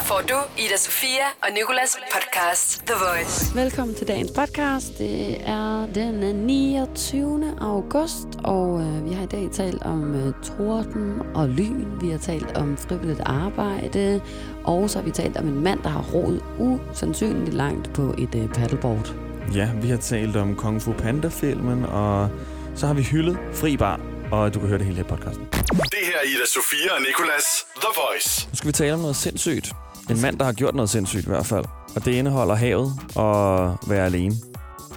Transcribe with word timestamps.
Her 0.00 0.06
får 0.06 0.22
du 0.28 0.34
Ida 0.58 0.76
Sofia 0.76 1.26
og 1.42 1.48
Nikolas 1.54 1.96
podcast 2.14 2.82
The 2.86 2.94
Voice. 2.94 3.54
Velkommen 3.54 3.94
til 3.94 4.08
dagens 4.08 4.30
podcast. 4.30 4.98
Det 4.98 5.48
er 5.48 5.86
den 5.94 6.14
29. 6.36 7.54
august, 7.60 8.26
og 8.44 8.80
øh, 8.80 9.04
vi 9.04 9.12
har 9.12 9.22
i 9.22 9.26
dag 9.26 9.48
talt 9.52 9.82
om 9.82 10.14
øh, 10.14 10.34
torden 10.44 11.22
og 11.34 11.48
lyn. 11.48 12.00
Vi 12.00 12.10
har 12.10 12.18
talt 12.18 12.56
om 12.56 12.76
frivilligt 12.76 13.20
arbejde, 13.26 14.20
og 14.64 14.90
så 14.90 14.98
har 14.98 15.04
vi 15.04 15.10
talt 15.10 15.36
om 15.36 15.48
en 15.48 15.60
mand, 15.64 15.82
der 15.82 15.88
har 15.88 16.02
roet 16.14 16.42
usandsynligt 16.58 17.54
langt 17.54 17.92
på 17.92 18.14
et 18.18 18.34
øh, 18.34 18.48
paddleboard. 18.48 19.14
Ja, 19.54 19.70
vi 19.82 19.88
har 19.88 19.96
talt 19.96 20.36
om 20.36 20.56
Kung 20.56 20.82
Fu 20.82 20.92
Panda-filmen, 20.92 21.84
og 21.84 22.28
så 22.76 22.86
har 22.86 22.94
vi 22.94 23.02
hyldet 23.02 23.38
Fri 23.54 23.76
Bar, 23.76 24.00
og 24.32 24.54
du 24.54 24.58
kan 24.58 24.68
høre 24.68 24.78
det 24.78 24.86
hele 24.86 24.96
her 24.96 25.04
i 25.04 25.08
podcasten. 25.08 25.48
Det 25.70 26.00
her 26.02 26.16
er 26.22 26.26
Ida 26.26 26.46
Sofia 26.46 26.94
og 26.94 27.00
Nikolas 27.00 27.66
The 27.76 27.88
Voice. 27.96 28.48
Nu 28.50 28.56
skal 28.56 28.68
vi 28.68 28.72
tale 28.72 28.94
om 28.94 29.00
noget 29.00 29.16
sindssygt. 29.16 29.72
En 30.10 30.20
mand, 30.20 30.38
der 30.38 30.44
har 30.44 30.52
gjort 30.52 30.74
noget 30.74 30.90
sindssygt 30.90 31.24
i 31.24 31.28
hvert 31.28 31.46
fald. 31.46 31.64
Og 31.96 32.04
det 32.04 32.12
indeholder 32.12 32.54
havet 32.54 32.92
og 33.14 33.76
være 33.88 34.04
alene. 34.06 34.34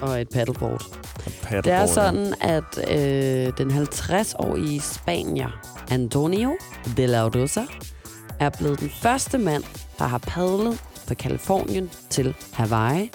Og 0.02 0.20
et 0.20 0.28
paddleboard. 0.28 0.82
Og 1.50 1.64
Det 1.64 1.72
er 1.72 1.86
sådan, 1.86 2.34
at 2.40 2.90
øh, 2.90 3.52
den 3.58 3.70
50-årige 3.70 4.80
spanier 4.80 5.48
Antonio 5.90 6.56
de 6.96 7.06
la 7.06 7.22
Rosa 7.28 7.62
er 8.40 8.50
blevet 8.50 8.80
den 8.80 8.90
første 9.02 9.38
mand, 9.38 9.64
der 9.98 10.04
har 10.04 10.18
padlet 10.18 10.80
fra 11.06 11.14
Kalifornien 11.14 11.90
til 12.10 12.34
Hawaii 12.52 13.10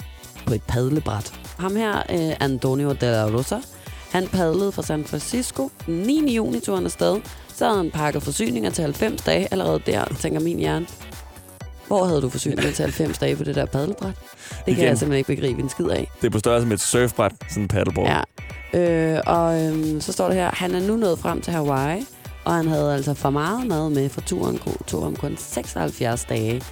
på 0.46 0.54
et 0.54 0.62
padlebræt. 0.62 1.32
Ham 1.58 1.76
her, 1.76 1.96
øh, 1.98 2.36
Antonio 2.40 2.92
de 2.92 3.06
la 3.06 3.24
Rosa, 3.24 3.56
han 4.12 4.28
padlede 4.28 4.72
fra 4.72 4.82
San 4.82 5.04
Francisco 5.04 5.70
den 5.86 5.94
9. 5.94 6.34
juni 6.36 6.60
tog 6.60 6.76
han 6.76 6.84
afsted. 6.84 7.20
Så 7.54 7.64
havde 7.66 7.76
han 7.76 7.90
pakket 7.90 8.22
forsyninger 8.22 8.70
til 8.70 8.82
90 8.84 9.22
dage 9.22 9.48
allerede 9.50 9.80
der, 9.86 10.04
tænker 10.20 10.40
min 10.40 10.58
hjerne. 10.58 10.86
Hvor 11.90 12.04
havde 12.04 12.22
du 12.22 12.28
forsyninger 12.28 12.72
til 12.72 12.82
90 12.82 13.18
dage 13.18 13.36
på 13.36 13.44
det 13.44 13.54
der 13.54 13.64
padlebræt? 13.66 14.14
Det 14.14 14.64
kan 14.64 14.74
Igen. 14.74 14.84
jeg 14.84 14.98
simpelthen 14.98 15.18
ikke 15.18 15.40
begribe 15.40 15.62
en 15.62 15.68
skid 15.68 15.86
af. 15.88 16.10
Det 16.20 16.26
er 16.26 16.30
på 16.30 16.38
størrelse 16.38 16.66
med 16.66 16.74
et 16.76 16.80
surfbræt, 16.80 17.32
sådan 17.48 17.62
en 17.62 17.68
paddleboard. 17.68 18.24
Ja. 18.74 19.14
Øh, 19.14 19.20
og 19.26 19.60
øhm, 19.62 20.00
så 20.00 20.12
står 20.12 20.26
det 20.26 20.36
her, 20.36 20.50
han 20.52 20.74
er 20.74 20.80
nu 20.80 20.96
nået 20.96 21.18
frem 21.18 21.40
til 21.40 21.52
Hawaii, 21.52 22.02
og 22.44 22.54
han 22.54 22.68
havde 22.68 22.94
altså 22.94 23.14
for 23.14 23.30
meget 23.30 23.66
mad 23.66 23.90
med, 23.90 24.08
for 24.08 24.20
turen 24.20 24.60
tog 24.86 25.02
ham 25.02 25.16
kun 25.16 25.36
76 25.38 26.24
dage. 26.24 26.62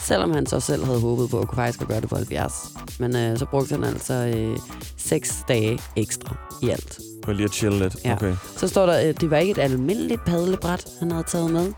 Selvom 0.00 0.30
han 0.32 0.46
så 0.46 0.60
selv 0.60 0.84
havde 0.84 1.00
håbet 1.00 1.30
på 1.30 1.40
at 1.40 1.48
kunne 1.48 1.56
faktisk 1.56 1.80
at 1.80 1.88
gøre 1.88 2.00
det 2.00 2.08
på 2.08 2.16
70. 2.16 2.54
Men 2.98 3.16
øh, 3.16 3.38
så 3.38 3.46
brugte 3.46 3.74
han 3.74 3.84
altså 3.84 4.14
øh, 4.14 4.58
6 4.96 5.36
dage 5.48 5.78
ekstra 5.96 6.36
i 6.62 6.68
alt. 6.68 6.98
For 7.24 7.32
lige 7.32 7.44
at 7.44 7.52
chille 7.52 7.78
lidt. 7.78 7.96
Ja. 8.04 8.12
Okay. 8.12 8.34
Så 8.56 8.68
står 8.68 8.86
der, 8.86 9.08
øh, 9.08 9.14
det 9.20 9.30
var 9.30 9.36
ikke 9.36 9.50
et 9.50 9.58
almindeligt 9.58 10.24
padlebræt, 10.24 10.86
han 11.00 11.10
havde 11.10 11.24
taget 11.28 11.50
med. 11.50 11.72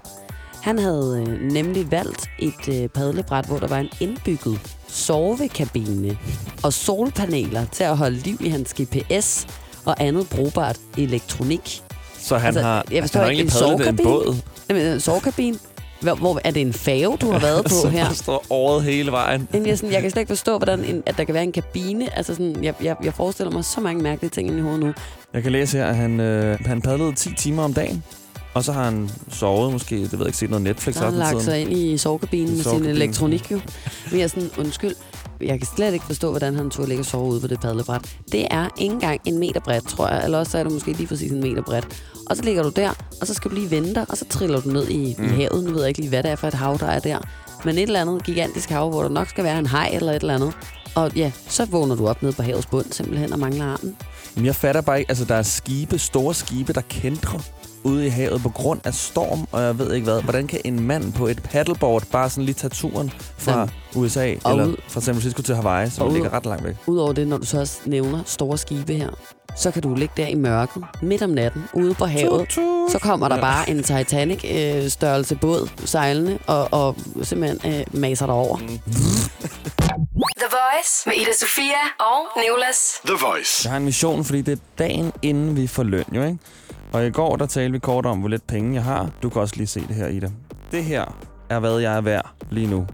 Han 0.63 0.79
havde 0.79 1.25
øh, 1.29 1.53
nemlig 1.53 1.91
valgt 1.91 2.31
et 2.39 2.69
øh, 2.69 2.89
padlebræt, 2.89 3.45
hvor 3.47 3.59
der 3.59 3.67
var 3.69 3.79
en 3.79 3.89
indbygget 4.01 4.61
sovekabine 4.89 6.19
og 6.63 6.73
solpaneler 6.73 7.65
til 7.73 7.85
at 7.85 7.97
holde 7.97 8.17
liv 8.17 8.37
i 8.41 8.49
hans 8.49 8.75
GPS 8.75 9.47
og 9.85 9.97
andet 10.03 10.29
brugbart 10.29 10.77
elektronik. 10.99 11.83
Så 12.19 12.39
han 12.39 12.47
Altså, 12.47 12.63
har, 12.63 12.85
jeg 12.91 13.03
forstår 13.03 13.21
han 13.21 13.27
har 13.27 13.31
ikke, 13.31 13.43
en 13.43 13.49
padlet 13.49 13.71
en 13.71 13.77
sovekabine? 13.79 14.09
båd. 14.11 14.37
Jamen, 14.69 14.87
en 14.87 15.01
sovekabine? 15.01 15.59
Hvor, 16.01 16.15
hvor, 16.15 16.41
er 16.45 16.51
det 16.51 16.61
en 16.63 16.73
fave, 16.73 17.17
du 17.17 17.31
har 17.31 17.39
været 17.39 17.65
på 17.85 17.89
her? 17.89 18.05
der 18.07 18.15
står 18.15 18.45
året 18.51 18.83
hele 18.85 19.13
vejen. 19.13 19.49
Jamen, 19.55 19.69
jeg, 19.69 19.79
sådan, 19.79 19.93
jeg 19.93 20.03
kan 20.03 20.11
slet 20.11 20.21
ikke 20.21 20.31
forstå, 20.31 20.57
hvordan 20.59 20.85
en, 20.85 21.03
at 21.07 21.17
der 21.19 21.25
kan 21.25 21.35
være 21.35 21.43
en 21.45 21.53
kabine. 21.53 22.17
Altså 22.17 22.35
sådan, 22.35 22.65
jeg, 22.65 22.75
jeg, 22.83 22.97
jeg 23.05 23.15
forestiller 23.15 23.51
mig 23.53 23.65
så 23.65 23.81
mange 23.81 24.03
mærkelige 24.03 24.31
ting 24.31 24.59
i 24.59 24.61
hovedet 24.61 24.81
nu. 24.81 24.93
Jeg 25.35 25.43
kan 25.43 25.53
læse 25.53 25.79
her, 25.79 25.87
at 25.87 25.97
han, 25.97 26.21
øh, 26.21 26.59
han 26.67 26.83
padlede 26.83 27.15
10 27.15 27.35
timer 27.39 27.63
om 27.63 27.75
dagen. 27.75 28.05
Og 28.55 28.65
så 28.65 28.73
har 28.73 28.85
han 28.85 29.11
sovet 29.29 29.73
måske, 29.73 29.97
det 29.97 30.13
ved 30.13 30.19
jeg 30.19 30.27
ikke, 30.27 30.39
set 30.39 30.51
noget 30.51 30.63
Netflix 30.63 30.97
har 30.97 31.05
han 31.11 31.21
også 31.21 31.33
lagt 31.35 31.45
sig 31.45 31.61
ind 31.61 31.73
i 31.73 31.99
sovekabinen 31.99 32.57
med 32.57 32.65
sin 32.65 32.85
elektronik 32.85 33.51
jo. 33.51 33.61
Men 34.11 34.19
jeg 34.19 34.25
er 34.25 34.29
sådan, 34.29 34.51
undskyld, 34.59 34.95
jeg 35.41 35.59
kan 35.59 35.69
slet 35.77 35.93
ikke 35.93 36.05
forstå, 36.05 36.31
hvordan 36.31 36.55
han 36.55 36.71
turde 36.71 36.89
ligge 36.89 37.03
og 37.03 37.07
sove 37.07 37.25
ude 37.31 37.41
på 37.41 37.47
det 37.47 37.61
padlebræt. 37.61 38.17
Det 38.33 38.47
er 38.51 38.69
ikke 38.79 38.95
engang 38.95 39.21
en 39.25 39.39
meter 39.39 39.61
bredt, 39.61 39.89
tror 39.89 40.09
jeg. 40.09 40.25
Eller 40.25 40.39
også 40.39 40.53
så 40.53 40.59
er 40.59 40.63
det 40.63 40.73
måske 40.73 40.93
lige 40.93 41.07
præcis 41.07 41.33
en 41.33 41.41
meter 41.41 41.63
bredt. 41.63 41.89
Og 42.31 42.37
så 42.37 42.43
ligger 42.43 42.63
du 42.63 42.69
der, 42.69 42.91
og 43.21 43.27
så 43.27 43.35
skal 43.35 43.51
du 43.51 43.55
lige 43.57 43.71
vente 43.71 44.05
og 44.05 44.17
så 44.17 44.25
triller 44.31 44.61
du 44.61 44.69
ned 44.69 44.89
i, 44.89 45.15
mm. 45.19 45.25
i 45.25 45.29
havet. 45.29 45.65
Nu 45.65 45.71
ved 45.71 45.81
jeg 45.81 45.89
ikke 45.89 46.01
lige, 46.01 46.09
hvad 46.09 46.23
det 46.23 46.31
er 46.31 46.37
for 46.37 46.49
et 46.49 46.55
hav, 46.55 46.77
der 46.81 46.87
er 46.87 46.99
der. 46.99 47.19
Men 47.65 47.75
et 47.75 47.83
eller 47.83 48.01
andet 48.01 48.25
gigantisk 48.25 48.71
hav, 48.71 48.91
hvor 48.91 49.03
der 49.03 49.09
nok 49.09 49.29
skal 49.29 49.45
være 49.45 49.59
en 49.59 49.67
haj 49.67 49.91
eller 49.93 50.13
et 50.13 50.21
eller 50.21 50.35
andet. 50.35 50.53
Og 50.95 51.13
ja, 51.17 51.33
så 51.49 51.65
vågner 51.65 51.95
du 51.95 52.09
op 52.09 52.23
nede 52.23 52.33
på 52.33 52.43
havets 52.43 52.67
bund 52.67 52.87
simpelthen 52.93 53.33
og 53.33 53.39
mangler 53.39 53.65
armen. 53.65 53.97
Men 54.35 54.47
jeg 54.47 54.55
fatter 54.55 54.81
bare 54.81 54.99
ikke, 54.99 55.11
altså 55.11 55.25
der 55.25 55.35
er 55.35 55.43
skibe, 55.43 55.99
store 55.99 56.35
skibe, 56.35 56.73
der 56.73 56.81
kæntrer 56.81 57.39
ude 57.85 58.07
i 58.07 58.09
havet 58.09 58.43
på 58.43 58.49
grund 58.49 58.81
af 58.85 58.95
storm, 58.95 59.47
og 59.53 59.63
jeg 59.63 59.79
ved 59.79 59.93
ikke 59.95 60.05
hvad. 60.05 60.23
Hvordan 60.23 60.47
kan 60.47 60.61
en 60.65 60.81
mand 60.87 61.13
på 61.13 61.27
et 61.27 61.43
paddleboard 61.43 62.03
bare 62.13 62.31
sådan 62.31 62.45
lige 62.45 62.55
tage 62.55 62.71
turen 62.71 63.13
fra 63.39 63.53
Jamen, 63.53 63.71
USA, 63.95 64.35
og 64.45 64.51
eller 64.53 64.67
ud- 64.67 64.77
fra 64.89 65.01
San 65.01 65.15
Francisco 65.15 65.43
til 65.43 65.55
Hawaii, 65.55 65.91
som 65.91 66.07
ud- 66.09 66.13
ligger 66.13 66.33
ret 66.33 66.47
langt 66.47 66.65
væk? 66.65 66.75
Udover 66.87 67.13
det, 67.13 67.29
når 67.29 67.37
du 67.39 67.47
så 67.47 67.61
også 67.61 67.79
nævner 67.87 68.23
store 68.27 68.59
skibe 68.59 68.95
her, 68.95 69.09
så 69.57 69.71
kan 69.71 69.83
du 69.83 69.95
ligge 69.95 70.15
der 70.17 70.27
i 70.27 70.35
mørket, 70.35 70.85
midt 71.03 71.23
om 71.23 71.31
natten, 71.31 71.65
ude 71.75 71.95
på 71.95 72.05
havet. 72.07 72.53
Så 72.93 72.99
kommer 73.03 73.29
der 73.29 73.35
Ja. 73.37 73.41
bare 73.41 73.71
en 73.71 73.83
Titanic-størrelse 73.83 75.35
båd 75.37 75.69
sejlende, 75.85 76.39
og, 76.47 76.69
og 76.73 76.97
simpelthen 77.23 77.73
øh, 77.75 78.01
maser 78.01 78.27
dig 78.27 78.35
over. 78.35 78.57
The 78.57 80.49
Voice 80.51 81.03
med 81.07 81.15
Ida 81.17 81.33
Sofia 81.41 81.83
og 81.99 82.41
Nikolas. 82.43 82.77
The 83.07 83.17
Voice. 83.27 83.61
Jeg 83.65 83.71
har 83.73 83.77
en 83.77 83.85
mission, 83.85 84.25
fordi 84.25 84.41
det 84.43 84.53
er 84.53 84.63
dagen 84.79 85.13
inden 85.23 85.57
vi 85.57 85.67
får 85.67 85.83
løn, 85.83 86.05
jo 86.15 86.23
ikke? 86.23 86.39
Og 86.93 87.07
i 87.07 87.11
går, 87.11 87.37
der 87.37 87.47
talte 87.47 87.73
vi 87.73 87.79
kort 87.79 88.07
om, 88.07 88.19
hvor 88.19 88.29
lidt 88.29 88.47
penge 88.47 88.75
jeg 88.75 88.85
har. 88.85 89.11
Du 89.23 89.29
kan 89.29 89.43
også 89.43 89.57
lige 89.57 89.67
se 89.67 89.81
det 89.89 89.97
her, 89.97 90.07
Ida. 90.09 90.29
Det 90.73 90.85
her 90.85 91.05
er, 91.51 91.59
hvad 91.59 91.79
jeg 91.79 91.97
er 91.97 92.01
værd 92.01 92.31
lige 92.51 92.67
nu. 92.67 92.87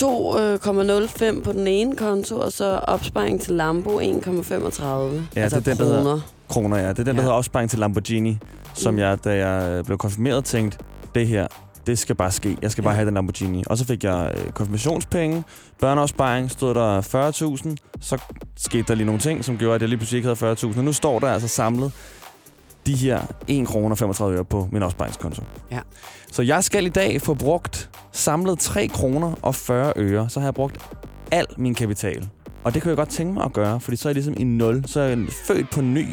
2,05 0.00 1.40
på 1.44 1.52
den 1.52 1.66
ene 1.66 1.96
konto, 1.96 2.38
og 2.40 2.52
så 2.52 2.64
opsparing 2.76 3.40
til 3.40 3.54
Lambo 3.54 4.00
1,35. 4.00 4.02
Ja, 5.36 5.40
altså 5.42 5.60
det 5.60 5.68
er 5.68 5.74
den, 5.74 5.78
der 5.78 5.84
hedder- 5.84 6.02
kroner. 6.02 6.20
Kroner, 6.48 6.76
ja. 6.76 6.88
Det 6.88 6.98
er 6.98 7.04
den, 7.04 7.06
der 7.06 7.12
Ja. 7.14 7.20
hedder 7.20 7.34
opsparing 7.36 7.70
til 7.70 7.78
Lamborghini, 7.78 8.38
som 8.74 8.94
Mm. 8.94 9.00
jeg, 9.00 9.24
da 9.24 9.46
jeg 9.46 9.84
blev 9.84 9.98
konfirmeret, 9.98 10.44
tænkte, 10.44 10.78
det 11.14 11.28
her, 11.28 11.46
det 11.86 11.98
skal 11.98 12.14
bare 12.14 12.30
ske. 12.30 12.56
Jeg 12.62 12.70
skal 12.70 12.84
bare 12.84 12.92
Ja. 12.92 12.96
have 12.96 13.06
den 13.06 13.14
Lamborghini. 13.14 13.64
Og 13.66 13.78
så 13.78 13.84
fik 13.84 14.04
jeg 14.04 14.32
øh, 14.36 14.50
konfirmationspenge, 14.52 15.44
børneopsparing, 15.80 16.50
stod 16.50 16.74
der 16.74 17.00
40.000. 17.00 17.76
Så 18.00 18.18
skete 18.56 18.84
der 18.88 18.94
lige 18.94 19.06
nogle 19.06 19.20
ting, 19.20 19.44
som 19.44 19.58
gjorde, 19.58 19.74
at 19.74 19.80
jeg 19.80 19.88
lige 19.88 19.98
pludselig 19.98 20.16
ikke 20.18 20.26
havde 20.26 20.36
40.000. 20.36 20.78
Og 20.78 20.84
nu 20.84 20.92
står 20.92 21.18
der 21.18 21.28
altså 21.32 21.48
samlet 21.48 21.92
de 22.88 22.94
her 22.96 23.22
1 23.48 23.66
kroner 23.66 23.96
35 23.96 24.36
øre 24.36 24.44
på 24.44 24.68
min 24.72 24.82
opsparingskonto. 24.82 25.42
Ja. 25.70 25.80
Så 26.32 26.42
jeg 26.42 26.64
skal 26.64 26.86
i 26.86 26.88
dag 26.88 27.22
få 27.22 27.34
brugt 27.34 27.90
samlet 28.12 28.58
3 28.58 28.88
kroner 28.88 29.32
og 29.42 29.54
40 29.54 29.92
øre. 29.96 30.28
Så 30.30 30.40
har 30.40 30.46
jeg 30.46 30.54
brugt 30.54 30.78
al 31.30 31.46
min 31.56 31.74
kapital. 31.74 32.28
Og 32.64 32.74
det 32.74 32.82
kan 32.82 32.88
jeg 32.88 32.96
godt 32.96 33.08
tænke 33.08 33.34
mig 33.34 33.44
at 33.44 33.52
gøre, 33.52 33.80
fordi 33.80 33.96
så 33.96 34.08
er 34.08 34.10
jeg 34.10 34.14
ligesom 34.14 34.34
i 34.36 34.44
nul. 34.44 34.84
Så 34.86 35.00
er 35.00 35.04
jeg 35.08 35.18
født 35.46 35.70
på 35.70 35.80
ny. 35.80 36.06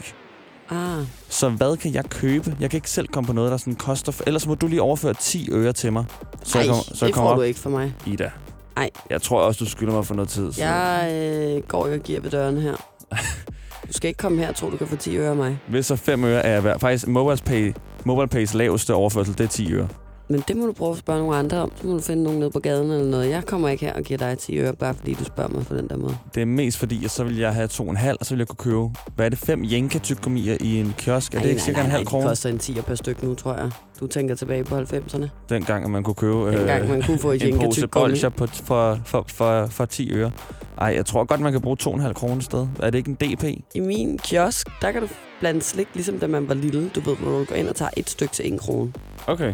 Ah, 0.70 1.04
Så 1.30 1.50
hvad 1.50 1.78
kan 1.78 1.94
jeg 1.94 2.06
købe? 2.10 2.56
Jeg 2.60 2.70
kan 2.70 2.78
ikke 2.78 2.90
selv 2.90 3.08
komme 3.08 3.28
på 3.28 3.34
noget, 3.34 3.52
der 3.52 3.58
sådan 3.58 3.76
koster... 3.76 4.22
Ellers 4.28 4.48
må 4.48 4.56
du 4.56 4.68
lige 4.68 4.82
overføre 4.82 5.14
10 5.14 5.50
øre 5.52 5.74
til 5.74 5.94
mig. 5.94 6.06
Så 6.44 6.58
ej, 6.58 6.62
jeg 6.64 6.70
kommer, 6.70 6.84
så 6.84 6.98
jeg 7.02 7.08
det 7.08 7.14
kommer 7.16 7.30
får 7.30 7.34
op. 7.34 7.38
du 7.38 7.42
ikke 7.42 7.60
for 7.60 7.70
mig. 7.70 7.94
Ida. 8.08 8.32
Ej. 8.78 8.90
Jeg 9.10 9.22
tror 9.22 9.42
også, 9.42 9.64
du 9.66 9.70
skylder 9.70 9.94
mig 9.94 10.06
for 10.06 10.16
noget 10.16 10.30
tid. 10.30 10.52
Så. 10.54 10.64
Jeg 10.64 11.10
øh, 11.58 11.64
går 11.68 11.88
jo 11.88 11.94
og 11.94 12.00
giver 12.00 12.20
ved 12.22 12.32
døren 12.32 12.58
her. 12.62 12.76
Du 13.88 13.94
skal 13.94 14.08
ikke 14.08 14.18
komme 14.18 14.38
her 14.38 14.50
og 14.50 14.56
tro, 14.56 14.70
du 14.70 14.78
kan 14.78 14.88
få 14.88 14.96
10 14.96 15.18
øre 15.18 15.30
af 15.30 15.36
mig. 15.36 15.60
Hvis 15.68 15.86
så 15.86 15.96
5 15.96 16.24
øre 16.24 16.46
er 16.46 16.52
jeg 16.52 16.64
værd. 16.64 16.80
Faktisk, 16.80 17.08
MobilePay, 17.08 17.74
MobilePays 18.06 18.54
laveste 18.54 18.94
overførsel, 18.94 19.38
det 19.38 19.44
er 19.44 19.48
10 19.48 19.74
øre. 19.74 19.88
Men 20.28 20.44
det 20.48 20.58
må 20.58 20.66
du 20.66 20.74
prøve 20.74 20.92
at 20.92 20.98
spørge 20.98 21.20
nogle 21.20 21.36
andre 21.38 21.58
om. 21.58 21.72
Så 21.82 21.88
må 21.88 21.94
du 21.94 22.00
finde 22.00 22.24
nogen 22.24 22.40
nede 22.40 22.50
på 22.52 22.60
gaden 22.60 22.92
eller 22.92 23.06
noget. 23.12 23.30
Jeg 23.30 23.46
kommer 23.46 23.70
ikke 23.70 23.86
her 23.86 23.94
og 23.94 24.04
giver 24.04 24.18
dig 24.18 24.38
10 24.38 24.58
øre, 24.60 24.74
bare 24.74 24.94
fordi 24.94 25.14
du 25.14 25.24
spørger 25.24 25.50
mig 25.50 25.66
på 25.66 25.76
den 25.76 25.88
der 25.90 25.98
måde. 25.98 26.18
Det 26.36 26.42
er 26.42 26.46
mest 26.46 26.78
fordi, 26.78 27.06
at 27.06 27.12
så 27.12 27.24
vil 27.24 27.38
jeg 27.38 27.54
have 27.54 27.68
2,5, 27.68 28.14
og 28.20 28.26
så 28.26 28.30
vil 28.30 28.38
jeg 28.38 28.48
kunne 28.48 28.72
købe, 28.72 28.90
hvad 29.16 29.26
er 29.26 29.30
det, 29.30 29.40
5 29.40 29.64
jenka 29.64 30.00
tyggegummier 30.00 30.58
i 30.62 30.80
en 30.80 30.94
kiosk? 30.98 31.36
Er 31.36 31.40
det 31.40 31.50
ikke 31.50 31.62
cirka 31.62 31.82
en 31.82 31.86
halv 31.86 32.00
Det 32.00 32.08
krone? 32.08 32.28
koster 32.28 32.50
en 32.50 32.58
10 32.60 32.74
per 32.74 32.96
stykke 32.96 33.26
nu, 33.26 33.34
tror 33.36 33.54
jeg. 33.54 33.72
Du 34.00 34.08
tænker 34.08 34.36
tilbage 34.36 34.64
på 34.64 34.78
90'erne. 34.78 35.28
Dengang, 35.50 35.84
at 35.84 35.90
man 35.90 36.04
kunne 36.04 36.16
købe 36.16 36.58
Dengang 36.58 36.90
man 36.90 37.02
kunne 37.02 37.20
få 37.20 37.32
en 37.32 37.60
pose 37.60 37.88
bolcher 37.88 38.30
på, 38.30 38.48
for, 38.48 39.00
for, 39.06 39.26
for, 39.28 39.68
for 39.68 39.86
10 39.86 40.12
øre. 40.14 40.32
Ej, 40.78 40.88
jeg 40.96 41.06
tror 41.06 41.24
godt, 41.24 41.40
man 41.42 41.52
kan 41.52 41.62
bruge 41.62 41.78
2,5 41.82 42.14
kroner 42.14 42.42
sted. 42.42 42.68
Er 42.80 42.90
det 42.90 42.98
ikke 42.98 43.10
en 43.10 43.16
DP? 43.16 43.44
I 43.76 43.80
min 43.80 44.18
kiosk, 44.18 44.68
der 44.82 44.92
kan 44.92 45.02
du 45.02 45.08
blande 45.40 45.62
slik, 45.62 45.88
ligesom 45.94 46.20
da 46.20 46.28
man 46.28 46.48
var 46.48 46.54
lille. 46.54 46.90
Du 46.96 47.00
ved, 47.00 47.16
hvor 47.16 47.40
du 47.40 47.46
går 47.46 47.56
ind 47.56 47.68
og 47.68 47.76
tager 47.76 47.90
et 47.98 48.10
stykke 48.10 48.34
til 48.34 48.52
en 48.54 48.58
krone. 48.60 48.94
Okay. 49.28 49.54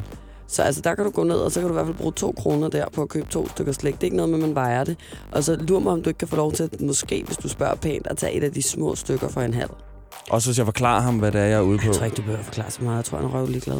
Så 0.51 0.63
altså, 0.63 0.81
der 0.81 0.95
kan 0.95 1.05
du 1.05 1.11
gå 1.11 1.23
ned, 1.23 1.35
og 1.35 1.51
så 1.51 1.59
kan 1.59 1.69
du 1.69 1.73
i 1.73 1.77
hvert 1.77 1.85
fald 1.85 1.97
bruge 1.97 2.13
to 2.13 2.31
kroner 2.37 2.69
der 2.69 2.85
på 2.93 3.01
at 3.01 3.09
købe 3.09 3.27
to 3.29 3.49
stykker 3.49 3.73
slik. 3.73 3.93
Det 3.93 4.01
er 4.01 4.05
ikke 4.05 4.17
noget 4.17 4.29
med, 4.29 4.39
at 4.39 4.45
man 4.45 4.55
vejer 4.55 4.83
det. 4.83 4.97
Og 5.31 5.43
så 5.43 5.55
lurer 5.55 5.79
mig, 5.79 5.93
om 5.93 6.01
du 6.01 6.09
ikke 6.09 6.17
kan 6.17 6.27
få 6.27 6.35
lov 6.35 6.51
til, 6.51 6.63
at 6.63 6.81
måske, 6.81 7.23
hvis 7.25 7.37
du 7.37 7.47
spørger 7.47 7.75
pænt, 7.75 8.07
at 8.07 8.17
tage 8.17 8.33
et 8.33 8.43
af 8.43 8.51
de 8.51 8.63
små 8.63 8.95
stykker 8.95 9.29
for 9.29 9.41
en 9.41 9.53
halv. 9.53 9.69
Også 10.29 10.49
hvis 10.49 10.57
jeg 10.57 10.65
forklarer 10.65 11.01
ham, 11.01 11.19
hvad 11.19 11.31
det 11.31 11.41
er, 11.41 11.45
jeg 11.45 11.57
er 11.57 11.61
ude 11.61 11.77
på. 11.77 11.85
Jeg 11.85 11.95
tror 11.95 12.05
ikke, 12.05 12.15
du 12.15 12.21
behøver 12.21 12.43
forklare 12.43 12.71
så 12.71 12.83
meget. 12.83 12.97
Jeg 12.97 13.05
tror, 13.05 13.17
han 13.17 13.27
er 13.27 13.33
røvlig 13.33 13.61
glad. 13.61 13.77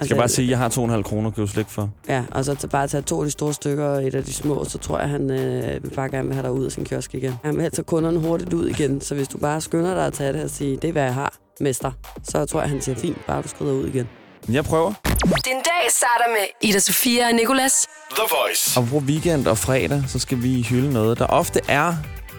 Jeg 0.00 0.06
skal 0.06 0.16
bare 0.16 0.28
sige, 0.28 0.46
at 0.46 0.50
jeg 0.50 0.58
har 0.58 0.68
2,5 0.68 1.02
kroner 1.02 1.28
at 1.28 1.36
købe 1.36 1.48
slik 1.48 1.66
for. 1.68 1.90
Ja, 2.08 2.24
og 2.30 2.44
så 2.44 2.68
bare 2.70 2.88
tage 2.88 3.02
to 3.02 3.20
af 3.20 3.24
de 3.24 3.30
store 3.30 3.52
stykker 3.52 3.84
og 3.84 4.06
et 4.06 4.14
af 4.14 4.24
de 4.24 4.32
små, 4.32 4.64
så 4.64 4.78
tror 4.78 4.98
jeg, 4.98 5.08
han 5.08 5.30
øh, 5.30 5.82
vil 5.82 5.90
bare 5.90 6.08
gerne 6.08 6.26
vil 6.26 6.34
have 6.34 6.42
dig 6.42 6.52
ud 6.52 6.64
af 6.64 6.72
sin 6.72 6.84
kiosk 6.84 7.14
igen. 7.14 7.32
Han 7.44 7.54
vil 7.54 7.62
helst 7.62 7.76
have 7.76 7.84
kunderne 7.84 8.18
hurtigt 8.18 8.52
ud 8.52 8.68
igen, 8.68 9.00
så 9.00 9.14
hvis 9.14 9.28
du 9.28 9.38
bare 9.38 9.60
skynder 9.60 9.94
dig 9.94 10.06
at 10.06 10.12
tage 10.12 10.32
det 10.32 10.42
og 10.42 10.50
sige, 10.50 10.76
det 10.76 10.88
er, 10.88 10.92
hvad 10.92 11.02
jeg 11.02 11.14
har, 11.14 11.34
mester, 11.60 11.92
så 12.22 12.46
tror 12.46 12.60
jeg, 12.60 12.70
han 12.70 12.80
siger, 12.80 12.96
fint, 12.96 13.26
bare 13.26 13.42
du 13.42 13.48
skrider 13.48 13.72
ud 13.72 13.86
igen. 13.86 14.08
Jeg 14.48 14.64
prøver. 14.64 14.92
Din 15.44 15.54
dag 15.64 15.90
starter 15.90 16.24
med 16.32 16.68
Ida 16.70 16.78
Sofia 16.78 17.26
og 17.28 17.34
Nicolas. 17.34 17.86
The 18.10 18.22
Voice. 18.30 18.80
Og 18.80 18.86
på 18.88 18.96
weekend 18.96 19.46
og 19.46 19.58
fredag, 19.58 20.02
så 20.08 20.18
skal 20.18 20.42
vi 20.42 20.62
hylde 20.62 20.92
noget, 20.92 21.18
der 21.18 21.26
ofte 21.26 21.60
er 21.68 21.94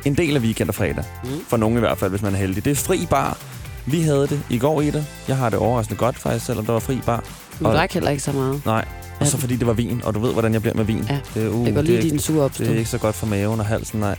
en 0.05 0.17
del 0.17 0.35
af 0.35 0.41
weekend 0.41 0.69
og 0.69 0.75
fredag. 0.75 1.03
Mm. 1.23 1.29
For 1.47 1.57
nogen 1.57 1.77
i 1.77 1.79
hvert 1.79 1.97
fald, 1.97 2.09
hvis 2.11 2.21
man 2.21 2.33
er 2.33 2.37
heldig. 2.37 2.65
Det 2.65 2.71
er 2.71 2.75
fri 2.75 3.05
bar. 3.09 3.37
Vi 3.85 4.01
havde 4.01 4.27
det 4.27 4.41
i 4.49 4.59
går, 4.59 4.81
Ida. 4.81 5.05
Jeg 5.27 5.37
har 5.37 5.49
det 5.49 5.59
overraskende 5.59 5.97
godt 5.99 6.17
faktisk, 6.19 6.45
selvom 6.45 6.65
der 6.65 6.73
var 6.73 6.79
fri 6.79 6.99
bar. 7.05 7.23
Du 7.59 7.67
Og- 7.67 7.73
drak 7.73 7.91
heller 7.91 8.09
ikke 8.09 8.23
så 8.23 8.31
meget. 8.31 8.65
Nej. 8.65 8.85
Og 9.19 9.27
så 9.27 9.37
fordi 9.37 9.55
det 9.55 9.67
var 9.67 9.73
vin, 9.73 10.01
og 10.03 10.13
du 10.13 10.19
ved, 10.19 10.33
hvordan 10.33 10.53
jeg 10.53 10.61
bliver 10.61 10.75
med 10.75 10.85
vin. 10.85 11.05
Ja, 11.09 11.19
det, 11.33 11.47
uh, 11.49 11.65
Det 11.65 11.73
går 11.73 11.81
det, 11.81 11.89
lige 11.89 11.97
er, 11.97 12.01
din 12.01 12.19
sure 12.19 12.45
opstød. 12.45 12.65
det 12.65 12.73
er 12.73 12.77
ikke 12.77 12.89
så 12.89 12.97
godt 12.97 13.15
for 13.15 13.25
maven 13.25 13.59
og 13.59 13.65
halsen, 13.65 13.99
nej. 13.99 14.15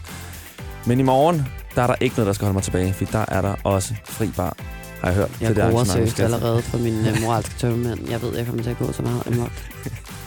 Men 0.86 1.00
i 1.00 1.02
morgen, 1.02 1.48
der 1.74 1.82
er 1.82 1.86
der 1.86 1.94
ikke 2.00 2.16
noget, 2.16 2.26
der 2.26 2.32
skal 2.32 2.44
holde 2.44 2.54
mig 2.54 2.62
tilbage, 2.62 2.92
for 2.92 3.04
der 3.04 3.24
er 3.28 3.40
der 3.40 3.54
også 3.64 3.94
fri 4.04 4.26
bar, 4.36 4.56
har 5.00 5.08
jeg 5.08 5.14
hørt. 5.16 5.30
Jeg 5.40 5.46
til 5.48 5.56
det 5.56 5.62
er 5.62 5.66
arrangement, 5.66 5.98
oversøgt 5.98 6.20
allerede 6.20 6.62
for 6.62 6.78
min 6.78 7.00
uh, 7.00 7.20
moralske 7.22 7.54
tømmermænd. 7.58 8.10
Jeg 8.10 8.22
ved, 8.22 8.36
jeg 8.36 8.46
kommer 8.46 8.62
til 8.62 8.70
at 8.70 8.78
gå 8.78 8.92
så 8.92 9.02
meget 9.02 9.22
amok. 9.26 9.50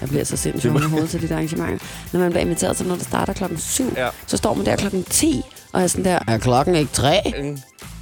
Jeg 0.01 0.09
bliver 0.09 0.23
så 0.23 0.37
sindssygt 0.37 0.75
i 0.75 0.77
hovedet 0.89 1.09
til 1.09 1.21
de 1.21 1.27
der 1.29 1.35
arrangementer. 1.35 1.85
Når 2.13 2.19
man 2.19 2.29
bliver 2.31 2.41
inviteret 2.45 2.77
til 2.77 2.85
noget, 2.85 2.99
der 3.01 3.05
starter 3.07 3.33
klokken 3.33 3.57
7, 3.59 3.93
Ja. 3.97 4.07
så 4.27 4.37
står 4.37 4.53
man 4.53 4.65
der 4.65 4.75
klokken 4.75 5.03
10, 5.03 5.41
og 5.73 5.81
er 5.81 5.87
sådan 5.87 6.05
der, 6.05 6.19
er 6.27 6.37
klokken 6.37 6.75
ikke 6.75 6.91
3? 6.93 7.33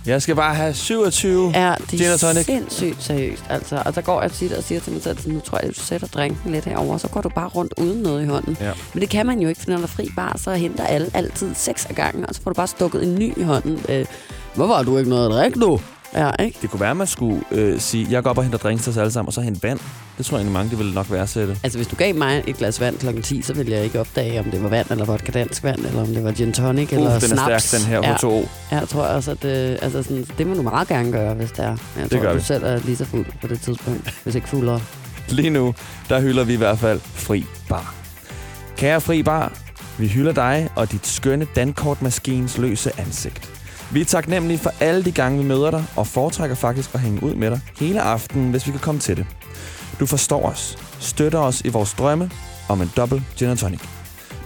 Jeg 0.05 0.21
skal 0.21 0.35
bare 0.35 0.55
have 0.55 0.73
27. 0.73 1.51
Er 1.55 1.75
det 1.91 2.19
tonic. 2.19 2.45
sindssygt 2.45 3.03
seriøst, 3.03 3.43
altså. 3.49 3.81
Og 3.85 3.95
der 3.95 4.01
går 4.01 4.21
jeg 4.21 4.31
tit 4.31 4.53
og 4.53 4.63
siger 4.63 4.81
til 4.81 4.93
mig 4.93 5.03
selv, 5.03 5.17
nu 5.25 5.39
tror 5.39 5.57
jeg, 5.57 5.69
at 5.69 5.75
du 5.75 5.81
sætter 5.81 6.07
drinken 6.07 6.51
lidt 6.51 6.65
herover, 6.65 6.97
så 6.97 7.07
går 7.07 7.21
du 7.21 7.29
bare 7.29 7.47
rundt 7.47 7.73
uden 7.77 8.01
noget 8.01 8.23
i 8.23 8.25
hånden. 8.25 8.57
Ja. 8.61 8.71
Men 8.93 9.01
det 9.01 9.09
kan 9.09 9.25
man 9.25 9.39
jo 9.39 9.49
ikke, 9.49 9.61
for 9.61 9.69
når 9.69 9.77
der 9.77 9.83
er 9.83 9.87
fri 9.87 10.09
bar, 10.15 10.35
så 10.43 10.51
henter 10.53 10.83
alle 10.85 11.07
altid 11.13 11.55
seks 11.55 11.85
af 11.85 11.95
gangen, 11.95 12.25
og 12.29 12.35
så 12.35 12.41
får 12.41 12.51
du 12.51 12.55
bare 12.55 12.67
stukket 12.67 13.03
en 13.03 13.15
ny 13.15 13.37
i 13.37 13.43
hånden. 13.43 13.79
Øh, 13.89 14.05
hvorfor 14.55 14.73
har 14.73 14.83
du 14.83 14.97
ikke 14.97 15.09
noget 15.09 15.25
at 15.25 15.31
drikke 15.31 15.59
nu? 15.59 15.79
Ja, 16.17 16.31
ikke? 16.39 16.57
Det 16.61 16.69
kunne 16.69 16.79
være, 16.79 16.91
at 16.91 16.97
man 16.97 17.07
skulle 17.07 17.41
øh, 17.51 17.79
sige, 17.79 18.07
jeg 18.09 18.23
går 18.23 18.29
op 18.29 18.37
og 18.37 18.43
henter 18.43 18.57
drinks 18.59 18.83
til 18.83 18.89
os 18.91 18.97
alle 18.97 19.11
sammen, 19.11 19.27
og 19.27 19.33
så 19.33 19.41
hente 19.41 19.63
vand. 19.63 19.79
Det 20.17 20.25
tror 20.25 20.37
jeg 20.37 20.41
egentlig 20.41 20.53
mange, 20.53 20.71
de 20.71 20.77
ville 20.77 20.93
nok 20.93 21.11
værdsætte. 21.11 21.57
Altså, 21.63 21.77
hvis 21.79 21.87
du 21.87 21.95
gav 21.95 22.15
mig 22.15 22.43
et 22.47 22.57
glas 22.57 22.79
vand 22.81 22.97
klokken 22.97 23.23
10, 23.23 23.41
så 23.41 23.53
ville 23.53 23.71
jeg 23.71 23.83
ikke 23.83 23.99
opdage, 23.99 24.39
om 24.39 24.45
det 24.45 24.63
var 24.63 24.69
vand, 24.69 24.91
eller 24.91 25.05
vodka 25.05 25.31
dansk 25.31 25.63
vand, 25.63 25.79
eller 25.85 26.01
om 26.01 26.07
det 26.07 26.23
var 26.23 26.31
gin 26.31 26.53
tonic, 26.53 26.89
eller 26.93 27.15
Uh, 27.15 27.21
den 27.21 27.31
er 27.31 27.35
snaps. 27.35 27.63
stærk, 27.63 27.81
den 27.81 27.87
her 27.89 27.97
ja, 28.09 28.15
H2O. 28.15 28.47
ja, 28.71 28.77
jeg 28.79 28.89
tror 28.89 29.01
også, 29.01 29.31
at 29.31 29.43
det, 29.43 29.77
altså 29.81 30.03
sådan, 30.03 30.25
det 30.37 30.47
må 30.47 30.53
du 30.55 30.61
meget 30.61 30.87
gerne 30.87 31.11
gøre, 31.11 31.33
hvis 31.33 31.51
det 31.51 31.59
er. 31.59 31.63
Jeg 31.69 31.77
Det 32.03 32.11
tror, 32.11 32.19
gør 32.21 32.31
du 32.31 32.37
vi. 32.37 32.43
selv 32.43 32.63
er 32.63 32.79
lige 32.85 32.95
så 32.97 33.05
fuld 33.05 33.25
på 33.41 33.47
det 33.47 33.61
tidspunkt, 33.61 34.13
hvis 34.23 34.35
ikke 34.35 34.49
fuldere. 34.49 34.81
Lige 35.29 35.49
nu, 35.49 35.75
der 36.09 36.19
hylder 36.21 36.43
vi 36.43 36.53
i 36.53 36.57
hvert 36.57 36.79
fald 36.79 36.99
fri 37.03 37.45
bar. 37.69 37.95
Kære 38.77 39.01
fri 39.01 39.23
bar, 39.23 39.51
vi 39.97 40.07
hylder 40.07 40.31
dig 40.31 40.69
og 40.75 40.91
dit 40.91 41.07
skønne 41.07 41.47
dankortmaskines 41.55 42.57
løse 42.57 42.91
ansigt. 42.99 43.49
Vi 43.92 44.01
er 44.01 44.06
taknemmelige 44.06 44.57
for 44.57 44.72
alle 44.80 45.04
de 45.04 45.12
gange, 45.12 45.42
vi 45.42 45.48
møder 45.48 45.72
dig, 45.72 45.86
og 45.95 46.07
foretrækker 46.07 46.56
faktisk 46.56 46.94
at 46.94 47.00
hænge 47.00 47.24
ud 47.24 47.34
med 47.36 47.51
dig 47.51 47.60
hele 47.80 48.01
aftenen, 48.01 48.51
hvis 48.51 48.68
vi 48.68 48.72
kan 48.72 48.80
komme 48.80 49.01
til 49.01 49.18
det. 49.18 49.25
Du 50.00 50.06
forstår 50.06 50.45
os, 50.50 50.78
støtter 51.00 51.39
os 51.39 51.62
i 51.62 51.69
vores 51.69 51.94
drømme 51.94 52.31
om 52.69 52.81
en 52.81 52.92
dobbelt 52.98 53.24
gin 53.38 53.50
and 53.50 53.57
tonic. 53.57 53.81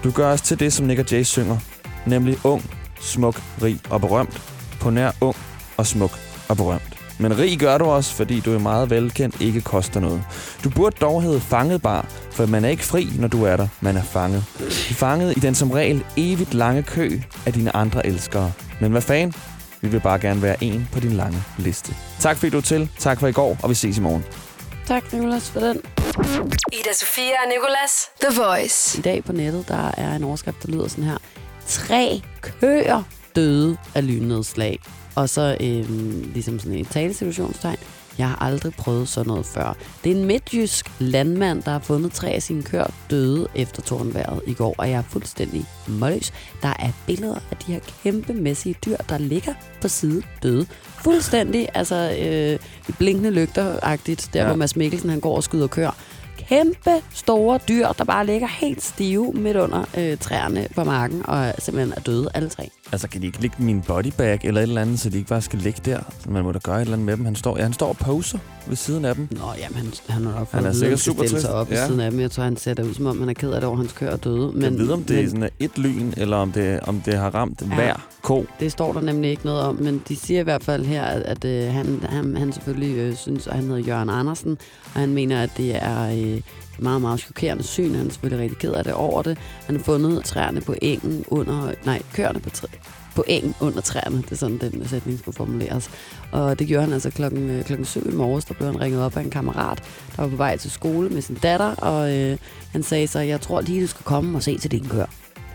Du 0.03 0.11
gør 0.11 0.31
os 0.31 0.41
til 0.41 0.59
det, 0.59 0.73
som 0.73 0.85
Nick 0.85 0.99
og 0.99 1.11
Jay 1.11 1.23
synger, 1.23 1.57
nemlig 2.05 2.37
ung, 2.43 2.71
smuk, 3.01 3.41
rig 3.61 3.79
og 3.89 4.01
berømt. 4.01 4.41
På 4.79 4.89
nær 4.89 5.11
ung 5.21 5.35
og 5.77 5.87
smuk 5.87 6.11
og 6.49 6.57
berømt. 6.57 6.97
Men 7.19 7.37
rig 7.37 7.59
gør 7.59 7.77
du 7.77 7.85
også, 7.85 8.15
fordi 8.15 8.39
du 8.39 8.53
er 8.53 8.59
meget 8.59 8.89
velkendt 8.89 9.41
ikke 9.41 9.61
koster 9.61 9.99
noget. 9.99 10.23
Du 10.63 10.69
burde 10.69 10.95
dog 11.01 11.21
hedde 11.21 11.39
fanget 11.39 11.81
bar, 11.81 12.05
for 12.31 12.45
man 12.45 12.65
er 12.65 12.69
ikke 12.69 12.83
fri, 12.83 13.07
når 13.19 13.27
du 13.27 13.43
er 13.43 13.55
der. 13.57 13.67
Man 13.81 13.97
er 13.97 14.03
fanget. 14.03 14.43
Fanget 14.91 15.37
i 15.37 15.39
den 15.39 15.55
som 15.55 15.71
regel 15.71 16.03
evigt 16.17 16.53
lange 16.53 16.83
kø 16.83 17.19
af 17.45 17.53
dine 17.53 17.75
andre 17.75 18.05
elskere. 18.05 18.51
Men 18.81 18.91
hvad 18.91 19.01
fanden? 19.01 19.33
Vi 19.81 19.87
vil 19.87 19.99
bare 19.99 20.19
gerne 20.19 20.41
være 20.41 20.63
en 20.63 20.89
på 20.93 20.99
din 20.99 21.11
lange 21.11 21.43
liste. 21.57 21.95
Tak 22.19 22.37
fordi 22.37 22.49
du 22.49 22.57
er 22.57 22.61
til. 22.61 22.89
Tak 22.99 23.19
for 23.19 23.27
i 23.27 23.31
går, 23.31 23.57
og 23.63 23.69
vi 23.69 23.75
ses 23.75 23.97
i 23.97 24.01
morgen. 24.01 24.25
Tak, 24.87 25.13
Nicolas, 25.13 25.49
for 25.49 25.59
den. 25.59 25.81
Ida 26.73 26.93
Sofia 26.93 27.33
og 27.43 27.49
Nicolas. 27.49 28.09
The 28.21 28.41
Voice. 28.41 28.99
I 28.99 29.01
dag 29.01 29.23
på 29.23 29.31
nettet, 29.31 29.67
der 29.67 29.91
er 29.97 30.15
en 30.15 30.23
overskrift, 30.23 30.63
der 30.63 30.71
lyder 30.71 30.87
sådan 30.87 31.03
her. 31.03 31.17
Tre 31.67 32.21
køer 32.41 33.03
døde 33.35 33.77
af 33.95 34.07
lynnedslag. 34.07 34.79
Og 35.15 35.29
så 35.29 35.57
øhm, 35.61 36.31
ligesom 36.33 36.59
sådan 36.59 36.77
et 36.77 36.87
talesituationstegn. 36.89 37.77
Jeg 38.17 38.27
har 38.29 38.35
aldrig 38.41 38.73
prøvet 38.73 39.07
sådan 39.07 39.27
noget 39.27 39.45
før. 39.45 39.75
Det 40.03 40.11
er 40.11 40.15
en 40.15 40.25
midtjysk 40.25 40.91
landmand, 40.99 41.63
der 41.63 41.71
har 41.71 41.79
fundet 41.79 42.11
tre 42.11 42.29
af 42.29 42.41
sine 42.41 42.63
køer 42.63 42.87
døde 43.09 43.47
efter 43.55 43.81
tordenvejret 43.81 44.41
i 44.47 44.53
går, 44.53 44.75
og 44.77 44.89
jeg 44.89 44.97
er 44.97 45.03
fuldstændig 45.09 45.65
målløs. 45.87 46.33
Der 46.61 46.73
er 46.79 46.91
billeder 47.07 47.39
af 47.51 47.57
de 47.57 47.71
her 47.71 47.79
kæmpemæssige 48.03 48.75
dyr, 48.85 48.97
der 49.09 49.17
ligger 49.17 49.53
på 49.81 49.87
side 49.87 50.21
døde. 50.43 50.65
Fuldstændig, 51.03 51.69
altså 51.73 52.17
øh, 52.19 52.59
blinkende 52.97 53.31
lygter-agtigt, 53.31 54.29
der 54.33 54.39
ja. 54.39 54.45
hvor 54.45 54.55
Mads 54.55 54.75
Mikkelsen 54.75 55.09
han 55.09 55.19
går 55.19 55.35
og 55.35 55.43
skyder 55.43 55.67
køer. 55.67 55.91
Kæmpe 56.49 56.91
store 57.13 57.59
dyr, 57.69 57.87
der 57.87 58.03
bare 58.03 58.25
ligger 58.25 58.47
helt 58.47 58.83
stive 58.83 59.33
midt 59.33 59.57
under 59.57 59.85
øh, 59.97 60.17
træerne 60.17 60.67
på 60.75 60.83
marken, 60.83 61.21
og 61.25 61.53
simpelthen 61.59 61.93
er 61.97 62.01
døde 62.01 62.29
alle 62.33 62.49
tre. 62.49 62.69
Altså, 62.91 63.07
kan 63.07 63.21
de 63.21 63.25
ikke 63.25 63.41
ligge 63.41 63.55
min 63.63 63.81
bodybag 63.81 64.39
eller 64.43 64.61
et 64.61 64.67
eller 64.67 64.81
andet, 64.81 64.99
så 64.99 65.09
de 65.09 65.17
ikke 65.17 65.29
bare 65.29 65.41
skal 65.41 65.59
ligge 65.59 65.81
der? 65.85 65.99
Så 66.19 66.29
man 66.29 66.43
må 66.43 66.51
da 66.51 66.59
gøre 66.63 66.75
et 66.75 66.81
eller 66.81 66.93
andet 66.93 67.05
med 67.05 67.17
dem. 67.17 67.25
Han 67.25 67.35
står, 67.35 67.57
ja, 67.57 67.63
han 67.63 67.73
står 67.73 67.87
og 67.89 67.97
poser 67.97 68.37
ved 68.67 68.75
siden 68.75 69.05
af 69.05 69.15
dem. 69.15 69.27
Nå, 69.31 69.37
jamen, 69.59 69.75
han, 69.77 69.85
han 70.09 70.23
har 70.25 70.31
nok 70.39 70.51
Han 70.51 70.63
fået 70.63 70.63
er 70.63 70.69
at 70.69 70.73
vide, 70.73 70.79
sikkert 70.79 70.89
han 70.91 70.97
super 70.97 71.23
stille 71.23 71.41
sig 71.41 71.49
trist. 71.49 71.53
op 71.55 71.69
ved 71.69 71.77
Ja. 71.77 71.85
siden 71.87 71.99
af 71.99 72.11
dem. 72.11 72.19
Jeg 72.19 72.31
tror, 72.31 72.43
han 72.43 72.57
ser 72.57 72.73
det 72.73 72.83
ud, 72.85 72.93
som 72.93 73.05
om 73.05 73.19
han 73.19 73.29
er 73.29 73.33
ked 73.33 73.51
af 73.51 73.61
det 73.61 73.67
over, 73.67 73.77
hans 73.77 73.91
køer 73.91 74.11
er 74.11 74.17
døde. 74.17 74.51
Men, 74.51 74.61
jeg 74.63 74.77
ved, 74.77 74.89
om 74.91 75.03
det 75.03 75.15
men, 75.15 75.25
er 75.25 75.29
sådan 75.29 75.49
et 75.59 75.77
lyn, 75.77 76.11
eller 76.17 76.37
om 76.37 76.51
det, 76.51 76.79
om 76.79 77.01
det 77.01 77.13
har 77.17 77.29
ramt 77.35 77.61
ja. 77.61 77.75
hver 77.75 78.07
ko. 78.21 78.45
Det 78.59 78.71
står 78.71 78.93
der 78.93 79.01
nemlig 79.01 79.29
ikke 79.31 79.45
noget 79.45 79.61
om, 79.61 79.75
men 79.75 80.03
de 80.07 80.15
siger 80.15 80.39
i 80.39 80.43
hvert 80.43 80.63
fald 80.63 80.85
her, 80.85 81.03
at, 81.03 81.21
at 81.21 81.45
øh, 81.45 81.73
han, 81.73 81.99
han, 82.09 82.37
han 82.37 82.53
selvfølgelig 82.53 82.97
øh, 82.97 83.15
synes, 83.15 83.47
at 83.47 83.53
han 83.53 83.63
hedder 83.63 83.77
Jørgen 83.79 84.09
Andersen, 84.09 84.57
og 84.93 84.99
han 84.99 85.13
mener, 85.13 85.43
at 85.43 85.49
det 85.57 85.83
er 85.83 86.11
øh, 86.11 86.41
meget, 86.79 87.01
meget 87.01 87.19
chokerende 87.19 87.63
syn. 87.63 87.95
Han 87.95 88.07
er 88.07 88.11
selvfølgelig 88.11 88.43
rigtig 88.43 88.57
ked 88.57 88.73
af 88.73 88.83
det 88.83 88.93
over 88.93 89.21
det. 89.21 89.37
Han 89.65 89.75
har 89.75 89.83
fundet 89.83 90.23
træerne 90.23 90.61
på 90.61 90.75
engen 90.81 91.25
under... 91.27 91.73
Nej, 91.85 92.01
køerne 92.13 92.39
på 92.39 92.49
træ, 92.49 92.67
på 93.15 93.23
engen 93.27 93.55
under 93.59 93.81
træerne. 93.81 94.17
Det 94.17 94.31
er 94.31 94.35
sådan, 94.35 94.57
den 94.57 94.87
sætning 94.87 95.19
skulle 95.19 95.35
formuleres. 95.35 95.89
Og 96.31 96.59
det 96.59 96.67
gjorde 96.67 96.83
han 96.83 96.93
altså 96.93 97.09
klokken, 97.09 97.49
øh, 97.49 97.65
klokken 97.65 97.85
7 97.85 98.09
i 98.09 98.15
morges. 98.15 98.45
Der 98.45 98.53
blev 98.53 98.71
han 98.71 98.81
ringet 98.81 99.03
op 99.03 99.17
af 99.17 99.21
en 99.21 99.29
kammerat, 99.29 99.83
der 100.15 100.21
var 100.21 100.29
på 100.29 100.35
vej 100.35 100.57
til 100.57 100.71
skole 100.71 101.09
med 101.09 101.21
sin 101.21 101.35
datter, 101.35 101.75
og 101.75 102.15
øh, 102.17 102.37
han 102.71 102.83
sagde 102.83 103.07
så, 103.07 103.19
jeg 103.19 103.41
tror 103.41 103.61
lige, 103.61 103.81
du 103.81 103.87
skal 103.87 104.03
komme 104.03 104.37
og 104.37 104.43
se 104.43 104.57
til 104.57 104.71
din 104.71 104.87
kør. 104.89 105.05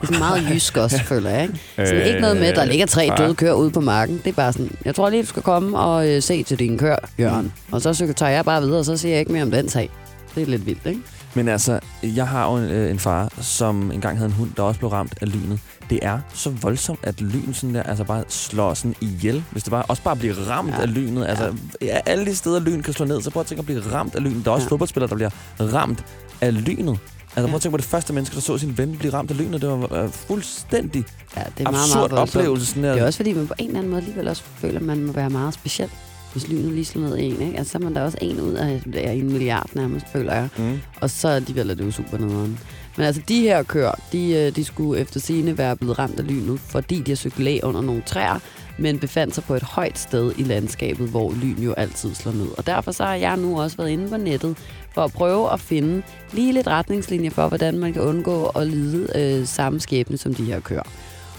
Det 0.01 0.15
er 0.15 0.19
meget 0.19 0.51
jysk 0.51 0.77
også, 0.85 0.99
føler 1.05 1.31
jeg. 1.31 1.43
Ikke? 1.43 1.59
Sådan 1.77 2.07
ikke 2.07 2.21
noget 2.21 2.37
med, 2.37 2.47
at 2.47 2.57
der 2.57 2.65
ligger 2.65 2.87
tre 2.87 3.11
døde 3.19 3.35
køer 3.35 3.53
ude 3.53 3.71
på 3.71 3.81
marken. 3.81 4.21
Det 4.25 4.27
er 4.31 4.33
bare 4.35 4.53
sådan, 4.53 4.71
jeg 4.85 4.95
tror 4.95 5.11
lige, 5.11 5.23
du 5.23 5.27
skal 5.27 5.43
komme 5.43 5.79
og 5.79 6.09
øh, 6.09 6.23
se 6.23 6.43
til 6.43 6.59
din 6.59 6.79
kør, 6.79 6.97
Jørgen. 7.19 7.53
Og 7.73 7.83
så 7.83 7.95
så 7.95 8.13
tager 8.13 8.33
jeg 8.33 8.45
bare 8.45 8.63
videre, 8.63 8.79
og 8.79 8.85
så 8.85 8.97
siger 8.97 9.13
jeg 9.13 9.21
ikke 9.21 9.33
mere 9.33 9.43
om 9.43 9.51
den 9.51 9.69
sag. 9.69 9.91
Det 10.35 10.43
er 10.43 10.47
lidt 10.47 10.67
vildt, 10.67 10.87
ikke? 10.87 11.01
Men 11.35 11.49
altså, 11.49 11.81
jeg 12.03 12.29
har 12.29 12.51
jo 12.51 12.57
en, 12.57 12.71
øh, 12.71 12.91
en 12.91 12.99
far, 12.99 13.33
som 13.41 13.91
engang 13.93 14.19
havde 14.19 14.29
en 14.29 14.35
hund, 14.37 14.51
der 14.57 14.63
også 14.63 14.79
blev 14.79 14.91
ramt 14.91 15.15
af 15.21 15.33
lynet. 15.33 15.59
Det 15.91 15.99
er 16.03 16.19
så 16.35 16.51
voldsomt, 16.51 16.99
at 17.03 17.21
lyn 17.21 17.53
sådan 17.53 17.75
der, 17.75 17.83
altså 17.83 18.05
bare 18.05 18.25
slår 18.29 18.75
sådan 18.75 18.95
ihjel. 19.01 19.45
Hvis 19.51 19.63
det 19.63 19.71
bare, 19.71 19.83
også 19.83 20.03
bare 20.03 20.17
bliver 20.17 20.35
ramt 20.35 20.71
ja. 20.75 20.83
Af 20.83 20.95
lynet. 20.95 21.27
Altså, 21.27 21.55
ja. 21.83 21.99
alle 22.07 22.27
de 22.27 22.37
steder, 22.37 22.61
lyn 22.61 22.83
kan 22.83 22.95
slå 22.95 23.07
ned, 23.07 23.23
så 23.23 23.31
prøv 23.31 23.41
at 23.41 23.47
tænke 23.47 23.61
at 23.61 23.67
blive 23.67 23.83
ramt 23.93 24.15
af 24.15 24.23
lynet. 24.23 24.45
Der 24.45 24.51
er 24.51 24.55
også. 24.55 24.65
Ja. 24.65 24.71
fodboldspillere, 24.71 25.09
der 25.09 25.15
bliver 25.15 25.31
ramt 25.61 26.05
af 26.41 26.65
lynet. 26.65 26.99
Altså, 27.37 27.49
prøv 27.49 27.57
at 27.57 27.63
tænke 27.63 27.73
på 27.73 27.77
det 27.77 27.85
første 27.85 28.13
menneske, 28.13 28.35
der 28.35 28.41
så 28.41 28.59
sin 28.59 28.79
ven 28.79 28.97
blive 28.97 29.13
ramt 29.13 29.31
af 29.31 29.39
lynet. 29.39 29.61
Det 29.61 29.69
var 29.69 30.03
øh, 30.03 30.11
fuldstændig 30.11 31.05
Ja, 31.37 31.43
det 31.59 31.67
er 31.67 31.71
meget, 31.71 31.85
absurd 31.85 32.11
meget 32.11 32.23
oplevelse. 32.23 32.67
Sådan 32.67 32.85
der. 32.85 32.93
Det 32.93 33.03
er 33.03 33.07
også 33.07 33.17
fordi, 33.17 33.33
man 33.33 33.47
på 33.47 33.55
en 33.59 33.67
eller 33.67 33.79
anden 33.79 33.91
måde 33.91 34.01
alligevel 34.01 34.29
også 34.29 34.43
føler, 34.43 34.81
at 34.81 34.87
man 34.87 35.05
må 35.05 35.13
være 35.13 35.31
meget 35.31 35.55
speciel, 35.55 35.91
hvis 36.33 36.49
lynet 36.49 36.73
lige 36.73 36.85
slår 36.85 37.03
ned 37.03 37.17
i 37.17 37.25
en. 37.25 37.43
Ikke? 37.43 37.59
Altså, 37.59 37.73
så 37.73 37.79
er 37.79 37.83
man 37.83 37.95
da 37.95 38.03
også 38.03 38.19
en 38.21 38.41
ud 38.41 38.53
af, 38.53 38.83
af 38.95 39.13
en 39.13 39.33
milliard 39.33 39.71
nærmest, 39.75 40.07
føler 40.13 40.35
jeg. 40.35 40.49
Mm. 40.59 40.79
Og 41.01 41.11
så 41.11 41.29
er 41.29 41.41
det 41.41 41.81
jo 41.81 41.91
super 41.91 42.19
nederen. 42.19 42.59
Men 42.97 43.07
altså, 43.07 43.23
de 43.29 43.41
her 43.41 43.63
køer, 43.63 43.93
de, 44.13 44.33
øh, 44.33 44.57
de 44.57 44.65
skulle 44.65 45.01
efter 45.01 45.21
sine 45.21 45.59
være 45.59 45.77
blevet 45.77 45.99
ramt 45.99 46.21
af 46.21 46.27
lynet, 46.27 46.61
fordi 46.61 47.01
de 47.01 47.11
har 47.11 47.17
søgt 47.17 47.39
læ 47.39 47.59
under 47.63 47.81
nogle 47.81 48.03
træer, 48.07 48.39
men 48.79 48.99
befandt 48.99 49.35
sig 49.35 49.45
på 49.45 49.55
et 49.55 49.63
højt 49.63 49.99
sted 49.99 50.33
i 50.39 50.43
landskabet, 50.43 51.09
hvor 51.09 51.33
lyn 51.43 51.63
jo 51.63 51.73
altid 51.73 52.15
slår 52.15 52.33
ned. 52.33 52.49
Og 52.59 52.67
derfor 52.67 52.93
så 52.93 53.05
har 53.05 53.15
jeg 53.15 53.37
nu 53.37 53.61
også 53.61 53.77
været 53.77 53.91
inde 53.91 54.09
på 54.09 54.17
nettet 54.17 54.57
for 54.97 55.05
at 55.05 55.13
prøve 55.13 55.53
at 55.53 55.61
finde 55.61 56.03
lige 56.33 56.53
lidt 56.53 56.67
retningslinjer 56.67 57.31
for, 57.31 57.49
hvordan 57.49 57.79
man 57.79 57.93
kan 57.93 58.03
undgå 58.03 58.45
at 58.45 58.67
lide 58.67 59.09
øh, 59.15 59.47
samme 59.47 59.81
skæbne 59.81 60.17
som 60.17 60.35
de 60.35 60.45
her 60.45 60.61
køer. 60.61 60.83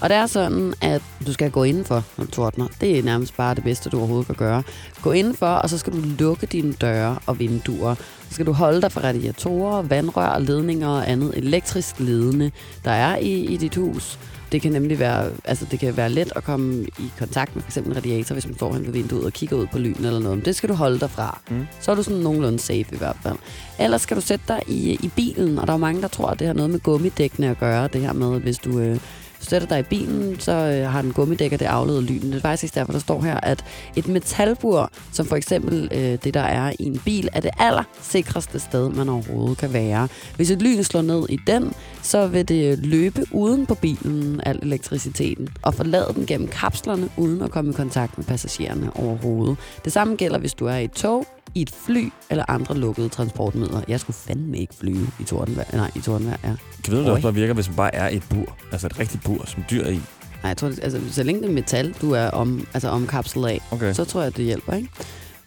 Og 0.00 0.08
det 0.08 0.16
er 0.16 0.26
sådan, 0.26 0.74
at 0.80 1.02
du 1.26 1.32
skal 1.32 1.50
gå 1.50 1.62
indenfor, 1.64 2.04
når 2.16 2.24
du 2.24 2.30
tordner. 2.30 2.66
Det 2.80 2.98
er 2.98 3.02
nærmest 3.02 3.36
bare 3.36 3.54
det 3.54 3.64
bedste, 3.64 3.90
du 3.90 3.98
overhovedet 3.98 4.26
kan 4.26 4.36
gøre. 4.36 4.62
Gå 5.02 5.12
indenfor, 5.12 5.46
og 5.46 5.70
så 5.70 5.78
skal 5.78 5.92
du 5.92 5.98
lukke 6.18 6.46
dine 6.46 6.72
døre 6.72 7.18
og 7.26 7.38
vinduer. 7.38 7.94
Så 8.28 8.34
skal 8.34 8.46
du 8.46 8.52
holde 8.52 8.82
dig 8.82 8.92
fra 8.92 9.00
radiatorer, 9.00 9.82
vandrør, 9.82 10.38
ledninger 10.38 10.88
og 10.88 11.10
andet 11.10 11.32
elektrisk 11.36 12.00
ledende, 12.00 12.50
der 12.84 12.90
er 12.90 13.16
i, 13.16 13.32
i 13.32 13.56
dit 13.56 13.74
hus. 13.74 14.18
Det 14.52 14.62
kan 14.62 14.72
nemlig 14.72 14.98
være, 14.98 15.30
altså 15.44 15.66
det 15.70 15.78
kan 15.80 15.96
være 15.96 16.10
let 16.10 16.32
at 16.36 16.44
komme 16.44 16.84
i 16.84 17.12
kontakt 17.18 17.56
med 17.56 17.62
f.eks. 17.62 17.76
en 17.76 17.96
radiator, 17.96 18.34
hvis 18.34 18.46
man 18.46 18.56
står 18.56 18.72
hen 18.72 18.86
ved 18.86 18.92
vinduet 18.92 19.24
og 19.24 19.32
kigger 19.32 19.56
ud 19.56 19.66
på 19.66 19.78
lyn 19.78 19.94
eller 19.96 20.18
noget. 20.18 20.38
Men 20.38 20.44
det 20.44 20.56
skal 20.56 20.68
du 20.68 20.74
holde 20.74 21.00
dig 21.00 21.10
fra. 21.10 21.40
Mm. 21.50 21.66
Så 21.80 21.90
er 21.90 21.94
du 21.94 22.02
sådan 22.02 22.18
nogenlunde 22.18 22.58
safe 22.58 22.86
i 22.92 22.96
hvert 22.98 23.16
fald. 23.22 23.36
Ellers 23.80 24.00
skal 24.02 24.16
du 24.16 24.20
sætte 24.20 24.44
dig 24.48 24.60
i, 24.66 24.92
i 24.92 25.10
bilen, 25.16 25.58
og 25.58 25.66
der 25.66 25.72
er 25.72 25.76
jo 25.76 25.80
mange, 25.80 26.02
der 26.02 26.08
tror, 26.08 26.26
at 26.28 26.38
det 26.38 26.46
har 26.46 26.54
noget 26.54 26.70
med 26.70 26.80
gummidækkene 26.80 27.50
at 27.50 27.58
gøre. 27.58 27.88
Det 27.88 28.00
her 28.00 28.12
med, 28.12 28.40
hvis 28.40 28.58
du, 28.58 28.78
øh, 28.78 28.90
Hvis 28.90 29.00
du 29.00 29.02
sætter 29.40 29.68
dig 29.68 29.78
i 29.78 29.82
bilen, 29.82 30.40
så 30.40 30.52
øh, 30.52 30.92
har 30.92 31.02
den 31.02 31.12
gummidæk, 31.12 31.52
og 31.52 31.60
det 31.60 31.66
afleder 31.66 32.00
lyden. 32.00 32.30
Det 32.32 32.36
er 32.36 32.40
faktisk 32.40 32.74
derfor, 32.74 32.92
der 32.92 32.98
står 32.98 33.22
her, 33.22 33.40
at 33.40 33.64
et 33.96 34.08
metalbur, 34.08 34.90
som 35.12 35.26
for 35.26 35.36
eksempel 35.36 35.88
øh, 35.92 36.18
det, 36.24 36.34
der 36.34 36.40
er 36.40 36.72
i 36.78 36.84
en 36.84 37.00
bil, 37.04 37.28
er 37.32 37.40
det 37.40 37.50
allersikreste 37.58 38.58
sted, 38.58 38.90
man 38.90 39.08
overhovedet 39.08 39.58
kan 39.58 39.72
være. 39.72 40.08
Hvis 40.36 40.50
et 40.50 40.62
lyn 40.62 40.82
slår 40.82 41.02
ned 41.02 41.26
i 41.28 41.38
den, 41.46 41.72
så 42.02 42.26
vil 42.26 42.48
det 42.48 42.72
øh, 42.72 42.78
løbe 42.82 43.24
uden 43.32 43.66
på 43.66 43.74
bilen, 43.74 44.40
al 44.46 44.58
elektriciteten, 44.62 45.48
og 45.62 45.74
forlade 45.74 46.12
den 46.14 46.26
gennem 46.26 46.48
kapslerne, 46.48 47.08
uden 47.16 47.42
at 47.42 47.50
komme 47.50 47.70
i 47.70 47.74
kontakt 47.74 48.18
med 48.18 48.26
passagererne 48.26 48.96
overhovedet. 48.96 49.56
Det 49.84 49.92
samme 49.92 50.16
gælder, 50.16 50.38
hvis 50.38 50.54
du 50.54 50.66
er 50.66 50.76
i 50.76 50.84
et 50.84 50.92
tog, 50.92 51.26
i 51.54 51.62
et 51.62 51.70
fly 51.86 52.12
eller 52.30 52.44
andre 52.48 52.76
lukkede 52.78 53.08
transportmidler. 53.08 53.80
Jeg 53.88 54.00
skulle 54.00 54.16
fandme 54.16 54.58
ikke 54.58 54.74
flyve 54.74 55.06
i 55.20 55.24
tordenvejr. 55.24 55.76
Nej, 55.76 55.90
i 55.96 56.00
tordenvejr, 56.00 56.36
ja. 56.44 56.54
Kan 56.84 56.92
vide, 56.92 57.02
det 57.02 57.08
Oj. 57.10 57.12
også 57.12 57.22
bare 57.22 57.34
virker, 57.34 57.54
hvis 57.54 57.68
man 57.68 57.76
bare 57.76 57.94
er 57.94 58.08
i 58.08 58.16
et 58.16 58.22
bur? 58.30 58.56
Altså 58.72 58.86
et 58.86 58.98
rigtigt 58.98 59.24
bur, 59.24 59.44
som 59.46 59.64
dyr 59.70 59.84
er 59.84 59.88
i. 59.90 59.94
Nej, 59.94 60.00
jeg 60.44 60.56
tror, 60.56 60.68
det- 60.68 60.80
altså, 60.82 61.00
så 61.10 61.22
længe 61.22 61.40
det 61.42 61.48
er 61.48 61.52
metal, 61.54 61.94
du 62.02 62.12
er 62.12 62.30
om, 62.30 62.66
altså 62.74 62.88
omkapslet 62.88 63.48
af, 63.48 63.60
Okay. 63.70 63.92
så 63.92 64.04
tror 64.04 64.22
jeg, 64.22 64.36
det 64.36 64.44
hjælper, 64.44 64.72
ikke? 64.72 64.88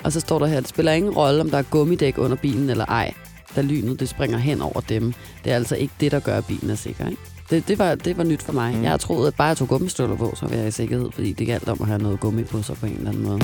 Og 0.03 0.11
så 0.11 0.19
står 0.19 0.39
der 0.39 0.45
her, 0.45 0.59
det 0.59 0.69
spiller 0.69 0.91
ingen 0.91 1.11
rolle, 1.13 1.41
om 1.41 1.49
der 1.49 1.57
er 1.57 1.61
gummidæk 1.63 2.17
under 2.17 2.37
bilen 2.37 2.69
eller 2.69 2.85
ej, 2.85 3.13
da 3.55 3.61
lynet 3.61 3.99
det 3.99 4.09
springer 4.09 4.37
hen 4.37 4.61
over 4.61 4.79
dem. 4.81 5.13
Det 5.43 5.51
er 5.51 5.55
altså 5.55 5.75
ikke 5.75 5.93
det, 5.99 6.11
der 6.11 6.19
gør, 6.19 6.37
at 6.37 6.45
bilen 6.45 6.69
er 6.69 6.75
sikker, 6.75 7.07
ikke? 7.09 7.21
Det, 7.51 7.67
det, 7.67 7.79
var, 7.79 7.95
det 7.95 8.17
var 8.17 8.23
nyt 8.23 8.43
for 8.43 8.53
mig. 8.53 8.75
Mm. 8.75 8.83
Jeg 8.83 8.99
troede, 8.99 9.27
at 9.27 9.35
bare 9.35 9.47
jeg 9.47 9.57
tog 9.57 9.67
gummistøvler 9.67 10.15
på, 10.15 10.33
så 10.35 10.45
var 10.47 10.55
jeg 10.55 10.67
i 10.67 10.71
sikkerhed, 10.71 11.11
fordi 11.11 11.33
det 11.33 11.47
galt 11.47 11.69
om 11.69 11.77
at 11.81 11.87
have 11.87 12.01
noget 12.01 12.19
gummi 12.19 12.43
på 12.43 12.63
sig 12.63 12.75
på 12.75 12.85
en 12.85 12.93
eller 12.93 13.09
anden 13.09 13.23
måde. 13.23 13.39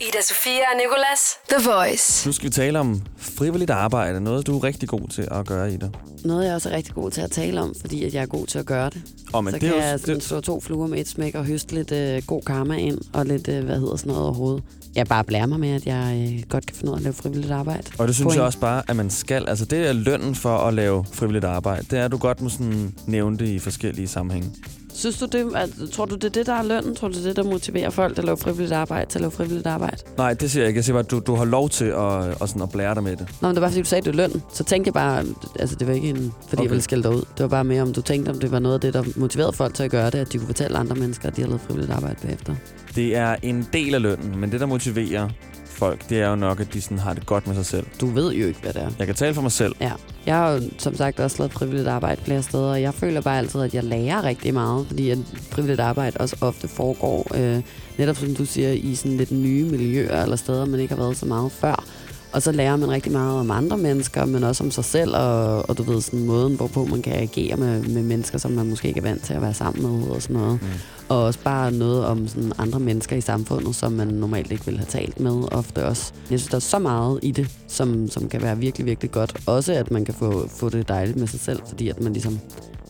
Ida 0.00 0.22
Sofia 0.22 0.60
og 0.72 0.76
Nicolas. 0.76 1.20
The 1.48 1.70
Voice. 1.70 2.28
Nu 2.28 2.32
skal 2.32 2.46
vi 2.46 2.50
tale 2.50 2.78
om 2.78 3.02
frivilligt 3.18 3.70
arbejde. 3.70 4.20
Noget, 4.20 4.46
du 4.46 4.58
er 4.58 4.64
rigtig 4.64 4.88
god 4.88 5.08
til 5.08 5.28
at 5.30 5.46
gøre 5.46 5.72
i 5.72 5.76
det. 5.76 5.96
Noget, 6.24 6.46
jeg 6.46 6.54
også 6.54 6.68
er 6.70 6.76
rigtig 6.76 6.94
god 6.94 7.10
til 7.10 7.20
at 7.20 7.30
tale 7.30 7.60
om, 7.60 7.74
fordi 7.80 8.04
at 8.04 8.14
jeg 8.14 8.22
er 8.22 8.26
god 8.26 8.46
til 8.46 8.58
at 8.58 8.66
gøre 8.66 8.90
det. 8.90 9.02
Oh, 9.32 9.44
men 9.44 9.52
så 9.52 9.58
det 9.58 9.68
kan 9.68 9.78
er 9.78 9.84
jo, 9.84 9.90
jeg 9.90 10.00
sådan 10.00 10.14
det, 10.14 10.24
slå 10.24 10.40
to 10.40 10.60
fluer 10.60 10.86
med 10.86 10.98
et 10.98 11.08
smæk 11.08 11.34
og 11.34 11.44
høste 11.44 11.74
lidt 11.74 11.92
øh, 11.92 12.22
god 12.26 12.42
karma 12.42 12.74
ind, 12.76 12.98
og 13.12 13.26
lidt, 13.26 13.48
øh, 13.48 13.64
hvad 13.64 13.78
hedder 13.80 13.96
sådan 13.96 14.08
noget 14.12 14.24
overhovedet. 14.24 14.62
Jeg 14.96 15.06
bare 15.06 15.24
blærer 15.24 15.46
mig 15.46 15.60
med, 15.60 15.68
at 15.74 15.86
jeg 15.86 16.32
øh, 16.34 16.42
godt 16.48 16.66
kan 16.66 16.76
finde 16.76 16.90
ud 16.90 16.94
af 16.94 16.98
at 16.98 17.02
lave 17.02 17.12
frivilligt 17.12 17.52
arbejde. 17.52 17.82
og 17.98 18.06
det 18.06 18.14
synes 18.14 18.24
Point. 18.24 18.36
jeg 18.36 18.44
også 18.44 18.58
bare, 18.58 18.82
at 18.88 18.96
man 18.96 19.10
skal. 19.10 19.48
Altså, 19.48 19.64
det 19.64 19.88
er 19.88 19.92
lønnen 19.92 20.34
for 20.34 20.58
at 20.58 20.74
lave 20.74 21.04
frivilligt 21.12 21.44
arbejde. 21.44 21.86
Det 21.90 21.98
er, 21.98 22.08
du 22.08 22.16
godt 22.16 22.40
må 22.42 22.48
sådan 22.48 22.94
nævne 23.06 23.38
det 23.38 23.46
i 23.48 23.58
forskellige 23.58 24.08
sammenhænge. 24.08 24.50
Synes 24.96 25.18
du 25.18 25.26
det, 25.26 25.56
at, 25.56 25.70
tror 25.92 26.04
du, 26.04 26.14
det 26.14 26.24
er 26.24 26.28
det, 26.28 26.46
der 26.46 26.52
er 26.52 26.62
lønnen? 26.62 26.94
Tror 26.96 27.08
du, 27.08 27.14
det 27.14 27.22
er 27.22 27.26
det, 27.26 27.36
der 27.36 27.42
motiverer 27.42 27.90
folk, 27.90 28.16
der 28.16 28.22
laver 28.22 28.36
frivilligt 28.36 28.72
arbejde, 28.72 29.10
til 29.10 29.18
at 29.18 29.20
lave 29.20 29.30
frivilligt 29.30 29.66
arbejde? 29.66 29.96
Nej, 30.18 30.34
det 30.34 30.50
siger 30.50 30.62
jeg 30.62 30.68
ikke. 30.68 30.78
Jeg 30.78 30.84
siger 30.84 30.94
bare, 30.94 31.04
at 31.04 31.10
du, 31.10 31.18
du 31.26 31.34
har 31.34 31.44
lov 31.44 31.68
til 31.68 31.84
at, 31.84 32.42
at, 32.42 32.48
sådan 32.48 32.62
at 32.62 32.70
blære 32.70 32.94
dig 32.94 33.02
med 33.02 33.16
det. 33.16 33.28
Nå, 33.40 33.48
men 33.48 33.54
det 33.54 33.62
var 33.62 33.68
fordi, 33.68 33.82
du 33.82 33.88
sagde, 33.88 34.04
det 34.04 34.10
er 34.10 34.28
løn. 34.28 34.42
Så 34.52 34.64
tænkte 34.64 34.88
jeg 34.88 34.94
bare, 34.94 35.24
altså 35.58 35.76
det 35.76 35.86
var 35.86 35.94
ikke 35.94 36.08
en, 36.08 36.16
fordi. 36.16 36.52
Okay. 36.52 36.62
jeg 36.62 36.70
ville 36.70 36.82
skælde 36.82 37.02
dig 37.02 37.10
ud. 37.12 37.20
Det 37.20 37.40
var 37.40 37.48
bare 37.48 37.64
mere, 37.64 37.82
om 37.82 37.92
du 37.92 38.00
tænkte, 38.02 38.30
om 38.30 38.38
det 38.40 38.50
var 38.50 38.58
noget 38.58 38.74
af 38.74 38.80
det, 38.80 38.94
der 38.94 39.04
motiverede 39.16 39.52
folk 39.52 39.74
til 39.74 39.82
at 39.82 39.90
gøre 39.90 40.10
det, 40.10 40.18
at 40.18 40.32
de 40.32 40.38
kunne 40.38 40.46
fortælle 40.46 40.78
andre 40.78 40.96
mennesker, 40.96 41.28
at 41.28 41.36
de 41.36 41.40
har 41.40 41.48
lavet 41.48 41.60
frivilligt 41.60 41.92
arbejde 41.92 42.16
bagefter. 42.22 42.54
Det 42.94 43.16
er 43.16 43.36
en 43.42 43.68
del 43.72 43.94
af 43.94 44.02
lønnen, 44.02 44.38
men 44.38 44.52
det, 44.52 44.60
der 44.60 44.66
motiverer 44.66 45.28
folk, 45.66 46.08
det 46.08 46.20
er 46.20 46.28
jo 46.28 46.36
nok, 46.36 46.60
at 46.60 46.74
de 46.74 46.80
sådan 46.80 46.98
har 46.98 47.14
det 47.14 47.26
godt 47.26 47.46
med 47.46 47.54
sig 47.54 47.66
selv. 47.66 47.86
Du 48.00 48.06
ved 48.06 48.32
jo 48.32 48.46
ikke, 48.46 48.60
hvad 48.60 48.72
det 48.72 48.82
er. 48.82 48.90
Jeg 48.98 49.06
kan 49.06 49.16
tale 49.16 49.34
for 49.34 49.42
mig 49.42 49.52
selv. 49.52 49.74
Ja, 49.80 49.92
jeg 50.26 50.36
har 50.36 50.50
jo 50.52 50.60
som 50.78 50.94
sagt 50.94 51.20
også 51.20 51.38
lavet 51.38 51.52
frivilligt 51.52 51.88
arbejde 51.88 52.22
flere 52.24 52.42
steder, 52.42 52.70
og 52.70 52.82
jeg 52.82 52.94
føler 52.94 53.20
bare 53.20 53.38
altid, 53.38 53.60
at 53.60 53.74
jeg 53.74 53.84
lærer 53.84 54.24
rigtig 54.24 54.54
meget, 54.54 54.86
fordi 54.86 55.10
at 55.10 55.18
frivilligt 55.50 55.80
arbejde 55.80 56.16
også 56.16 56.36
ofte 56.40 56.68
foregår, 56.68 57.26
øh, 57.34 57.62
netop 57.98 58.16
som 58.16 58.34
du 58.34 58.44
siger, 58.44 58.72
i 58.72 58.94
sådan 58.94 59.16
lidt 59.16 59.32
nye 59.32 59.64
miljøer 59.64 60.22
eller 60.22 60.36
steder, 60.36 60.64
man 60.64 60.80
ikke 60.80 60.94
har 60.94 61.02
været 61.02 61.16
så 61.16 61.26
meget 61.26 61.52
før. 61.52 61.84
Og 62.32 62.42
så 62.42 62.52
lærer 62.52 62.76
man 62.76 62.90
rigtig 62.90 63.12
meget 63.12 63.40
om 63.40 63.50
andre 63.50 63.78
mennesker, 63.78 64.24
men 64.24 64.44
også 64.44 64.64
om 64.64 64.70
sig 64.70 64.84
selv, 64.84 65.16
og, 65.16 65.70
og 65.70 65.78
du 65.78 65.82
ved, 65.82 66.00
sådan 66.00 66.24
måden, 66.24 66.56
hvorpå 66.56 66.84
man 66.84 67.02
kan 67.02 67.12
agere 67.12 67.56
med, 67.56 67.82
med 67.82 68.02
mennesker, 68.02 68.38
som 68.38 68.50
man 68.50 68.70
måske 68.70 68.88
ikke 68.88 68.98
er 68.98 69.02
vant 69.02 69.24
til 69.24 69.34
at 69.34 69.42
være 69.42 69.54
sammen 69.54 69.82
med, 69.82 70.08
og 70.08 70.22
sådan 70.22 70.36
noget. 70.36 70.62
Mm. 70.62 70.68
Og 71.08 71.24
også 71.24 71.38
bare 71.44 71.72
noget 71.72 72.04
om 72.04 72.28
sådan 72.28 72.52
andre 72.58 72.80
mennesker 72.80 73.16
i 73.16 73.20
samfundet, 73.20 73.76
som 73.76 73.92
man 73.92 74.06
normalt 74.06 74.52
ikke 74.52 74.64
ville 74.64 74.78
have 74.78 74.86
talt 74.86 75.20
med 75.20 75.52
ofte 75.52 75.84
også. 75.84 76.12
Jeg 76.30 76.38
synes, 76.40 76.50
der 76.50 76.56
er 76.56 76.60
så 76.60 76.78
meget 76.78 77.18
i 77.22 77.30
det, 77.30 77.50
som, 77.68 78.08
som 78.08 78.28
kan 78.28 78.42
være 78.42 78.58
virkelig, 78.58 78.86
virkelig 78.86 79.10
godt. 79.10 79.36
Også 79.46 79.72
at 79.72 79.90
man 79.90 80.04
kan 80.04 80.14
få, 80.14 80.48
få 80.48 80.68
det 80.68 80.88
dejligt 80.88 81.18
med 81.18 81.26
sig 81.26 81.40
selv, 81.40 81.60
fordi 81.68 81.88
at 81.88 82.00
man 82.00 82.12
ligesom 82.12 82.38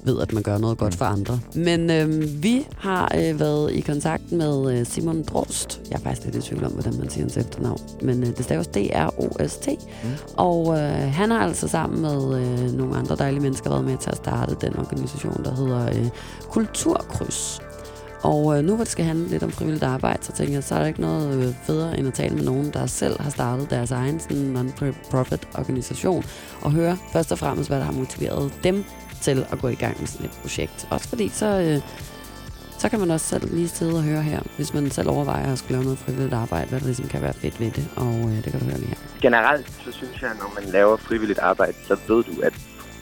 ved, 0.07 0.21
at 0.21 0.33
man 0.33 0.43
gør 0.43 0.59
noget 0.59 0.79
godt 0.79 0.95
for 0.95 1.05
andre. 1.05 1.41
Men 1.55 1.91
øhm, 1.91 2.43
vi 2.43 2.67
har 2.79 3.13
øh, 3.15 3.41
været 3.41 3.73
i 3.73 3.81
kontakt 3.81 4.33
med 4.33 4.79
øh, 4.79 4.87
Simon 4.87 5.23
Drost. 5.23 5.81
Jeg 5.91 5.97
er 5.97 6.01
faktisk 6.01 6.25
lidt 6.25 6.37
i 6.37 6.49
tvivl 6.49 6.65
om, 6.65 6.73
hvordan 6.73 6.99
man 6.99 7.11
siger 7.11 7.23
hans 7.23 7.37
efternavn. 7.37 7.81
Men 8.03 8.23
øh, 8.23 8.37
det 8.37 8.45
staves 8.45 8.67
D-R-O-S-T. 8.67 9.69
Mm. 9.69 10.11
Og 10.37 10.79
øh, 10.79 11.13
han 11.13 11.31
har 11.31 11.39
altså 11.39 11.69
sammen 11.69 12.03
med 12.03 12.41
øh, 12.41 12.73
nogle 12.73 12.97
andre 12.97 13.17
dejlige 13.17 13.43
mennesker 13.43 13.71
været 13.71 13.85
med 13.85 13.99
til 13.99 14.11
at 14.11 14.17
starte 14.17 14.57
den 14.61 14.79
organisation, 14.79 15.45
der 15.45 15.55
hedder 15.55 15.87
øh, 15.89 16.09
Kulturkryds. 16.51 17.61
Og 18.27 18.59
øh, 18.59 18.65
nu 18.65 18.75
hvor 18.75 18.85
det 18.85 18.93
skal 18.93 19.05
handle 19.05 19.29
lidt 19.29 19.43
om 19.43 19.51
frivilligt 19.51 19.85
arbejde, 19.85 20.25
så 20.25 20.33
tænker 20.33 20.55
jeg, 20.55 20.65
så 20.65 20.75
er 20.75 20.79
der 20.79 20.87
ikke 20.87 21.01
noget 21.01 21.47
øh, 21.49 21.55
federe 21.67 21.99
end 21.99 22.09
at 22.09 22.15
tale 22.15 22.35
med 22.35 22.45
nogen, 22.45 22.71
der 22.73 22.87
selv 22.87 23.21
har 23.21 23.31
startet 23.31 23.71
deres 23.71 23.91
egen 23.91 24.21
sådan 24.21 24.37
non-profit 24.37 25.49
organisation, 25.55 26.25
og 26.63 26.73
høre 26.73 26.99
først 27.13 27.33
og 27.33 27.39
fremmest, 27.39 27.71
hvad 27.71 27.79
der 27.79 27.85
har 27.85 27.93
motiveret 27.93 28.53
dem 28.65 28.85
til 29.23 29.47
at 29.53 29.59
gå 29.59 29.69
i 29.69 29.75
gang 29.75 30.01
med 30.01 30.07
sådan 30.07 30.27
et 30.27 30.33
projekt. 30.43 30.89
Også 30.91 31.09
fordi 31.09 31.29
så, 31.29 31.47
øh, 31.47 31.81
så 32.79 32.89
kan 32.89 33.01
man 33.01 33.11
også 33.11 33.27
selv 33.27 33.55
lige 33.55 33.69
sidde 33.69 33.95
og 33.95 34.03
høre 34.03 34.23
her, 34.23 34.41
hvis 34.57 34.75
man 34.75 34.91
selv 34.91 35.09
overvejer 35.09 35.53
at 35.53 35.59
skulle 35.59 35.73
lave 35.73 35.85
noget 35.85 35.99
frivilligt 35.99 36.35
arbejde, 36.35 36.69
hvad 36.69 36.81
der 36.81 36.87
ligesom 36.87 37.09
kan 37.09 37.23
være 37.23 37.35
fedt 37.35 37.61
ved 37.61 37.71
det, 37.71 37.89
og 37.97 38.15
øh, 38.31 38.45
det 38.45 38.51
kan 38.53 38.61
du 38.61 38.65
høre 38.65 38.79
lige 38.79 38.89
her. 38.89 39.21
Generelt, 39.23 39.67
så 39.85 39.93
synes 39.93 40.23
jeg, 40.23 40.31
når 40.39 40.61
man 40.61 40.73
laver 40.73 40.97
frivilligt 40.97 41.39
arbejde, 41.39 41.75
så 41.89 41.97
ved 42.09 42.25
du, 42.25 42.41
at 42.43 42.55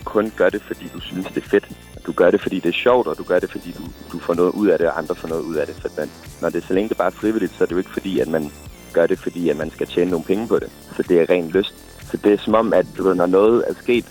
kun 0.04 0.32
gør 0.36 0.50
det, 0.50 0.62
fordi 0.62 0.90
du 0.94 1.00
synes, 1.00 1.26
det 1.26 1.36
er 1.36 1.48
fedt. 1.48 1.68
Du 2.06 2.12
gør 2.12 2.30
det, 2.30 2.40
fordi 2.40 2.60
det 2.60 2.68
er 2.68 2.72
sjovt, 2.72 3.06
og 3.06 3.18
du 3.18 3.22
gør 3.22 3.38
det, 3.38 3.50
fordi 3.50 3.72
du, 3.78 3.82
du 4.12 4.18
får 4.18 4.34
noget 4.34 4.52
ud 4.52 4.66
af 4.68 4.78
det, 4.78 4.88
og 4.88 4.98
andre 4.98 5.14
får 5.14 5.28
noget 5.28 5.42
ud 5.42 5.54
af 5.54 5.66
det. 5.66 5.76
Så 5.82 5.88
man, 5.98 6.10
når 6.40 6.50
det 6.50 6.64
så 6.64 6.74
længe 6.74 6.88
det 6.88 6.96
bare 6.96 7.06
er 7.06 7.20
frivilligt, 7.20 7.52
så 7.54 7.64
er 7.64 7.66
det 7.66 7.72
jo 7.72 7.78
ikke 7.78 7.90
fordi, 7.90 8.20
at 8.20 8.28
man 8.28 8.50
gør 8.92 9.06
det, 9.06 9.18
fordi 9.18 9.48
at 9.48 9.56
man 9.56 9.70
skal 9.70 9.86
tjene 9.86 10.10
nogle 10.10 10.26
penge 10.26 10.48
på 10.48 10.58
det. 10.58 10.70
Så 10.96 11.02
det 11.02 11.20
er 11.20 11.30
ren 11.30 11.48
lyst. 11.48 11.74
Så 12.10 12.16
det 12.16 12.32
er 12.32 12.38
som 12.38 12.54
om, 12.54 12.72
at 12.72 12.86
du 12.96 13.02
ved, 13.02 13.14
når 13.14 13.26
noget 13.26 13.64
er 13.68 13.74
sket, 13.82 14.04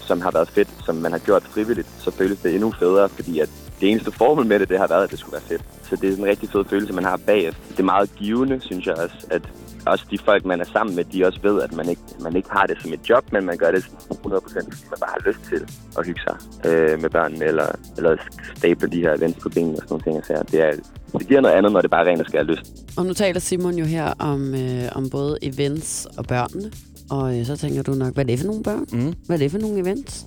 som 0.00 0.20
har 0.20 0.30
været 0.30 0.48
fedt, 0.48 0.68
som 0.84 0.94
man 0.94 1.12
har 1.12 1.18
gjort 1.18 1.42
frivilligt, 1.42 1.88
så 1.98 2.10
føles 2.10 2.38
det 2.38 2.54
endnu 2.54 2.72
federe, 2.78 3.08
fordi 3.08 3.40
at 3.40 3.50
det 3.80 3.90
eneste 3.90 4.12
formål 4.12 4.46
med 4.46 4.58
det, 4.58 4.68
det 4.68 4.78
har 4.78 4.86
været, 4.86 5.04
at 5.04 5.10
det 5.10 5.18
skulle 5.18 5.32
være 5.32 5.48
fedt. 5.48 5.62
Så 5.88 5.96
det 5.96 6.12
er 6.12 6.16
en 6.16 6.24
rigtig 6.24 6.48
fed 6.50 6.64
følelse, 6.64 6.92
man 6.92 7.04
har 7.04 7.16
bagefter. 7.16 7.62
Det 7.70 7.78
er 7.78 7.84
meget 7.84 8.10
givende, 8.16 8.60
synes 8.60 8.86
jeg 8.86 8.94
også, 8.94 9.26
at 9.30 9.42
også 9.86 10.04
de 10.10 10.18
folk, 10.24 10.44
man 10.44 10.60
er 10.60 10.64
sammen 10.64 10.96
med, 10.96 11.04
de 11.04 11.26
også 11.26 11.40
ved, 11.42 11.62
at 11.62 11.72
man 11.72 11.88
ikke, 11.88 12.02
man 12.20 12.36
ikke 12.36 12.48
har 12.50 12.66
det 12.66 12.76
som 12.82 12.92
et 12.92 13.10
job, 13.10 13.32
men 13.32 13.44
man 13.46 13.56
gør 13.56 13.70
det 13.70 13.84
sådan 13.84 14.16
100%, 14.16 14.18
fordi 14.18 14.84
man 14.90 14.98
bare 15.00 15.14
har 15.16 15.22
lyst 15.26 15.38
til 15.48 15.60
at 15.98 16.06
hygge 16.06 16.20
sig 16.26 16.36
øh, 16.70 17.02
med 17.02 17.10
børnene, 17.10 17.44
eller, 17.44 17.66
eller 17.96 18.16
stable 18.56 18.88
de 18.88 19.00
her 19.00 19.14
events 19.14 19.38
på 19.38 19.48
benene 19.48 19.76
og 19.76 19.82
sådan 19.88 19.88
nogle 20.06 20.22
ting. 20.22 20.26
Så 20.26 20.44
det, 20.50 20.60
er, 20.60 20.72
det 21.18 21.28
giver 21.28 21.40
noget 21.40 21.54
andet, 21.54 21.72
når 21.72 21.80
det 21.80 21.90
bare 21.90 22.06
rent 22.06 22.20
og 22.20 22.26
skal 22.26 22.44
have 22.44 22.56
lyst. 22.56 22.72
Og 22.98 23.06
nu 23.06 23.12
taler 23.12 23.40
Simon 23.40 23.74
jo 23.74 23.84
her 23.84 24.14
om, 24.18 24.54
øh, 24.54 24.88
om 24.92 25.10
både 25.10 25.38
events 25.42 26.06
og 26.18 26.24
børnene, 26.24 26.70
og 27.10 27.38
øh, 27.38 27.46
så 27.46 27.56
tænker 27.56 27.82
du 27.82 27.92
nok, 27.92 28.14
hvad 28.14 28.24
er 28.24 28.26
det 28.26 28.38
for 28.38 28.46
nogle 28.46 28.62
børn? 28.62 28.86
Mm. 28.92 29.14
Hvad 29.26 29.36
er 29.36 29.38
det 29.38 29.50
for 29.50 29.58
nogle 29.58 29.80
events? 29.80 30.26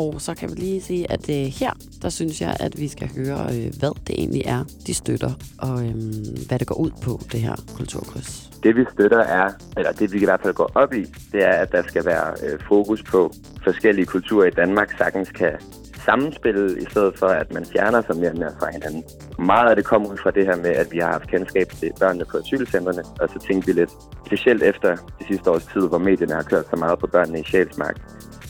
Og 0.00 0.14
så 0.18 0.34
kan 0.34 0.50
vi 0.50 0.54
lige 0.54 0.80
sige, 0.80 1.12
at 1.12 1.30
øh, 1.30 1.46
her, 1.60 1.72
der 2.02 2.08
synes 2.08 2.40
jeg, 2.40 2.56
at 2.60 2.80
vi 2.80 2.88
skal 2.88 3.08
høre, 3.16 3.40
øh, 3.54 3.68
hvad 3.78 3.92
det 4.06 4.14
egentlig 4.18 4.42
er, 4.46 4.64
de 4.86 4.94
støtter, 4.94 5.32
og 5.58 5.86
øh, 5.86 5.94
hvad 6.48 6.58
det 6.58 6.66
går 6.66 6.74
ud 6.74 6.90
på, 7.04 7.20
det 7.32 7.40
her 7.40 7.56
kulturkryds. 7.76 8.50
Det 8.62 8.76
vi 8.76 8.84
støtter 8.92 9.18
er, 9.18 9.50
eller 9.76 9.92
det 9.92 10.12
vi 10.12 10.18
i 10.22 10.24
hvert 10.24 10.40
fald 10.42 10.54
går 10.54 10.70
op 10.74 10.92
i, 10.92 11.04
det 11.32 11.42
er, 11.44 11.56
at 11.64 11.72
der 11.72 11.82
skal 11.82 12.04
være 12.04 12.28
øh, 12.44 12.58
fokus 12.68 13.02
på 13.02 13.32
forskellige 13.64 14.06
kulturer 14.06 14.46
i 14.46 14.50
Danmark, 14.50 14.98
sagtens 14.98 15.30
kan 15.30 15.52
sammenspillet, 16.04 16.78
i 16.78 16.84
stedet 16.90 17.18
for 17.18 17.26
at 17.26 17.54
man 17.54 17.64
fjerner 17.72 18.02
sig 18.02 18.16
mere 18.16 18.30
og 18.30 18.38
mere 18.38 18.54
fra 18.58 18.70
hinanden. 18.72 19.02
Meget 19.38 19.70
af 19.70 19.76
det 19.76 19.84
kommer 19.84 20.08
ud 20.12 20.16
fra 20.22 20.30
det 20.30 20.46
her 20.46 20.56
med, 20.56 20.70
at 20.70 20.92
vi 20.92 20.98
har 20.98 21.12
haft 21.12 21.30
kendskab 21.30 21.68
til 21.68 21.90
børnene 22.00 22.24
på 22.30 22.36
asylcentrene, 22.38 23.02
og 23.20 23.28
så 23.28 23.38
tænkte 23.46 23.66
vi 23.66 23.72
lidt, 23.80 23.90
specielt 24.26 24.62
efter 24.62 24.96
de 24.96 25.24
sidste 25.28 25.50
års 25.50 25.66
tid, 25.72 25.88
hvor 25.88 25.98
medierne 25.98 26.34
har 26.34 26.42
kørt 26.42 26.66
så 26.70 26.76
meget 26.76 26.98
på 26.98 27.06
børnene 27.06 27.40
i 27.40 27.44
Sjælsmark 27.44 27.96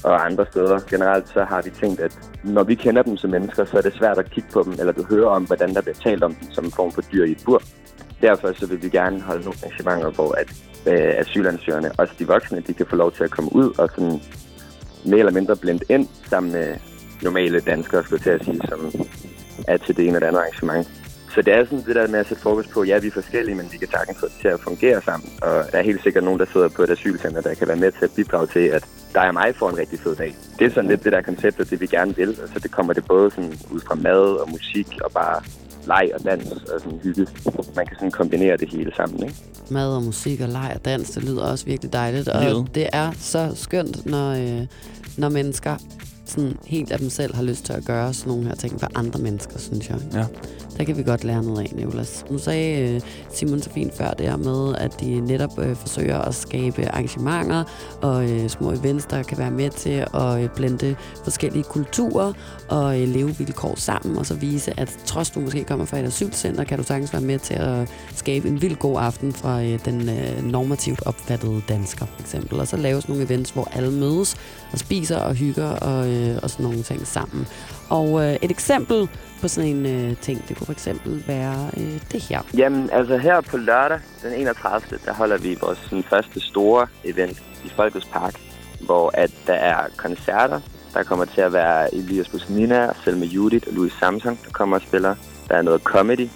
og 0.04 0.26
andre 0.26 0.46
steder. 0.50 0.78
Generelt 0.90 1.28
så 1.28 1.44
har 1.44 1.62
vi 1.62 1.70
tænkt, 1.70 2.00
at 2.00 2.18
når 2.42 2.64
vi 2.64 2.74
kender 2.74 3.02
dem 3.02 3.16
som 3.16 3.30
mennesker, 3.30 3.64
så 3.64 3.76
er 3.76 3.82
det 3.82 3.94
svært 3.94 4.18
at 4.18 4.30
kigge 4.30 4.48
på 4.52 4.62
dem, 4.62 4.72
eller 4.78 4.92
du 4.92 5.04
hører 5.10 5.28
om, 5.28 5.44
hvordan 5.44 5.74
der 5.74 5.82
bliver 5.82 5.94
talt 5.94 6.22
om 6.22 6.34
dem 6.34 6.52
som 6.52 6.64
en 6.64 6.72
form 6.72 6.92
for 6.92 7.02
dyr 7.12 7.24
i 7.24 7.30
et 7.30 7.42
bur. 7.44 7.62
Derfor 8.22 8.52
så 8.52 8.66
vil 8.66 8.82
vi 8.82 8.88
gerne 8.88 9.20
holde 9.20 9.44
nogle 9.44 9.58
arrangementer, 9.62 10.10
hvor 10.10 10.32
at 10.32 10.48
øh, 10.86 11.20
asylansøgerne, 11.20 11.92
også 11.98 12.14
de 12.18 12.26
voksne, 12.26 12.60
de 12.60 12.74
kan 12.74 12.86
få 12.86 12.96
lov 12.96 13.12
til 13.12 13.24
at 13.24 13.30
komme 13.30 13.56
ud 13.56 13.78
og 13.78 13.88
sådan 13.94 14.20
mere 15.04 15.18
eller 15.18 15.32
mindre 15.32 15.56
blende 15.56 15.84
ind 15.88 16.08
sammen 16.30 16.52
med 16.52 16.76
normale 17.22 17.60
danskere, 17.60 18.04
skulle 18.04 18.22
jeg 18.26 18.40
til 18.40 18.40
at 18.40 18.44
sige, 18.44 18.68
som 18.68 18.92
er 19.68 19.76
til 19.76 19.96
det 19.96 20.06
ene 20.06 20.14
eller 20.14 20.28
andet 20.28 20.40
arrangement. 20.40 21.03
Så 21.34 21.42
det 21.42 21.54
er 21.54 21.64
sådan 21.64 21.84
det 21.86 21.96
der 21.96 22.08
med 22.08 22.18
at 22.18 22.28
sætte 22.28 22.42
fokus 22.42 22.66
på, 22.66 22.84
ja, 22.84 22.98
vi 22.98 23.06
er 23.06 23.10
forskellige, 23.10 23.54
men 23.54 23.68
vi 23.72 23.78
kan 23.78 23.88
sagtens 23.88 24.18
få 24.18 24.26
det 24.26 24.34
til 24.40 24.48
at 24.48 24.60
fungere 24.60 25.02
sammen. 25.02 25.28
Og 25.42 25.54
der 25.72 25.78
er 25.78 25.82
helt 25.82 26.02
sikkert 26.02 26.24
nogen, 26.24 26.40
der 26.40 26.46
sidder 26.52 26.68
på 26.68 26.82
et 26.82 26.90
asylcenter, 26.90 27.40
der 27.40 27.54
kan 27.54 27.68
være 27.68 27.76
med 27.76 27.92
til 27.92 28.04
at 28.04 28.10
bidrage 28.16 28.46
til, 28.46 28.60
at 28.60 28.84
dig 29.14 29.28
og 29.28 29.34
mig 29.34 29.54
får 29.56 29.70
en 29.70 29.78
rigtig 29.78 29.98
fed 29.98 30.16
dag. 30.16 30.34
Det 30.58 30.66
er 30.66 30.70
sådan 30.70 30.90
lidt 30.90 31.04
det 31.04 31.12
der 31.12 31.22
koncept, 31.22 31.60
og 31.60 31.70
det 31.70 31.80
vi 31.80 31.86
gerne 31.86 32.16
vil. 32.16 32.36
Så 32.36 32.58
det 32.62 32.70
kommer 32.70 32.92
det 32.92 33.04
både 33.04 33.30
sådan 33.30 33.54
ud 33.70 33.80
fra 33.80 33.94
mad 33.94 34.40
og 34.42 34.50
musik 34.50 34.88
og 35.04 35.10
bare 35.12 35.42
leg 35.86 36.10
og 36.14 36.24
dans 36.24 36.52
og 36.52 36.80
sådan 36.80 37.00
hygge. 37.02 37.26
Man 37.76 37.86
kan 37.86 37.96
sådan 37.96 38.10
kombinere 38.10 38.56
det 38.56 38.68
hele 38.68 38.92
sammen, 38.96 39.22
ikke? 39.22 39.34
Mad 39.70 39.96
og 39.96 40.02
musik 40.02 40.40
og 40.40 40.48
leg 40.48 40.72
og 40.74 40.84
dans, 40.84 41.10
det 41.10 41.24
lyder 41.24 41.42
også 41.42 41.64
virkelig 41.64 41.92
dejligt. 41.92 42.28
Og 42.28 42.44
Livet. 42.44 42.74
det 42.74 42.86
er 42.92 43.12
så 43.18 43.52
skønt, 43.54 44.06
når, 44.06 44.30
øh, 44.30 44.66
når 45.16 45.28
mennesker 45.28 45.76
sådan 46.26 46.56
helt 46.66 46.92
af 46.92 46.98
dem 46.98 47.10
selv 47.10 47.34
har 47.34 47.42
lyst 47.42 47.64
til 47.64 47.72
at 47.72 47.84
gøre 47.84 48.14
sådan 48.14 48.30
nogle 48.30 48.46
her 48.46 48.54
ting 48.54 48.80
for 48.80 48.88
andre 48.94 49.20
mennesker, 49.20 49.58
synes 49.58 49.88
jeg. 49.90 49.98
Ja. 50.12 50.24
Der 50.76 50.84
kan 50.84 50.96
vi 50.96 51.02
godt 51.02 51.24
lære 51.24 51.42
noget 51.42 51.60
af, 51.60 51.72
Nicolas. 51.74 52.24
Nu 52.30 52.38
sagde 52.38 52.94
øh, 52.94 53.00
Simon 53.32 53.62
så 53.62 53.70
fint 53.70 53.96
før 53.96 54.10
det 54.10 54.26
her 54.28 54.36
med, 54.36 54.74
at 54.74 55.00
de 55.00 55.20
netop 55.20 55.58
øh, 55.58 55.76
forsøger 55.76 56.18
at 56.18 56.34
skabe 56.34 56.88
arrangementer 56.88 57.64
og 58.02 58.30
øh, 58.30 58.48
små 58.48 58.72
events, 58.72 59.06
der 59.06 59.22
kan 59.22 59.38
være 59.38 59.50
med 59.50 59.70
til 59.70 60.04
at 60.14 60.42
øh, 60.42 60.48
blende 60.56 60.96
forskellige 61.24 61.64
kulturer 61.64 62.32
og 62.68 63.00
øh, 63.00 63.08
levevilkår 63.08 63.74
sammen, 63.76 64.18
og 64.18 64.26
så 64.26 64.34
vise, 64.34 64.80
at 64.80 64.98
trods 65.06 65.30
du 65.30 65.40
måske 65.40 65.64
kommer 65.64 65.84
fra 65.84 65.98
et 65.98 66.04
asylcenter, 66.04 66.64
kan 66.64 66.78
du 66.78 66.84
sagtens 66.84 67.12
være 67.12 67.22
med 67.22 67.38
til 67.38 67.54
at 67.54 67.88
skabe 68.14 68.48
en 68.48 68.62
vild 68.62 68.76
god 68.76 68.96
aften 69.00 69.32
fra 69.32 69.62
øh, 69.62 69.84
den 69.84 70.08
øh, 70.08 70.44
normativt 70.44 71.06
opfattede 71.06 71.62
dansker, 71.68 72.06
for 72.06 72.20
eksempel. 72.20 72.60
Og 72.60 72.68
så 72.68 72.76
laves 72.76 73.08
nogle 73.08 73.24
events, 73.24 73.50
hvor 73.50 73.68
alle 73.72 73.90
mødes 73.90 74.36
og 74.72 74.78
spiser 74.78 75.18
og 75.18 75.34
hygger 75.34 75.68
og, 75.68 76.10
øh, 76.12 76.38
og 76.42 76.50
sådan 76.50 76.64
nogle 76.64 76.82
ting 76.82 77.06
sammen. 77.06 77.46
Og 77.90 78.24
øh, 78.24 78.34
et 78.42 78.50
eksempel 78.50 79.08
på 79.40 79.48
sådan 79.48 79.70
en 79.70 79.86
øh, 79.86 80.16
ting, 80.16 80.48
det 80.48 80.56
kunne 80.56 80.66
for 80.66 80.72
eksempel 80.72 81.24
være 81.26 81.70
øh, 81.76 82.00
det 82.12 82.22
her. 82.22 82.40
Jamen, 82.56 82.90
altså 82.92 83.16
her 83.16 83.40
på 83.40 83.56
lørdag, 83.56 83.98
den 84.22 84.32
31. 84.32 84.98
der 85.04 85.14
holder 85.14 85.38
vi 85.38 85.56
vores 85.60 85.78
sådan, 85.78 86.02
første 86.02 86.40
store 86.40 86.86
event 87.04 87.42
i 87.64 87.68
Folkets 87.76 88.06
Park, 88.06 88.34
hvor 88.80 89.10
at 89.14 89.30
der 89.46 89.54
er 89.54 89.86
koncerter. 89.96 90.60
Der 90.94 91.02
kommer 91.02 91.24
til 91.24 91.40
at 91.40 91.52
være 91.52 91.94
Elias 91.94 92.28
Busnina, 92.28 92.92
Selma 93.04 93.26
Judith 93.26 93.68
og 93.68 93.74
Louis 93.74 93.92
Samsung, 94.00 94.40
der 94.44 94.50
kommer 94.50 94.76
og 94.76 94.82
spiller. 94.82 95.14
Der 95.48 95.56
er 95.56 95.62
noget 95.62 95.82
comedy. 95.82 96.28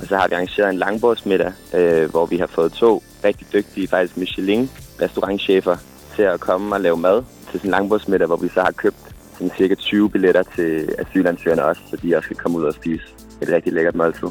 Og 0.00 0.06
så 0.06 0.16
har 0.16 0.28
vi 0.28 0.34
arrangeret 0.34 0.70
en 0.70 0.78
langbordsmiddag, 0.78 1.52
øh, 1.74 2.10
hvor 2.10 2.26
vi 2.26 2.36
har 2.36 2.46
fået 2.46 2.72
to 2.72 3.02
rigtig 3.24 3.46
dygtige, 3.52 3.88
faktisk 3.88 4.16
Michelin-restaurantchefer 4.16 5.76
til 6.16 6.22
at 6.22 6.40
komme 6.40 6.74
og 6.74 6.80
lave 6.80 6.96
mad 6.96 7.22
til 7.50 7.60
sådan 7.60 7.68
en 7.68 7.70
langbordsmiddag, 7.70 8.26
hvor 8.26 8.36
vi 8.36 8.48
så 8.48 8.60
har 8.60 8.70
købt 8.70 9.11
sådan 9.42 9.56
cirka 9.56 9.74
20 9.74 10.10
billetter 10.10 10.42
til 10.56 10.94
asylansøgerne 10.98 11.64
også, 11.64 11.82
så 11.90 11.96
de 11.96 12.16
også 12.16 12.28
kan 12.28 12.36
komme 12.36 12.58
ud 12.58 12.64
og 12.64 12.74
spise 12.74 13.04
et 13.42 13.48
rigtig 13.48 13.72
lækkert 13.72 13.94
måltid. 13.94 14.28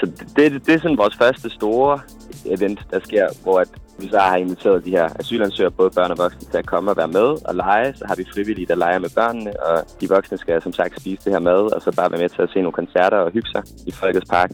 Så 0.00 0.06
det, 0.06 0.36
det, 0.36 0.66
det 0.66 0.74
er 0.74 0.78
sådan 0.78 0.98
vores 0.98 1.16
første 1.16 1.50
store 1.50 2.00
event, 2.46 2.80
der 2.90 3.00
sker, 3.00 3.26
hvor 3.42 3.60
at 3.60 3.68
vi 3.98 4.08
så 4.08 4.18
har 4.18 4.36
inviteret 4.36 4.84
de 4.84 4.90
her 4.90 5.08
asylansøgere, 5.20 5.70
både 5.70 5.90
børn 5.90 6.10
og 6.10 6.18
voksne, 6.18 6.40
til 6.40 6.58
at 6.58 6.66
komme 6.66 6.90
og 6.90 6.96
være 6.96 7.08
med 7.08 7.28
og 7.48 7.54
lege. 7.54 7.94
Så 7.94 8.04
har 8.08 8.16
vi 8.16 8.24
frivillige, 8.34 8.66
der 8.66 8.74
leger 8.74 8.98
med 8.98 9.10
børnene, 9.14 9.60
og 9.60 9.84
de 10.00 10.08
voksne 10.08 10.38
skal 10.38 10.62
som 10.62 10.72
sagt 10.72 11.00
spise 11.00 11.24
det 11.24 11.32
her 11.32 11.40
mad, 11.40 11.74
og 11.74 11.82
så 11.82 11.92
bare 11.96 12.10
være 12.10 12.20
med 12.20 12.28
til 12.28 12.42
at 12.42 12.50
se 12.50 12.58
nogle 12.58 12.72
koncerter 12.72 13.16
og 13.16 13.30
hygge 13.30 13.50
sig 13.50 13.62
i 13.86 13.92
Folkets 13.92 14.30
Park. 14.30 14.50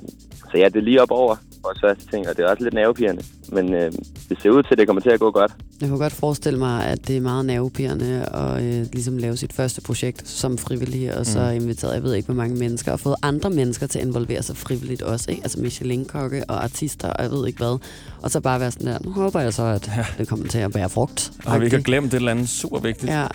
Så 0.51 0.55
ja, 0.55 0.65
det 0.65 0.77
er 0.77 0.89
lige 0.91 1.03
op 1.03 1.11
over 1.11 1.37
vores 1.65 1.81
første 1.81 2.07
ting, 2.11 2.29
og 2.29 2.37
det 2.37 2.45
er 2.45 2.49
også 2.51 2.63
lidt 2.65 2.75
nervepirrende. 2.75 3.23
Men 3.53 3.75
øh, 3.75 3.93
det 4.29 4.37
ser 4.43 4.51
ud 4.51 4.63
til, 4.63 4.69
at 4.73 4.79
det 4.79 4.87
kommer 4.87 5.01
til 5.03 5.11
at 5.11 5.21
gå 5.21 5.31
godt. 5.31 5.53
Jeg 5.81 5.89
kunne 5.89 5.99
godt 5.99 6.13
forestille 6.13 6.59
mig, 6.59 6.87
at 6.87 7.09
det 7.09 7.17
er 7.17 7.21
meget 7.21 7.47
nervepirrende 7.47 8.29
at 8.35 8.63
øh, 8.63 8.87
ligesom 8.93 9.17
lave 9.19 9.37
sit 9.37 9.53
første 9.53 9.81
projekt 9.81 10.29
som 10.29 10.59
frivillig, 10.59 11.17
og 11.19 11.27
så 11.27 11.39
Mm. 11.39 11.57
inviteret, 11.63 11.95
jeg 11.95 12.03
ved 12.03 12.15
ikke, 12.15 12.27
hvor 12.27 12.35
mange 12.35 12.57
mennesker, 12.57 12.93
og 12.93 13.01
fået 13.01 13.17
andre 13.23 13.51
mennesker 13.51 13.87
til 13.87 13.99
at 13.99 14.05
involvere 14.07 14.43
sig 14.43 14.57
frivilligt 14.57 15.03
også, 15.03 15.31
ikke? 15.31 15.43
Altså 15.43 15.61
Michelin-kokke 15.61 16.45
og 16.49 16.65
artister, 16.65 17.09
og 17.09 17.23
jeg 17.23 17.31
ved 17.33 17.47
ikke 17.47 17.59
hvad. 17.59 17.79
Og 18.23 18.31
så 18.31 18.41
bare 18.41 18.61
være 18.61 18.71
sådan 18.71 18.87
der, 18.87 18.99
nu 19.05 19.11
håber 19.11 19.41
jeg 19.41 19.55
så, 19.55 19.63
at 19.63 19.91
Ja. 19.97 20.05
det 20.19 20.29
kommer 20.29 20.49
til 20.49 20.59
at 20.59 20.73
bære 20.73 20.89
frugt. 20.89 21.33
Og 21.47 21.61
vi 21.61 21.65
ikke 21.65 21.75
har 21.77 21.79
Agtigt. 21.79 21.85
glemt 21.85 22.07
et 22.07 22.15
eller 22.15 22.31
andet 22.31 22.49
super 22.49 22.79
vigtigt. 22.81 23.13
Ja, 23.13 23.27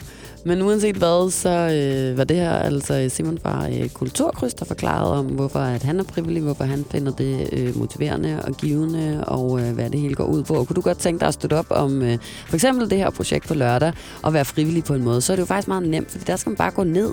men 0.46 0.62
uanset 0.62 0.96
hvad, 0.96 1.32
så 1.32 1.50
øh, 1.50 2.18
var 2.18 2.24
det 2.24 2.38
her 2.38 2.52
altså 2.52 2.94
øh, 2.94 3.10
Simon 3.10 3.40
fra 3.44 3.70
øh, 3.70 3.90
Kulturkryds, 3.90 4.54
der 4.54 4.66
forklarede 4.66 5.20
om, 5.20 5.26
hvorfor 5.26 5.60
at 5.60 5.84
han 5.84 6.00
er 6.00 6.04
frivillig, 6.04 6.44
hvorfor 6.44 6.64
han 6.64 6.86
finder 6.92 7.12
det 7.12 7.50
øh, 7.52 7.78
motiverende 7.78 8.42
og 8.48 8.54
givende, 8.54 9.24
og 9.28 9.62
øh, 9.62 9.74
hvad 9.74 9.90
det 9.90 10.00
hele 10.00 10.16
går 10.16 10.26
ud 10.26 10.44
på. 10.44 10.54
Og 10.54 10.68
kunne 10.68 10.76
du 10.76 10.82
godt 10.82 10.98
tænke 10.98 11.20
dig 11.20 11.28
at 11.28 11.34
støtte 11.34 11.54
op 11.54 11.68
om 11.70 12.02
øh, 12.02 12.18
for 12.48 12.56
eksempel 12.56 12.90
det 12.90 12.98
her 12.98 13.10
projekt 13.10 13.48
på 13.48 13.54
lørdag, 13.54 13.94
og 14.24 14.34
være 14.34 14.46
frivillig 14.46 14.84
på 14.84 14.94
en 14.94 15.04
måde, 15.04 15.22
så 15.22 15.34
er 15.34 15.36
det 15.36 15.42
jo 15.42 15.48
faktisk 15.48 15.68
meget 15.68 15.90
nemt, 15.90 16.12
fordi 16.12 16.24
der 16.24 16.36
skal 16.36 16.50
man 16.50 16.58
bare 16.58 16.72
gå 16.72 16.84
ned, 16.84 17.12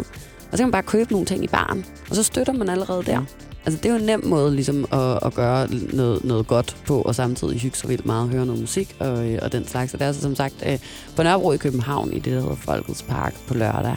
og 0.52 0.52
så 0.52 0.56
kan 0.56 0.66
man 0.66 0.72
bare 0.72 0.82
købe 0.82 1.12
nogle 1.12 1.26
ting 1.26 1.44
i 1.44 1.48
baren, 1.48 1.84
og 2.10 2.16
så 2.16 2.22
støtter 2.22 2.52
man 2.52 2.68
allerede 2.68 3.02
der. 3.02 3.20
Mm. 3.20 3.45
Altså, 3.66 3.80
det 3.82 3.86
er 3.86 3.90
jo 3.90 3.98
en 3.98 4.06
nem 4.06 4.24
måde 4.24 4.54
ligesom, 4.54 4.86
at, 4.92 5.18
at 5.22 5.34
gøre 5.34 5.68
noget, 5.92 6.24
noget 6.24 6.46
godt 6.46 6.76
på, 6.86 7.02
og 7.02 7.14
samtidig 7.14 7.60
hygge 7.60 7.76
sig 7.76 7.88
vildt 7.88 8.06
meget 8.06 8.22
og 8.22 8.28
høre 8.28 8.46
noget 8.46 8.60
musik 8.60 8.96
og, 8.98 9.30
øh, 9.30 9.38
og 9.42 9.52
den 9.52 9.68
slags. 9.68 9.94
Og 9.94 9.98
det 9.98 10.04
er 10.04 10.08
altså 10.08 10.22
som 10.22 10.34
sagt 10.34 10.54
øh, 10.66 10.78
på 11.16 11.22
Nørrebro 11.22 11.52
i 11.52 11.56
København 11.56 12.12
i 12.12 12.18
det, 12.18 12.32
der 12.32 12.40
hedder 12.40 12.56
Folkets 12.56 13.02
Park 13.02 13.34
på 13.48 13.54
lørdag. 13.54 13.96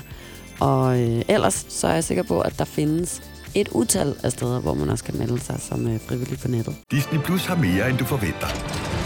Og 0.59 1.01
øh, 1.01 1.21
ellers 1.27 1.65
så 1.69 1.87
er 1.87 1.93
jeg 1.93 2.03
sikker 2.03 2.23
på, 2.23 2.41
at 2.41 2.53
der 2.59 2.65
findes 2.65 3.21
et 3.55 3.69
utal 3.71 4.15
af 4.23 4.31
steder, 4.31 4.59
hvor 4.59 4.73
man 4.73 4.89
også 4.89 5.03
kan 5.03 5.17
melde 5.17 5.39
sig 5.39 5.59
som 5.59 5.87
øh, 5.87 5.99
frivillig 6.07 6.39
på 6.39 6.47
nettet. 6.47 6.75
Disney 6.91 7.19
Plus 7.19 7.45
har 7.45 7.55
mere, 7.55 7.89
end 7.89 7.97
du 7.97 8.05
forventer. 8.05 8.47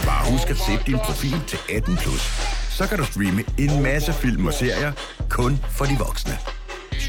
Bare 0.04 0.32
husk 0.32 0.50
at 0.50 0.56
sætte 0.56 0.84
din 0.86 0.98
profil 1.04 1.36
til 1.46 1.58
18 1.76 1.96
plus. 1.96 2.22
Så 2.70 2.86
kan 2.88 2.98
du 2.98 3.04
streame 3.04 3.44
en 3.58 3.82
masse 3.82 4.12
film 4.12 4.46
og 4.46 4.54
serier 4.54 4.92
kun 5.30 5.58
for 5.70 5.84
de 5.84 5.96
voksne. 5.98 6.38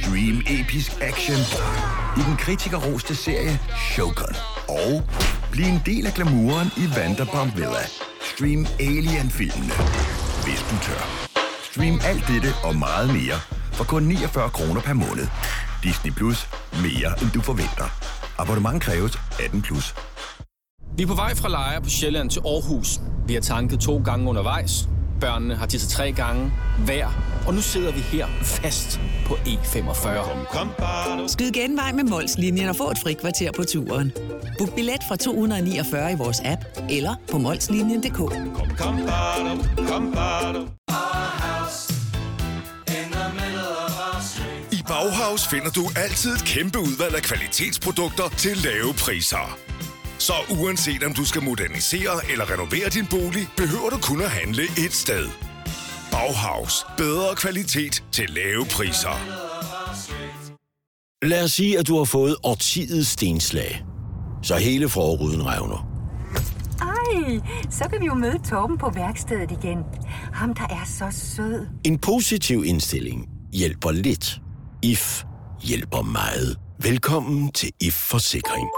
Stream 0.01 0.37
episk 0.59 0.91
action 1.01 1.39
i 2.19 2.21
den 2.29 2.37
kritikerroste 2.37 3.15
serie 3.15 3.59
Shogun. 3.91 4.35
Og 4.67 5.03
bliv 5.51 5.65
en 5.65 5.81
del 5.85 6.07
af 6.07 6.13
glamouren 6.13 6.67
i 6.77 6.85
Vanderpump 6.95 7.55
Villa. 7.55 7.83
Stream 8.35 8.65
Alien-filmene, 8.79 9.73
hvis 10.45 10.61
du 10.69 10.75
tør. 10.85 11.03
Stream 11.71 11.99
alt 12.03 12.27
dette 12.27 12.49
og 12.63 12.75
meget 12.75 13.07
mere 13.13 13.37
for 13.73 13.83
kun 13.83 14.03
49 14.03 14.49
kroner 14.49 14.81
per 14.81 14.93
måned. 14.93 15.27
Disney 15.83 16.11
Plus. 16.11 16.47
Mere, 16.73 17.21
end 17.21 17.31
du 17.31 17.41
forventer. 17.41 17.87
Abonnement 18.37 18.81
kræves 18.83 19.19
18 19.45 19.61
plus. 19.61 19.95
Vi 20.97 21.03
er 21.03 21.07
på 21.07 21.15
vej 21.15 21.35
fra 21.35 21.49
Lejre 21.49 21.81
på 21.81 21.89
Sjælland 21.89 22.29
til 22.29 22.39
Aarhus. 22.39 22.99
Vi 23.27 23.33
har 23.33 23.41
tanket 23.41 23.79
to 23.79 24.01
gange 24.05 24.29
undervejs. 24.29 24.87
Børnene 25.19 25.55
har 25.55 25.65
tisset 25.65 25.89
tre 25.89 26.11
gange 26.11 26.51
hver. 26.85 27.07
Og 27.47 27.53
nu 27.53 27.61
sidder 27.61 27.91
vi 27.91 27.99
her 27.99 28.27
fast 28.41 28.99
på 29.25 29.33
E45. 29.33 31.27
Skyd 31.27 31.51
genvej 31.51 31.91
med 31.91 32.03
Molslinjen 32.03 32.69
og 32.69 32.75
få 32.75 32.91
et 32.91 32.97
fri 33.03 33.13
kvarter 33.13 33.51
på 33.51 33.63
turen. 33.63 34.11
Book 34.57 34.75
billet 34.75 35.03
fra 35.07 35.15
249 35.15 36.11
i 36.11 36.15
vores 36.15 36.41
app 36.45 36.61
eller 36.89 37.15
på 37.31 37.37
molslinjen.dk. 37.37 38.19
I 44.71 44.83
Bauhaus 44.87 45.47
finder 45.47 45.69
du 45.69 45.89
altid 45.95 46.33
et 46.35 46.45
kæmpe 46.45 46.79
udvalg 46.79 47.15
af 47.15 47.21
kvalitetsprodukter 47.21 48.29
til 48.37 48.57
lave 48.57 48.93
priser. 48.93 49.57
Så 50.19 50.33
uanset 50.61 51.03
om 51.03 51.13
du 51.13 51.25
skal 51.25 51.43
modernisere 51.43 52.31
eller 52.31 52.51
renovere 52.51 52.89
din 52.89 53.05
bolig, 53.09 53.47
behøver 53.57 53.89
du 53.89 53.97
kun 53.97 54.21
at 54.21 54.29
handle 54.29 54.63
et 54.63 54.93
sted. 54.93 55.25
Bauhaus. 56.11 56.85
Bedre 56.97 57.35
kvalitet 57.35 58.03
til 58.11 58.29
lave 58.29 58.65
priser. 58.65 59.15
Lad 61.25 61.43
os 61.43 61.51
sige, 61.51 61.79
at 61.79 61.87
du 61.87 61.97
har 61.97 62.03
fået 62.05 62.35
årtidets 62.43 63.09
stenslag. 63.09 63.85
Så 64.43 64.55
hele 64.55 64.89
forruden 64.89 65.45
revner. 65.45 65.87
Ej, 66.81 67.39
så 67.69 67.83
kan 67.89 68.01
vi 68.01 68.05
jo 68.05 68.13
møde 68.13 68.39
Torben 68.49 68.77
på 68.77 68.89
værkstedet 68.89 69.51
igen. 69.51 69.77
Ham, 70.33 70.53
der 70.53 70.63
er 70.69 70.85
så 70.85 71.05
sød. 71.11 71.67
En 71.83 71.99
positiv 71.99 72.63
indstilling 72.65 73.29
hjælper 73.53 73.91
lidt. 73.91 74.39
IF 74.83 75.23
hjælper 75.63 76.01
meget. 76.01 76.57
Velkommen 76.79 77.51
til 77.51 77.71
IF 77.81 77.93
Forsikring. 77.93 78.69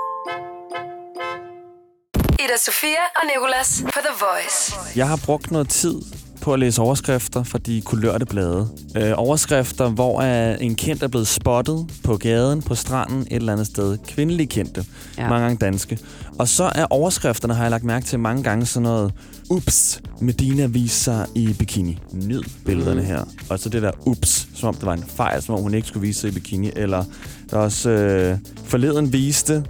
Ida 2.48 2.58
Sofia 2.58 3.04
og 3.16 3.22
Nicolas 3.36 3.84
på 3.84 4.00
The 4.00 4.26
Voice. 4.26 4.74
Jeg 4.96 5.08
har 5.08 5.20
brugt 5.26 5.52
noget 5.52 5.70
tid 5.70 6.02
på 6.42 6.54
at 6.54 6.60
læse 6.60 6.82
overskrifter 6.82 7.44
fra 7.44 7.58
de 7.58 7.82
kulørte 7.82 8.26
blade. 8.26 8.70
Øh, 8.98 9.14
overskrifter, 9.16 9.90
hvor 9.90 10.22
en 10.22 10.76
kendt 10.76 11.04
er 11.04 11.08
blevet 11.08 11.28
spottet 11.28 11.92
på 12.04 12.18
gaden, 12.18 12.62
på 12.62 12.76
stranden, 12.76 13.22
et 13.22 13.28
eller 13.32 13.54
andet 13.54 13.68
sted. 13.68 13.98
Kvindelige 14.08 14.48
kendte. 14.48 14.86
Ja. 15.18 15.30
Mange 15.30 15.44
gange 15.46 15.58
danske. 15.58 16.00
Og 16.40 16.48
så 16.48 16.72
er 16.76 16.86
overskrifterne, 16.90 17.54
har 17.54 17.64
jeg 17.64 17.72
lagt 17.72 17.84
mærke 17.84 18.06
til 18.06 18.20
mange 18.20 18.44
gange, 18.44 18.66
sådan 18.66 18.84
noget, 18.84 19.14
ups, 19.50 20.02
Medina 20.22 20.66
viser 20.66 21.04
sig 21.04 21.26
i 21.36 21.54
bikini. 21.54 22.00
Nyd 22.12 22.44
billederne 22.66 23.04
her. 23.04 23.24
Og 23.50 23.60
så 23.60 23.70
det 23.70 23.82
der 23.82 23.92
ups, 24.06 24.48
som 24.56 24.70
om 24.70 24.76
det 24.76 24.86
var 24.86 24.94
en 24.94 25.06
fejl, 25.16 25.42
som 25.42 25.56
om 25.56 25.62
hun 25.62 25.74
ikke 25.74 25.88
skulle 25.88 26.08
vise 26.08 26.20
sig 26.22 26.28
i 26.28 26.34
bikini. 26.34 26.72
Eller 26.76 27.04
der 27.50 27.58
er 27.58 27.62
også 27.62 27.90
øh, 27.90 28.38
forleden 28.66 29.14
viste 29.14 29.64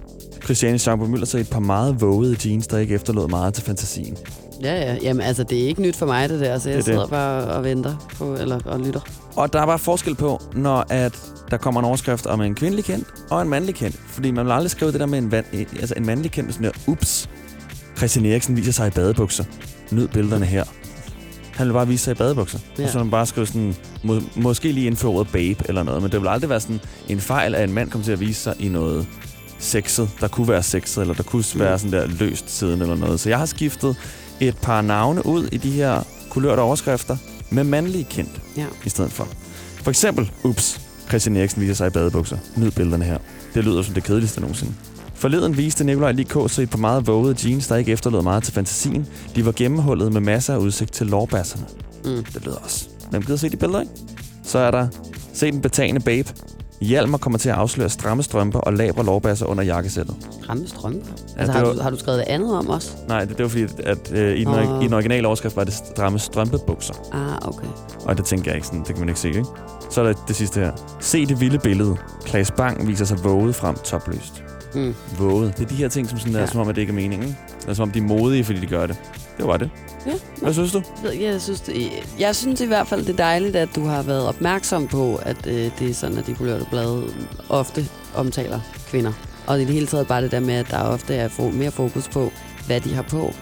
Christiane 0.48 0.78
Schaumburg 0.78 1.10
Møller 1.10 1.26
sig 1.26 1.40
et 1.40 1.50
par 1.50 1.60
meget 1.60 2.00
vågede 2.00 2.36
jeans, 2.44 2.66
der 2.66 2.78
ikke 2.78 2.94
efterlod 2.94 3.28
meget 3.28 3.54
til 3.54 3.64
fantasien. 3.64 4.16
Ja, 4.62 4.74
ja. 4.74 4.96
Jamen, 5.02 5.20
altså, 5.22 5.42
det 5.42 5.62
er 5.62 5.66
ikke 5.68 5.82
nyt 5.82 5.96
for 5.96 6.06
mig, 6.06 6.28
det 6.28 6.40
der, 6.40 6.58
så 6.58 6.70
jeg 6.70 6.72
Det 6.72 6.72
er 6.72 6.76
det. 6.76 6.84
sidder 6.84 7.06
bare 7.06 7.44
og 7.44 7.64
venter 7.64 8.08
på, 8.18 8.34
eller 8.34 8.60
og 8.64 8.80
lytter. 8.80 9.00
Og 9.36 9.52
der 9.52 9.60
er 9.60 9.66
bare 9.66 9.78
forskel 9.78 10.14
på, 10.14 10.42
når 10.52 10.86
at 10.90 11.20
der 11.50 11.56
kommer 11.56 11.80
en 11.80 11.84
overskrift 11.84 12.26
om 12.26 12.40
en 12.40 12.54
kvindelig 12.54 12.84
kendt 12.84 13.06
og 13.30 13.42
en 13.42 13.48
mandlig 13.48 13.74
kendt. 13.74 13.96
Fordi 14.06 14.30
man 14.30 14.46
vil 14.46 14.52
aldrig 14.52 14.70
skrive 14.70 14.92
det 14.92 15.00
der 15.00 15.06
med 15.06 15.18
en, 15.18 15.32
van, 15.32 15.44
altså 15.52 15.94
en 15.96 16.06
mandlig 16.06 16.30
kendt, 16.30 16.54
sådan 16.54 16.64
der, 16.64 16.72
ups, 16.86 17.30
Christian 17.96 18.26
Eriksen 18.26 18.56
viser 18.56 18.72
sig 18.72 18.86
i 18.86 18.90
badebukser. 18.90 19.44
Nyd 19.90 20.08
billederne 20.08 20.44
her. 20.44 20.64
Han 21.54 21.66
vil 21.66 21.72
bare 21.72 21.88
vise 21.88 22.04
sig 22.04 22.12
i 22.12 22.14
badebukser. 22.14 22.58
Ja. 22.78 22.84
Og 22.84 22.90
så 22.90 22.98
man 22.98 23.10
bare 23.10 23.26
skrive 23.26 23.46
sådan, 23.46 23.76
må, 24.04 24.20
måske 24.36 24.72
lige 24.72 24.86
indføre 24.86 25.12
ordet 25.12 25.32
babe 25.32 25.64
eller 25.68 25.82
noget, 25.82 26.02
men 26.02 26.12
det 26.12 26.20
vil 26.20 26.28
aldrig 26.28 26.50
være 26.50 26.60
sådan 26.60 26.80
en 27.08 27.20
fejl, 27.20 27.54
at 27.54 27.68
en 27.68 27.74
mand 27.74 27.90
kommer 27.90 28.04
til 28.04 28.12
at 28.12 28.20
vise 28.20 28.40
sig 28.42 28.54
i 28.58 28.68
noget 28.68 29.06
sexet, 29.58 30.10
der 30.20 30.28
kunne 30.28 30.48
være 30.48 30.62
sexet, 30.62 31.00
eller 31.00 31.14
der 31.14 31.22
kunne 31.22 31.44
være 31.54 31.78
sådan 31.78 31.92
der 31.92 32.06
løst 32.06 32.58
siden 32.58 32.82
eller 32.82 32.96
noget. 32.96 33.20
Så 33.20 33.28
jeg 33.28 33.38
har 33.38 33.46
skiftet 33.46 33.96
et 34.40 34.56
par 34.56 34.80
navne 34.80 35.26
ud 35.26 35.48
i 35.52 35.56
de 35.56 35.70
her 35.70 36.02
kulørte 36.30 36.60
overskrifter 36.60 37.16
med 37.50 37.64
mandlige 37.64 38.04
kendt 38.04 38.40
Ja. 38.56 38.64
i 38.84 38.88
stedet 38.88 39.12
for. 39.12 39.28
For 39.82 39.90
eksempel, 39.90 40.30
ups, 40.44 40.80
Christian 41.08 41.36
Eriksen 41.36 41.62
viser 41.62 41.74
sig 41.74 41.86
i 41.86 41.90
badebukser. 41.90 42.38
Nyd 42.56 42.70
billederne 42.70 43.04
her. 43.04 43.18
Det 43.54 43.64
lyder 43.64 43.82
som 43.82 43.94
det 43.94 44.04
kedeligste 44.04 44.40
nogensinde. 44.40 44.72
Forleden 45.14 45.56
viste 45.56 45.84
Nikolaj 45.84 46.12
lige 46.12 46.26
KC 46.46 46.58
et 46.58 46.70
par 46.70 46.78
meget 46.78 47.06
vågede 47.06 47.48
jeans, 47.48 47.66
der 47.68 47.76
ikke 47.76 47.92
efterlod 47.92 48.22
meget 48.22 48.42
til 48.42 48.52
fantasien. 48.54 49.06
De 49.36 49.46
var 49.46 49.52
gennemhullet 49.52 50.12
med 50.12 50.20
masser 50.20 50.54
af 50.54 50.58
udsigt 50.58 50.92
til 50.92 51.06
lårbasserne. 51.06 51.64
Mm. 52.04 52.24
Det 52.24 52.44
lyder 52.44 52.56
også. 52.56 52.88
Hvem 53.10 53.22
gider 53.22 53.36
se 53.36 53.48
de 53.48 53.56
billeder, 53.56 53.80
ikke? 53.80 53.92
Så 54.44 54.58
er 54.58 54.70
der 54.70 54.88
Se 55.34 55.50
den 55.52 55.60
betagende 55.60 56.00
babe. 56.00 56.28
Hjalmar 56.80 57.18
kommer 57.18 57.38
til 57.38 57.48
at 57.48 57.54
afsløre 57.54 57.88
stramme 57.88 58.22
strømper 58.22 58.58
og 58.58 58.72
labre 58.72 59.04
lårbasser 59.04 59.46
under 59.46 59.64
jakkesættet. 59.64 60.16
Stramme 60.42 60.68
strømper? 60.68 61.06
Ja, 61.36 61.40
altså, 61.40 61.46
det 61.46 61.50
har, 61.52 61.64
var- 61.66 61.72
du, 61.72 61.80
har 61.80 61.90
du 61.90 61.96
skrevet 61.98 62.18
det 62.18 62.26
andet 62.28 62.56
om 62.58 62.70
os? 62.70 62.96
Nej, 63.08 63.20
det, 63.24 63.28
det 63.38 63.42
var 63.42 63.48
fordi, 63.48 63.66
at 63.84 64.12
øh, 64.12 64.36
i, 64.36 64.44
den, 64.44 64.52
Nå. 64.52 64.80
i 64.80 64.84
den 64.84 64.92
originale 64.94 65.26
overskrift 65.26 65.56
var 65.56 65.64
det 65.64 65.72
stramme 65.74 66.18
strømpebukser. 66.18 66.94
Ah, 67.12 67.48
okay. 67.48 67.66
Og 68.04 68.16
det 68.16 68.24
tænker 68.24 68.50
jeg 68.50 68.56
ikke 68.56 68.66
sådan, 68.66 68.80
det 68.80 68.88
kan 68.88 68.98
man 68.98 69.08
ikke 69.08 69.20
se, 69.20 69.28
ikke? 69.28 69.44
Så 69.90 70.00
er 70.00 70.04
der 70.06 70.12
det 70.28 70.36
sidste 70.36 70.60
her. 70.60 70.72
Se 71.00 71.26
det 71.26 71.40
vilde 71.40 71.58
billede. 71.58 71.96
Klaas 72.24 72.50
Bang 72.50 72.88
viser 72.88 73.04
sig 73.04 73.24
våget 73.24 73.54
frem 73.54 73.74
topløst. 73.84 74.42
Mm. 74.74 74.94
Våget. 75.18 75.58
Det 75.58 75.64
er 75.64 75.68
de 75.68 75.74
her 75.74 75.88
ting, 75.88 76.08
som 76.08 76.18
sådan 76.18 76.34
er, 76.36 76.40
Ja. 76.40 76.46
som 76.46 76.60
om, 76.60 76.68
at 76.68 76.74
det 76.74 76.80
ikke 76.80 76.90
er 76.90 76.94
meningen. 76.94 77.36
Det 77.60 77.68
er 77.68 77.74
som 77.74 77.82
om, 77.82 77.90
de 77.90 77.98
er 77.98 78.02
modige, 78.02 78.44
fordi 78.44 78.60
de 78.60 78.66
gør 78.66 78.86
det. 78.86 78.96
Det 79.38 79.46
var 79.46 79.56
det. 79.56 79.70
Ja, 80.06 80.12
Hvad 80.42 80.52
synes 80.52 80.72
du? 80.72 80.82
Jeg 81.20 81.40
synes, 81.40 81.60
det, 81.60 81.90
jeg 82.18 82.36
synes 82.36 82.60
i 82.60 82.66
hvert 82.66 82.86
fald, 82.88 83.00
det 83.04 83.12
er 83.12 83.16
dejligt, 83.16 83.56
at 83.56 83.68
du 83.76 83.84
har 83.84 84.02
været 84.02 84.26
opmærksom 84.28 84.88
på, 84.88 85.16
at 85.22 85.46
øh, 85.46 85.70
det 85.78 85.90
er 85.90 85.94
sådan, 85.94 86.18
at 86.18 86.26
de 86.26 86.34
kulørte 86.34 86.66
blade 86.70 87.04
ofte 87.48 87.84
omtaler 88.14 88.60
kvinder. 88.90 89.12
Og 89.46 89.60
i 89.62 89.64
det 89.64 89.74
hele 89.74 89.86
taget 89.86 90.06
bare 90.06 90.22
det 90.22 90.30
der 90.30 90.40
med, 90.40 90.54
at 90.54 90.70
der 90.70 90.78
ofte 90.82 91.14
er 91.14 91.28
fo- 91.28 91.52
mere 91.52 91.70
fokus 91.70 92.08
på, 92.08 92.30
hvad 92.66 92.80
de 92.80 92.94
har 92.94 93.02
på, 93.02 93.34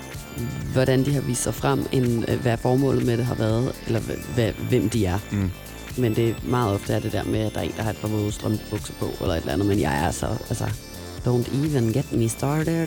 hvordan 0.72 1.04
de 1.04 1.14
har 1.14 1.20
vist 1.20 1.42
sig 1.42 1.54
frem, 1.54 1.86
end 1.92 2.30
øh, 2.30 2.40
hvad 2.40 2.56
formålet 2.56 3.06
med 3.06 3.16
det 3.16 3.24
har 3.26 3.34
været, 3.34 3.72
eller 3.86 4.00
hva- 4.00 4.38
hva- 4.40 4.68
hvem 4.68 4.88
de 4.90 5.06
er. 5.06 5.18
Mm. 5.32 5.50
Men 5.98 6.16
det 6.16 6.28
er 6.28 6.34
meget 6.42 6.74
ofte 6.74 6.92
er 6.92 6.98
det 7.00 7.12
der 7.12 7.24
med, 7.24 7.40
at 7.40 7.54
der 7.54 7.60
er 7.60 7.64
en, 7.64 7.72
der 7.76 7.82
har 7.82 7.90
et 7.90 7.96
par 7.96 8.08
våde 8.08 8.32
strømpebukser 8.32 8.94
på, 9.00 9.06
eller 9.20 9.34
et 9.34 9.40
eller 9.40 9.52
andet. 9.52 9.66
Men 9.68 9.80
jeg 9.80 10.04
er 10.06 10.10
så, 10.10 10.26
altså, 10.48 10.64
don't 11.26 11.48
even 11.66 11.92
get 11.92 12.12
me 12.12 12.28
started. 12.28 12.86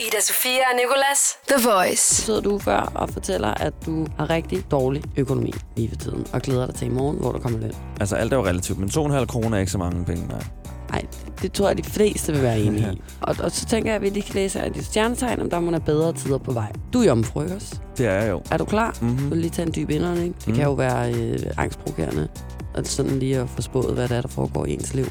Ida 0.00 0.20
Sofia 0.20 0.60
og 0.72 0.76
Nicolas. 0.76 1.20
The 1.48 1.68
Voice. 1.70 2.14
sidder 2.14 2.40
du 2.40 2.58
før 2.58 2.80
og 2.94 3.08
fortæller, 3.10 3.48
at 3.48 3.72
du 3.86 4.06
har 4.18 4.30
rigtig 4.30 4.70
dårlig 4.70 5.02
økonomi 5.16 5.52
lige 5.76 5.88
for 5.88 5.96
tiden, 5.96 6.26
og 6.32 6.42
glæder 6.42 6.66
dig 6.66 6.74
til 6.74 6.86
i 6.86 6.90
morgen, 6.90 7.16
hvor 7.18 7.32
der 7.32 7.38
kommer 7.38 7.58
løn. 7.58 7.72
Altså, 8.00 8.16
alt 8.16 8.32
er 8.32 8.36
jo 8.36 8.46
relativt, 8.46 8.78
men 8.78 8.88
2,5 8.88 9.24
kroner 9.24 9.56
er 9.56 9.60
ikke 9.60 9.72
så 9.72 9.78
mange 9.78 10.04
penge. 10.04 10.26
Nej. 10.28 10.42
Nej, 10.90 11.04
det 11.42 11.52
tror 11.52 11.68
jeg, 11.68 11.78
de 11.78 11.82
fleste 11.82 12.32
vil 12.32 12.42
være 12.42 12.60
enige 12.60 12.92
i. 12.92 13.02
Og, 13.20 13.36
og 13.42 13.50
så 13.50 13.66
tænker 13.66 13.90
jeg, 13.90 13.96
at 13.96 14.02
vi 14.02 14.08
lige 14.08 14.22
kan 14.22 14.34
læse 14.34 14.66
i 14.66 14.70
dit 14.70 14.84
stjernetegn, 14.84 15.40
om 15.40 15.50
der 15.50 15.60
må 15.60 15.70
være 15.70 15.80
bedre 15.80 16.12
tider 16.12 16.38
på 16.38 16.52
vej. 16.52 16.72
Du 16.92 17.00
er 17.00 17.04
jomfru, 17.06 17.42
ikke 17.42 17.54
også? 17.54 17.74
Det 17.98 18.06
er 18.06 18.12
jeg 18.12 18.30
jo. 18.30 18.42
Er 18.50 18.56
du 18.56 18.64
klar? 18.64 18.96
Mhm. 19.00 19.16
Du 19.18 19.28
vil 19.28 19.38
lige 19.38 19.50
tage 19.50 19.66
en 19.68 19.74
dyb 19.74 19.90
indånding. 19.90 20.34
Det 20.38 20.46
Mhm. 20.46 20.56
kan 20.56 20.64
jo 20.64 20.72
være 20.72 21.12
øh, 21.14 21.38
angstprovokerende, 21.56 22.28
og 22.74 22.86
sådan 22.86 23.18
lige 23.18 23.38
at 23.38 23.48
få 23.48 23.62
spået, 23.62 23.94
hvad 23.94 24.08
det 24.08 24.16
er, 24.16 24.20
der 24.20 24.28
foregår 24.28 24.66
i 24.66 24.72
ens 24.74 24.94
liv. 24.94 25.06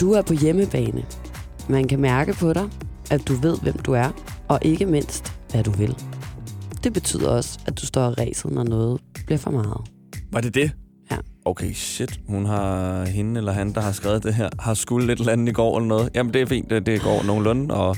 Du 0.00 0.12
er 0.12 0.22
på 0.22 0.32
hjemmebane. 0.34 1.04
Man 1.68 1.88
kan 1.88 2.00
mærke 2.00 2.32
på 2.32 2.52
dig, 2.52 2.68
at 3.10 3.28
du 3.28 3.34
ved, 3.34 3.58
hvem 3.62 3.78
du 3.78 3.92
er, 3.92 4.10
og 4.48 4.58
ikke 4.62 4.86
mindst, 4.86 5.32
hvad 5.50 5.62
du 5.64 5.70
vil. 5.70 5.96
Det 6.84 6.92
betyder 6.92 7.28
også, 7.30 7.58
at 7.66 7.80
du 7.80 7.86
står 7.86 8.08
ræset, 8.20 8.50
når 8.50 8.64
noget 8.64 9.00
bliver 9.26 9.38
for 9.38 9.50
meget. 9.50 9.80
Var 10.32 10.40
det 10.40 10.54
det? 10.54 10.70
Ja. 11.10 11.16
Okay, 11.44 11.72
shit. 11.72 12.20
Hun 12.28 12.44
har, 12.46 13.04
hende 13.04 13.38
eller 13.38 13.52
han, 13.52 13.72
der 13.74 13.80
har 13.80 13.92
skrevet 13.92 14.22
det 14.22 14.34
her, 14.34 14.48
har 14.58 14.74
skulle 14.74 15.06
lidt 15.06 15.18
eller 15.18 15.32
andet 15.32 15.48
i 15.48 15.52
går 15.52 15.76
eller 15.78 15.88
noget. 15.88 16.08
Jamen, 16.14 16.34
det 16.34 16.42
er 16.42 16.46
fint. 16.46 16.70
Det, 16.70 16.86
det 16.86 17.02
går 17.02 17.22
nogenlunde, 17.26 17.74
og... 17.74 17.96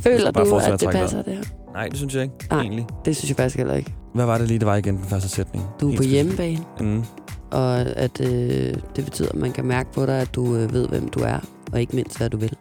Føler 0.00 0.32
bare 0.32 0.44
du, 0.44 0.56
at 0.56 0.80
det 0.80 0.90
passer 0.90 1.22
det 1.22 1.34
her? 1.36 1.42
Nej, 1.72 1.88
det 1.88 1.96
synes 1.96 2.14
jeg 2.14 2.22
ikke, 2.22 2.34
Nej. 2.50 2.60
egentlig. 2.60 2.86
Det 3.04 3.16
synes 3.16 3.30
jeg 3.30 3.36
faktisk 3.36 3.56
heller 3.56 3.74
ikke. 3.74 3.94
Hvad 4.14 4.26
var 4.26 4.38
det 4.38 4.48
lige, 4.48 4.58
det 4.58 4.66
var 4.66 4.76
igen, 4.76 4.96
den 4.96 5.04
første 5.04 5.28
sætning? 5.28 5.64
Du 5.80 5.86
er 5.86 5.90
Helt 5.90 5.98
på 6.00 6.06
hjemmebane, 6.06 6.58
Mm. 6.80 7.02
og 7.50 7.80
at 7.80 8.20
øh, 8.20 8.74
det 8.96 9.04
betyder, 9.04 9.28
at 9.28 9.34
man 9.34 9.52
kan 9.52 9.64
mærke 9.64 9.92
på 9.92 10.06
dig, 10.06 10.20
at 10.20 10.34
du 10.34 10.56
øh, 10.56 10.72
ved, 10.72 10.88
hvem 10.88 11.08
du 11.08 11.20
er, 11.20 11.38
og 11.72 11.80
ikke 11.80 11.96
mindst, 11.96 12.18
hvad 12.18 12.30
du 12.30 12.36
vil. 12.36 12.56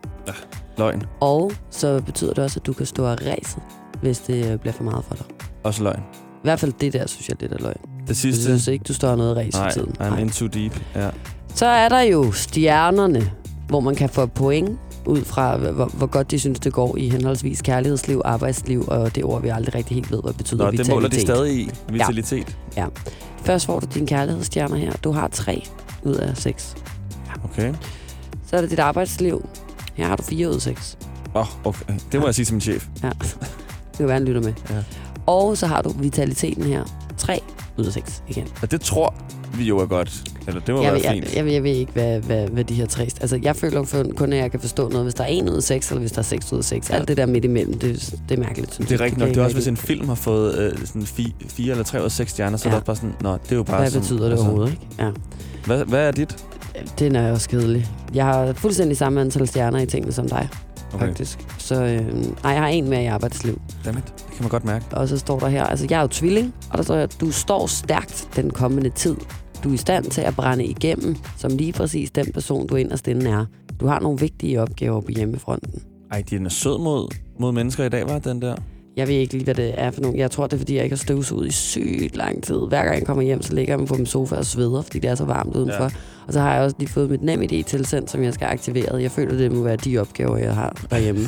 Løgn. 0.78 1.04
Og 1.22 1.52
så 1.72 2.02
betyder 2.06 2.34
det 2.34 2.44
også, 2.44 2.60
at 2.60 2.66
du 2.66 2.74
kan 2.74 2.86
stå 2.86 3.06
og 3.06 3.18
ræse, 3.26 3.58
hvis 4.02 4.20
det 4.20 4.52
øh, 4.52 4.60
bliver 4.60 4.74
for 4.74 4.84
meget 4.84 5.06
for 5.08 5.16
dig. 5.16 5.26
Også 5.64 5.84
løgn. 5.84 6.00
I 6.24 6.40
hvert 6.44 6.60
fald 6.60 6.74
det 6.80 6.94
der, 6.94 7.08
synes 7.08 7.30
jeg, 7.30 7.40
det 7.40 7.50
der 7.50 7.58
løgn. 7.60 7.78
Det 8.02 8.08
Jeg 8.08 8.16
sidste... 8.16 8.44
synes 8.44 8.68
ikke, 8.68 8.84
du 8.84 8.94
står 8.94 9.16
noget 9.16 9.38
ræs 9.38 9.54
Nej, 9.54 9.68
i 9.70 9.72
tiden. 9.72 9.96
I'm 10.02 10.20
in 10.20 10.30
too 10.30 10.48
deep. 10.48 10.82
Ja. 10.96 11.10
Så 11.56 11.66
er 11.66 11.90
der 11.90 12.00
jo 12.02 12.32
stjernerne, 12.32 13.32
hvor 13.68 13.80
man 13.80 13.96
kan 13.96 14.10
få 14.10 14.26
point 14.26 14.80
ud 15.06 15.22
fra, 15.22 15.58
hvor, 15.58 15.86
hvor 15.86 16.08
godt 16.08 16.32
de 16.32 16.40
synes, 16.40 16.60
det 16.60 16.74
går 16.74 16.98
i 16.98 17.10
henholdsvis 17.10 17.62
kærlighedsliv, 17.62 18.22
arbejdsliv, 18.26 18.86
og 18.88 19.16
det 19.16 19.24
ord, 19.24 19.42
vi 19.42 19.50
aldrig 19.50 19.76
rigtig 19.76 19.96
helt 19.96 20.12
ved, 20.12 20.22
hvad 20.24 20.34
betyder 20.34 20.58
Nå, 20.58 20.66
det 20.66 20.72
vitalitet. 20.72 20.96
måler 20.96 21.10
de 21.10 21.22
stadig 21.22 21.58
i. 21.60 21.70
Vitalitet. 21.90 22.58
Ja. 22.78 22.86
Først 23.44 23.66
får 23.66 23.80
du 23.80 23.88
dine 23.94 24.08
kærlighedsstjerner 24.08 24.76
her. 24.76 24.92
Du 25.04 25.12
har 25.12 25.28
tre 25.28 25.64
ud 26.04 26.16
af 26.16 26.38
seks. 26.38 26.76
Okay. 27.44 27.74
Så 28.48 28.58
er 28.58 28.62
det 28.62 28.70
dit 28.72 28.80
arbejdsliv. 28.80 29.50
Her 29.98 30.06
har 30.08 30.16
du 30.16 30.24
fire 30.24 30.50
ud 30.50 30.56
af 30.56 30.62
seks. 30.62 30.98
Åh, 31.36 31.42
oh, 31.42 31.48
okay. 31.68 31.94
Det 32.12 32.20
må 32.20 32.26
jeg 32.28 32.36
sige 32.36 32.46
til 32.46 32.54
min 32.54 32.62
chef. 32.62 32.88
Ja. 33.04 33.10
Det 33.10 33.98
kan 33.98 34.06
være, 34.08 34.14
han 34.14 34.26
lytter 34.26 34.42
med. 34.42 34.54
Ja. 34.70 34.76
Og 35.26 35.58
så 35.58 35.68
har 35.68 35.82
du 35.82 35.90
vitaliteten 35.90 36.64
her. 36.64 36.84
3 37.18 37.40
ud 37.78 37.86
af 37.86 37.94
6 37.94 38.24
igen. 38.28 38.48
Og 38.62 38.72
det 38.72 38.82
tror 38.82 39.14
vi 39.54 39.64
jo 39.64 39.78
er 39.78 39.86
godt. 39.86 40.24
Eller 40.48 40.62
det 40.62 40.76
må 40.76 40.82
Jeg, 40.82 40.86
være 40.94 40.96
ved, 40.96 41.02
jeg, 41.04 41.14
fint. 41.14 41.36
jeg, 41.36 41.46
ved- 41.46 41.52
jeg 41.54 41.64
ved 41.64 41.72
ikke, 41.76 41.92
hvad, 41.92 42.20
hvad, 42.20 42.48
hvad 42.48 42.64
de 42.64 42.74
her 42.74 42.86
tre... 42.86 43.04
Altså, 43.04 43.40
jeg 43.44 43.56
føler 43.56 44.12
kun, 44.18 44.34
at 44.34 44.40
jeg 44.40 44.52
kan 44.52 44.60
forstå 44.60 44.90
noget, 44.90 45.06
hvis 45.06 45.14
der 45.14 45.24
er 45.24 45.28
1 45.30 45.50
ud 45.50 45.56
af 45.58 45.64
6, 45.64 45.90
eller 45.90 46.00
hvis 46.00 46.12
der 46.12 46.20
er 46.20 46.24
6 46.24 46.54
ud 46.54 46.58
af 46.58 46.64
6. 46.64 46.90
Ja. 46.90 46.96
Alt 46.96 47.08
det 47.08 47.18
der 47.18 47.26
midt 47.26 47.46
imellem, 47.46 47.80
det, 47.80 48.14
det 48.30 48.38
er 48.40 48.44
mærkeligt, 48.44 48.74
synes 48.74 48.90
Det 48.90 48.96
er 48.96 48.98
jeg. 49.00 49.06
rigtigt 49.06 49.20
nok. 49.20 49.28
Det 49.30 49.38
er 49.38 49.42
jeg 49.42 49.46
også, 49.46 49.56
hvis 49.56 49.68
en 49.68 49.78
film 49.78 50.08
har 50.08 50.16
fået 50.16 50.58
øh, 50.58 50.86
sådan 50.86 51.06
fi, 51.06 51.36
fire 51.48 51.72
eller 51.72 51.84
tre 51.84 52.00
ud 52.00 52.04
af 52.06 52.12
seks 52.12 52.32
stjerner, 52.32 52.58
så 52.58 52.70
Ja. 52.70 52.76
er 52.76 52.80
det 52.80 52.86
bare 52.86 52.96
sådan, 52.96 53.14
nå, 53.22 53.34
det 53.34 53.52
er 53.52 53.56
jo 53.56 53.64
bare 53.64 53.78
Hvad 53.80 53.90
sådan, 53.90 54.02
betyder 54.02 54.24
det 54.24 54.32
altså, 54.32 54.46
overhovedet, 54.46 54.72
ikke? 54.72 54.86
Ja. 55.00 55.10
Hvad, 55.66 55.86
hvad 55.86 56.08
er 56.08 56.12
dit? 56.12 56.46
Den 57.00 57.16
er 57.16 57.32
også 57.32 57.50
kedelig. 57.50 57.88
Jeg 58.14 58.26
har 58.26 58.54
fuldstændig 58.54 58.98
samme 58.98 59.22
antal 59.22 59.48
stjerner 59.48 59.80
i 59.80 59.86
tingene 59.86 60.12
som 60.14 60.30
dig, 60.30 60.50
Okay. 60.94 61.06
faktisk. 61.08 61.40
Så 61.58 61.84
øh, 61.84 62.08
nej, 62.44 62.52
jeg 62.52 62.62
har 62.62 62.68
en 62.68 62.90
mere 62.90 63.04
i 63.04 63.06
arbejdsliv. 63.06 63.62
Dammit, 63.86 64.04
det 64.06 64.14
kan 64.36 64.44
man 64.44 64.50
godt 64.50 64.66
mærke. 64.66 64.86
Og 64.92 65.08
så 65.08 65.18
står 65.18 65.40
der 65.40 65.48
her, 65.48 65.64
altså 65.64 65.88
jeg 65.90 65.98
er 65.98 66.02
jo 66.02 66.08
tvilling, 66.08 66.54
og 66.72 66.78
der 66.78 66.84
står 66.84 66.96
her, 66.96 67.06
du 67.08 67.32
står 67.32 67.68
stærkt 67.68 68.28
den 68.36 68.50
kommende 68.50 68.90
tid. 68.90 69.16
Du 69.64 69.70
er 69.70 69.74
i 69.74 69.78
stand 69.78 70.06
til 70.06 70.22
at 70.22 70.36
brænde 70.36 70.66
igennem, 70.66 71.16
som 71.38 71.58
lige 71.58 71.74
præcis 71.74 72.12
den 72.12 72.32
person, 72.34 72.68
du 72.68 72.76
inderst 72.76 73.08
inde 73.08 73.30
er. 73.30 73.46
Du 73.80 73.88
har 73.88 74.00
nogle 74.00 74.20
vigtige 74.20 74.62
opgaver 74.62 75.02
på 75.02 75.08
hjemmefronten. 75.16 75.82
Ej, 76.12 76.24
den 76.30 76.46
er 76.46 76.50
sød 76.50 76.80
mod, 76.80 77.16
mod 77.40 77.52
mennesker 77.52 77.84
i 77.86 77.90
dag, 77.90 78.08
var 78.10 78.20
den 78.20 78.42
der? 78.42 78.56
Jeg 78.98 79.08
ved 79.08 79.16
ikke 79.16 79.34
lige, 79.34 79.44
hvad 79.44 79.56
det 79.56 79.74
er 79.78 79.92
for 79.92 80.02
nogle. 80.02 80.20
Jeg 80.20 80.32
tror, 80.32 80.48
det 80.48 80.54
er, 80.54 80.58
fordi 80.58 80.76
jeg 80.76 80.84
ikke 80.84 80.96
har 80.96 81.04
støvsuget 81.04 81.48
i 81.48 81.52
sygt 81.52 82.16
lang 82.16 82.44
tid. 82.44 82.60
Hver 82.68 82.84
gang 82.84 82.96
jeg 82.96 83.06
kommer 83.06 83.24
hjem, 83.24 83.42
så 83.42 83.54
ligger 83.54 83.78
jeg 83.78 83.88
på 83.88 83.96
min 83.96 84.06
sofa 84.06 84.36
og 84.36 84.46
sveder, 84.46 84.82
fordi 84.82 85.00
det 85.00 85.10
er 85.10 85.16
så 85.16 85.26
varmt 85.26 85.56
udenfor. 85.56 85.84
Ja. 85.84 85.90
Og 86.28 86.34
så 86.34 86.40
har 86.40 86.54
jeg 86.54 86.64
også 86.64 86.76
lige 86.80 86.90
fået 86.90 87.10
mit 87.10 87.24
nem 87.24 87.42
idé 87.42 87.64
tilsendt, 87.64 88.12
som 88.12 88.24
jeg 88.24 88.34
skal 88.34 88.46
aktivere. 88.46 89.02
Jeg 89.02 89.12
føler, 89.12 89.38
det 89.38 89.52
må 89.52 89.64
være 89.64 89.76
de 89.76 89.98
opgaver, 89.98 90.38
jeg 90.38 90.56
har 90.56 90.86
derhjemme. 90.90 91.22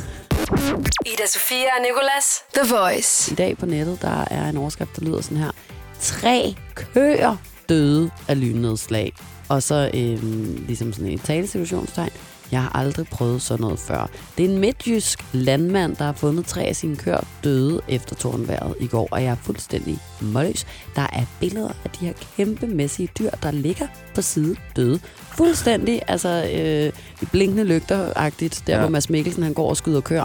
Ida 1.06 1.26
Sofia 1.26 1.56
og 1.78 1.82
Nicolas. 1.82 2.26
The 2.54 2.74
Voice. 2.74 3.32
I 3.32 3.34
dag 3.34 3.56
på 3.58 3.66
nettet, 3.66 4.02
der 4.02 4.24
er 4.30 4.48
en 4.48 4.56
overskrift, 4.56 4.96
der 4.96 5.06
lyder 5.06 5.20
sådan 5.20 5.38
her. 5.38 5.50
Tre 6.00 6.54
køer 6.74 7.36
døde 7.68 8.10
af 8.28 8.40
lynnedslag. 8.40 9.12
Og 9.48 9.62
så 9.62 9.90
øhm, 9.94 10.64
ligesom 10.66 10.92
sådan 10.92 11.10
et 11.10 11.20
talesituationstegn. 11.22 12.10
Jeg 12.52 12.62
har 12.62 12.76
aldrig 12.76 13.06
prøvet 13.06 13.42
sådan 13.42 13.60
noget 13.60 13.78
før. 13.78 14.10
Det 14.38 14.44
er 14.44 14.48
en 14.48 14.58
midtjysk 14.58 15.24
landmand, 15.32 15.96
der 15.96 16.04
har 16.04 16.12
fundet 16.12 16.46
tre 16.46 16.62
af 16.62 16.76
sine 16.76 16.96
køer 16.96 17.20
døde 17.44 17.80
efter 17.88 18.16
tordenværet 18.16 18.74
i 18.80 18.86
går, 18.86 19.08
og 19.10 19.22
jeg 19.22 19.30
er 19.30 19.36
fuldstændig 19.42 19.98
målløs. 20.20 20.66
Der 20.96 21.06
er 21.12 21.24
billeder 21.40 21.72
af 21.84 21.90
de 21.90 22.06
her 22.06 22.12
kæmpemæssige 22.36 23.08
dyr, 23.18 23.30
der 23.30 23.50
ligger 23.50 23.86
på 24.14 24.22
side 24.22 24.56
døde. 24.76 25.00
Fuldstændig, 25.36 26.02
altså 26.08 26.50
øh, 26.54 26.92
i 27.22 27.26
blinkende 27.26 27.64
lygter-agtigt, 27.64 28.62
der 28.66 28.72
ja. 28.74 28.80
hvor 28.80 28.88
Mads 28.88 29.10
Mikkelsen 29.10 29.42
han 29.42 29.54
går 29.54 29.68
og 29.68 29.76
skyder 29.76 30.00
køer. 30.00 30.24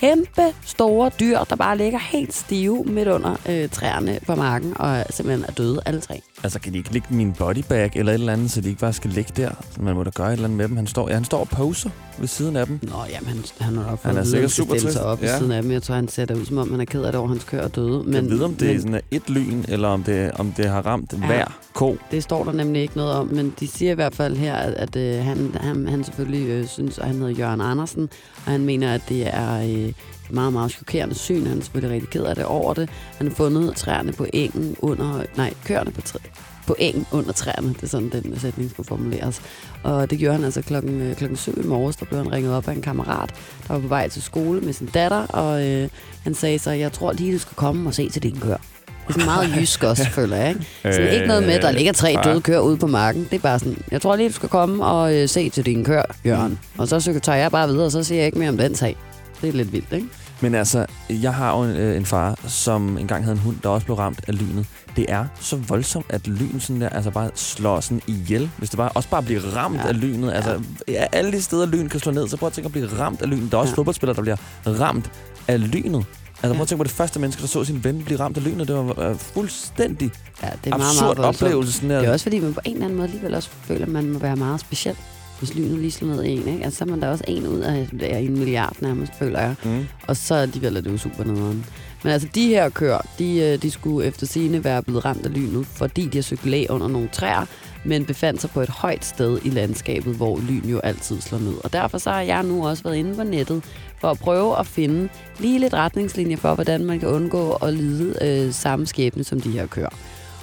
Kæmpe 0.00 0.42
store 0.64 1.10
dyr, 1.20 1.38
der 1.50 1.56
bare 1.56 1.76
ligger 1.78 1.98
helt 1.98 2.34
stive 2.34 2.84
midt 2.84 3.08
under 3.08 3.36
øh, 3.48 3.68
træerne 3.68 4.18
på 4.26 4.34
marken, 4.34 4.72
og 4.76 5.04
simpelthen 5.10 5.44
er 5.48 5.52
døde 5.52 5.80
alle 5.86 6.00
tre. 6.00 6.20
Altså, 6.42 6.60
kan 6.60 6.72
de 6.72 6.78
ikke 6.78 6.92
ligge 6.92 7.08
min 7.10 7.32
bodybag 7.32 7.90
eller 7.94 8.12
et 8.12 8.14
eller 8.14 8.32
andet, 8.32 8.50
så 8.50 8.60
de 8.60 8.68
ikke 8.68 8.80
bare 8.80 8.92
skal 8.92 9.10
ligge 9.10 9.32
der? 9.36 9.50
Man 9.80 9.94
må 9.94 10.02
da 10.04 10.10
gøre 10.10 10.28
et 10.28 10.32
eller 10.32 10.44
andet 10.44 10.56
med 10.56 10.68
dem. 10.68 10.76
Han 10.76 10.86
står, 10.86 11.08
ja, 11.08 11.14
han 11.14 11.24
står 11.24 11.40
og 11.40 11.48
poser 11.48 11.90
ved 12.18 12.28
siden 12.28 12.56
af 12.56 12.66
dem. 12.66 12.78
Nå, 12.82 12.90
jamen, 13.10 13.28
han, 13.28 13.38
han 13.60 13.76
har 13.76 13.82
nok 13.82 13.88
Han 13.90 13.98
fået 13.98 14.14
er 14.14 14.18
at 14.20 14.24
vide, 14.24 14.30
sikkert 14.30 14.50
super 14.50 14.74
stille 14.76 14.92
sig 14.92 15.02
op 15.04 15.22
Ja. 15.22 15.30
ved 15.30 15.38
siden 15.38 15.52
af 15.52 15.62
dem. 15.62 15.70
Jeg 15.70 15.82
tror, 15.82 15.94
han 15.94 16.08
ser 16.08 16.24
det 16.24 16.36
ud, 16.36 16.44
som 16.44 16.58
om 16.58 16.70
han 16.70 16.80
er 16.80 16.84
ked 16.84 17.02
af 17.02 17.12
det 17.12 17.18
over, 17.18 17.28
hans 17.28 17.44
køer 17.44 17.62
er 17.62 17.68
døde. 17.68 18.02
Men, 18.04 18.14
jeg 18.14 18.24
ved, 18.30 18.42
om 18.42 18.54
det, 18.54 18.60
men, 18.66 18.70
men, 18.72 18.80
sådan 18.80 18.94
er 18.94 19.00
et 19.10 19.30
lyn, 19.30 19.64
eller 19.68 19.88
om 19.88 20.02
det, 20.02 20.32
om 20.32 20.52
det 20.52 20.64
har 20.68 20.82
ramt 20.86 21.12
Ja. 21.12 21.26
hver 21.26 21.58
ko. 21.78 21.98
Det 22.10 22.22
står 22.22 22.44
der 22.44 22.52
nemlig 22.52 22.82
ikke 22.82 22.96
noget 22.96 23.12
om, 23.12 23.26
men 23.26 23.54
de 23.60 23.68
siger 23.68 23.92
i 23.92 23.94
hvert 23.94 24.14
fald 24.14 24.36
her, 24.36 24.54
at, 24.54 24.74
at 24.74 24.96
øh, 24.96 25.24
han, 25.24 25.54
han, 25.60 25.88
han 25.88 26.04
selvfølgelig 26.04 26.48
øh, 26.48 26.66
synes, 26.66 26.98
at 26.98 27.06
han 27.06 27.16
hedder 27.16 27.28
Jørgen 27.28 27.60
Andersen, 27.60 28.08
og 28.46 28.52
han 28.52 28.64
mener, 28.64 28.94
at 28.94 29.02
det 29.08 29.34
er 29.34 29.62
øh, 29.62 29.92
meget, 30.30 30.52
meget 30.52 30.70
chokerende 30.70 31.14
syn. 31.14 31.46
Han 31.46 31.58
er 31.58 31.62
selvfølgelig 31.62 31.94
rigtig 31.94 32.10
ked 32.10 32.24
af 32.24 32.34
det 32.34 32.44
over 32.44 32.74
det. 32.74 32.90
Han 33.16 33.28
har 33.28 33.34
fundet 33.34 33.76
træerne 33.76 34.12
på 34.12 34.26
engen 34.32 34.76
under... 34.78 35.22
Nej, 35.36 35.54
køerne 35.64 35.90
på, 35.90 36.00
træ, 36.00 36.18
på 36.66 36.76
engen 36.78 37.06
under 37.12 37.32
træerne. 37.32 37.68
Det 37.68 37.82
er 37.82 37.86
sådan, 37.86 38.08
den 38.08 38.40
sætning 38.40 38.70
skulle 38.70 38.86
formuleres. 38.86 39.42
Og 39.82 40.10
det 40.10 40.18
gjorde 40.18 40.34
han 40.34 40.44
altså 40.44 40.62
klokken, 40.62 41.00
øh, 41.00 41.16
klokken 41.16 41.36
7 41.36 41.58
i 41.64 41.66
morges. 41.66 41.96
Der 41.96 42.06
blev 42.06 42.18
han 42.18 42.32
ringet 42.32 42.54
op 42.54 42.68
af 42.68 42.72
en 42.72 42.82
kammerat, 42.82 43.34
der 43.68 43.74
var 43.74 43.80
på 43.80 43.88
vej 43.88 44.08
til 44.08 44.22
skole 44.22 44.60
med 44.60 44.72
sin 44.72 44.86
datter, 44.86 45.26
og 45.26 45.66
øh, 45.66 45.88
han 46.24 46.34
sagde 46.34 46.58
så, 46.58 46.70
jeg 46.70 46.92
tror 46.92 47.12
lige, 47.12 47.32
du 47.32 47.38
skal 47.38 47.56
komme 47.56 47.88
og 47.88 47.94
se 47.94 48.08
til 48.08 48.22
din 48.22 48.40
kør. 48.40 48.77
Det 49.08 49.16
er 49.16 49.20
sådan 49.20 49.26
meget 49.26 49.56
jysk 49.56 49.84
også, 49.84 50.04
føler 50.18 50.36
jeg. 50.36 50.48
Ikke? 50.48 50.66
Sådan 50.82 51.12
ikke 51.12 51.26
noget 51.26 51.42
med, 51.42 51.52
at 51.52 51.62
der 51.62 51.70
ligger 51.70 51.92
tre 51.92 52.16
døde 52.24 52.40
køer 52.40 52.58
ude 52.58 52.76
på 52.76 52.86
marken. 52.86 53.24
Det 53.24 53.32
er 53.36 53.38
bare 53.38 53.58
sådan, 53.58 53.78
jeg 53.90 54.02
tror 54.02 54.16
lige, 54.16 54.28
du 54.28 54.34
skal 54.34 54.48
komme 54.48 54.84
og 54.84 55.16
øh, 55.16 55.28
se 55.28 55.50
til 55.50 55.66
din 55.66 55.84
kør, 55.84 56.02
Jørgen. 56.26 56.58
Og 56.78 56.88
så 56.88 57.00
så 57.00 57.20
tager 57.20 57.38
jeg 57.38 57.50
bare 57.50 57.68
videre, 57.68 57.84
og 57.84 57.92
så 57.92 58.02
siger 58.02 58.18
jeg 58.18 58.26
ikke 58.26 58.38
mere 58.38 58.48
om 58.48 58.56
den 58.58 58.74
sag. 58.74 58.96
Det 59.40 59.48
er 59.48 59.52
lidt 59.52 59.72
vildt, 59.72 59.92
ikke? 59.92 60.06
Men 60.40 60.54
altså, 60.54 60.86
jeg 61.10 61.34
har 61.34 61.56
jo 61.58 61.64
en, 61.64 61.76
øh, 61.76 61.96
en 61.96 62.06
far, 62.06 62.38
som 62.46 62.98
engang 62.98 63.24
havde 63.24 63.36
en 63.36 63.42
hund, 63.42 63.56
der 63.62 63.68
også 63.68 63.84
blev 63.84 63.96
ramt 63.96 64.20
af 64.28 64.38
lynet. 64.40 64.66
Det 64.96 65.06
er 65.08 65.24
så 65.40 65.56
voldsomt, 65.56 66.06
at 66.08 66.28
lyn 66.28 66.60
sådan 66.60 66.80
der, 66.80 66.88
altså 66.88 67.10
bare 67.10 67.30
slår 67.34 67.80
sådan 67.80 68.00
ihjel. 68.06 68.50
Hvis 68.58 68.70
det 68.70 68.76
bare, 68.76 68.88
også 68.88 69.08
bare 69.08 69.22
bliver 69.22 69.40
ramt 69.56 69.76
ja. 69.76 69.88
af 69.88 70.00
lynet. 70.00 70.32
Altså, 70.32 70.60
ja, 70.88 71.04
alle 71.12 71.32
de 71.32 71.42
steder, 71.42 71.66
lyn 71.66 71.88
kan 71.88 72.00
slå 72.00 72.12
ned, 72.12 72.28
så 72.28 72.36
prøv 72.36 72.46
at 72.46 72.52
tænke 72.52 72.66
at 72.66 72.72
blive 72.72 72.88
ramt 72.98 73.22
af 73.22 73.30
lynet. 73.30 73.52
Der 73.52 73.58
er 73.58 73.62
også 73.62 73.72
ja. 73.72 73.76
fodboldspillere, 73.76 74.16
der 74.16 74.22
bliver 74.22 74.36
ramt 74.66 75.10
af 75.48 75.72
lynet. 75.72 76.04
Altså, 76.42 76.54
prøv 76.54 76.62
at 76.62 76.68
tænke 76.68 76.78
på 76.80 76.84
det 76.84 76.92
første 76.92 77.20
menneske, 77.20 77.40
der 77.42 77.48
så 77.48 77.64
sin 77.64 77.84
ven 77.84 78.02
blive 78.04 78.20
ramt 78.20 78.36
af 78.36 78.44
lynet. 78.44 78.68
Det 78.68 78.76
var 78.76 79.08
øh, 79.10 79.16
fuldstændig 79.16 80.10
Ja, 80.42 80.48
det 80.64 80.72
er 80.72 80.76
meget, 80.78 80.90
absurd 80.90 81.16
meget 81.16 81.26
voldsomt. 81.26 81.42
oplevelse. 81.48 81.72
Sådan 81.72 81.90
der. 81.90 81.98
Det 81.98 82.08
er 82.08 82.12
også 82.12 82.22
fordi, 82.22 82.38
man 82.40 82.54
på 82.54 82.60
en 82.64 82.72
eller 82.72 82.84
anden 82.84 82.96
måde 82.96 83.08
alligevel 83.08 83.34
også 83.34 83.48
føler, 83.62 83.82
at 83.82 83.92
man 83.92 84.10
må 84.10 84.18
være 84.18 84.36
meget 84.36 84.60
speciel, 84.60 84.96
hvis 85.38 85.54
lynet 85.54 85.78
lige 85.78 85.90
slår 85.90 86.08
ned 86.08 86.22
i 86.24 86.30
en. 86.30 86.48
Ikke? 86.48 86.64
Altså, 86.64 86.78
så 86.78 86.84
er 86.84 86.88
man 86.88 87.00
da 87.00 87.08
også 87.10 87.24
en 87.28 87.46
ud 87.46 87.58
af, 87.60 87.88
af 88.02 88.18
en 88.18 88.38
milliard 88.38 88.76
nærmest, 88.80 89.12
føler 89.18 89.40
jeg. 89.40 89.54
Mm. 89.64 89.86
Og 90.06 90.16
så 90.16 90.34
alligevel 90.34 90.76
er 90.76 90.80
det 90.80 90.92
jo 90.92 90.98
super 90.98 91.24
nederen. 91.24 91.66
Men 92.02 92.12
altså, 92.12 92.28
de 92.34 92.48
her 92.48 92.68
køer, 92.68 92.98
de, 93.18 93.38
øh, 93.38 93.62
de 93.62 93.70
skulle 93.70 94.06
efter 94.06 94.26
sine 94.26 94.64
være 94.64 94.82
blevet 94.82 95.04
ramt 95.04 95.26
af 95.26 95.34
lynet, 95.34 95.66
fordi 95.66 96.06
de 96.06 96.18
har 96.18 96.22
søgt 96.22 96.46
læ 96.46 96.66
under 96.68 96.88
nogle 96.88 97.08
træer, 97.12 97.46
men 97.84 98.04
befandt 98.04 98.40
sig 98.40 98.50
på 98.50 98.60
et 98.60 98.68
højt 98.68 99.04
sted 99.04 99.38
i 99.44 99.50
landskabet, 99.50 100.14
hvor 100.14 100.40
lyn 100.48 100.68
jo 100.68 100.78
altid 100.78 101.20
slår 101.20 101.38
ned. 101.38 101.54
Og 101.64 101.72
derfor 101.72 101.98
så 101.98 102.10
har 102.10 102.20
jeg 102.20 102.42
nu 102.42 102.66
også 102.68 102.82
været 102.82 102.96
inde 102.96 103.14
på 103.14 103.22
nettet 103.22 103.64
for 104.00 104.10
at 104.10 104.18
prøve 104.18 104.58
at 104.58 104.66
finde 104.66 105.08
lige 105.38 105.58
lidt 105.58 105.74
retningslinjer 105.74 106.36
for, 106.36 106.54
hvordan 106.54 106.84
man 106.84 107.00
kan 107.00 107.08
undgå 107.08 107.50
at 107.52 107.74
lide 107.74 108.14
øh, 108.22 108.52
samme 108.52 108.86
skæbne 108.86 109.24
som 109.24 109.40
de 109.40 109.50
her 109.50 109.66
køer. 109.66 109.88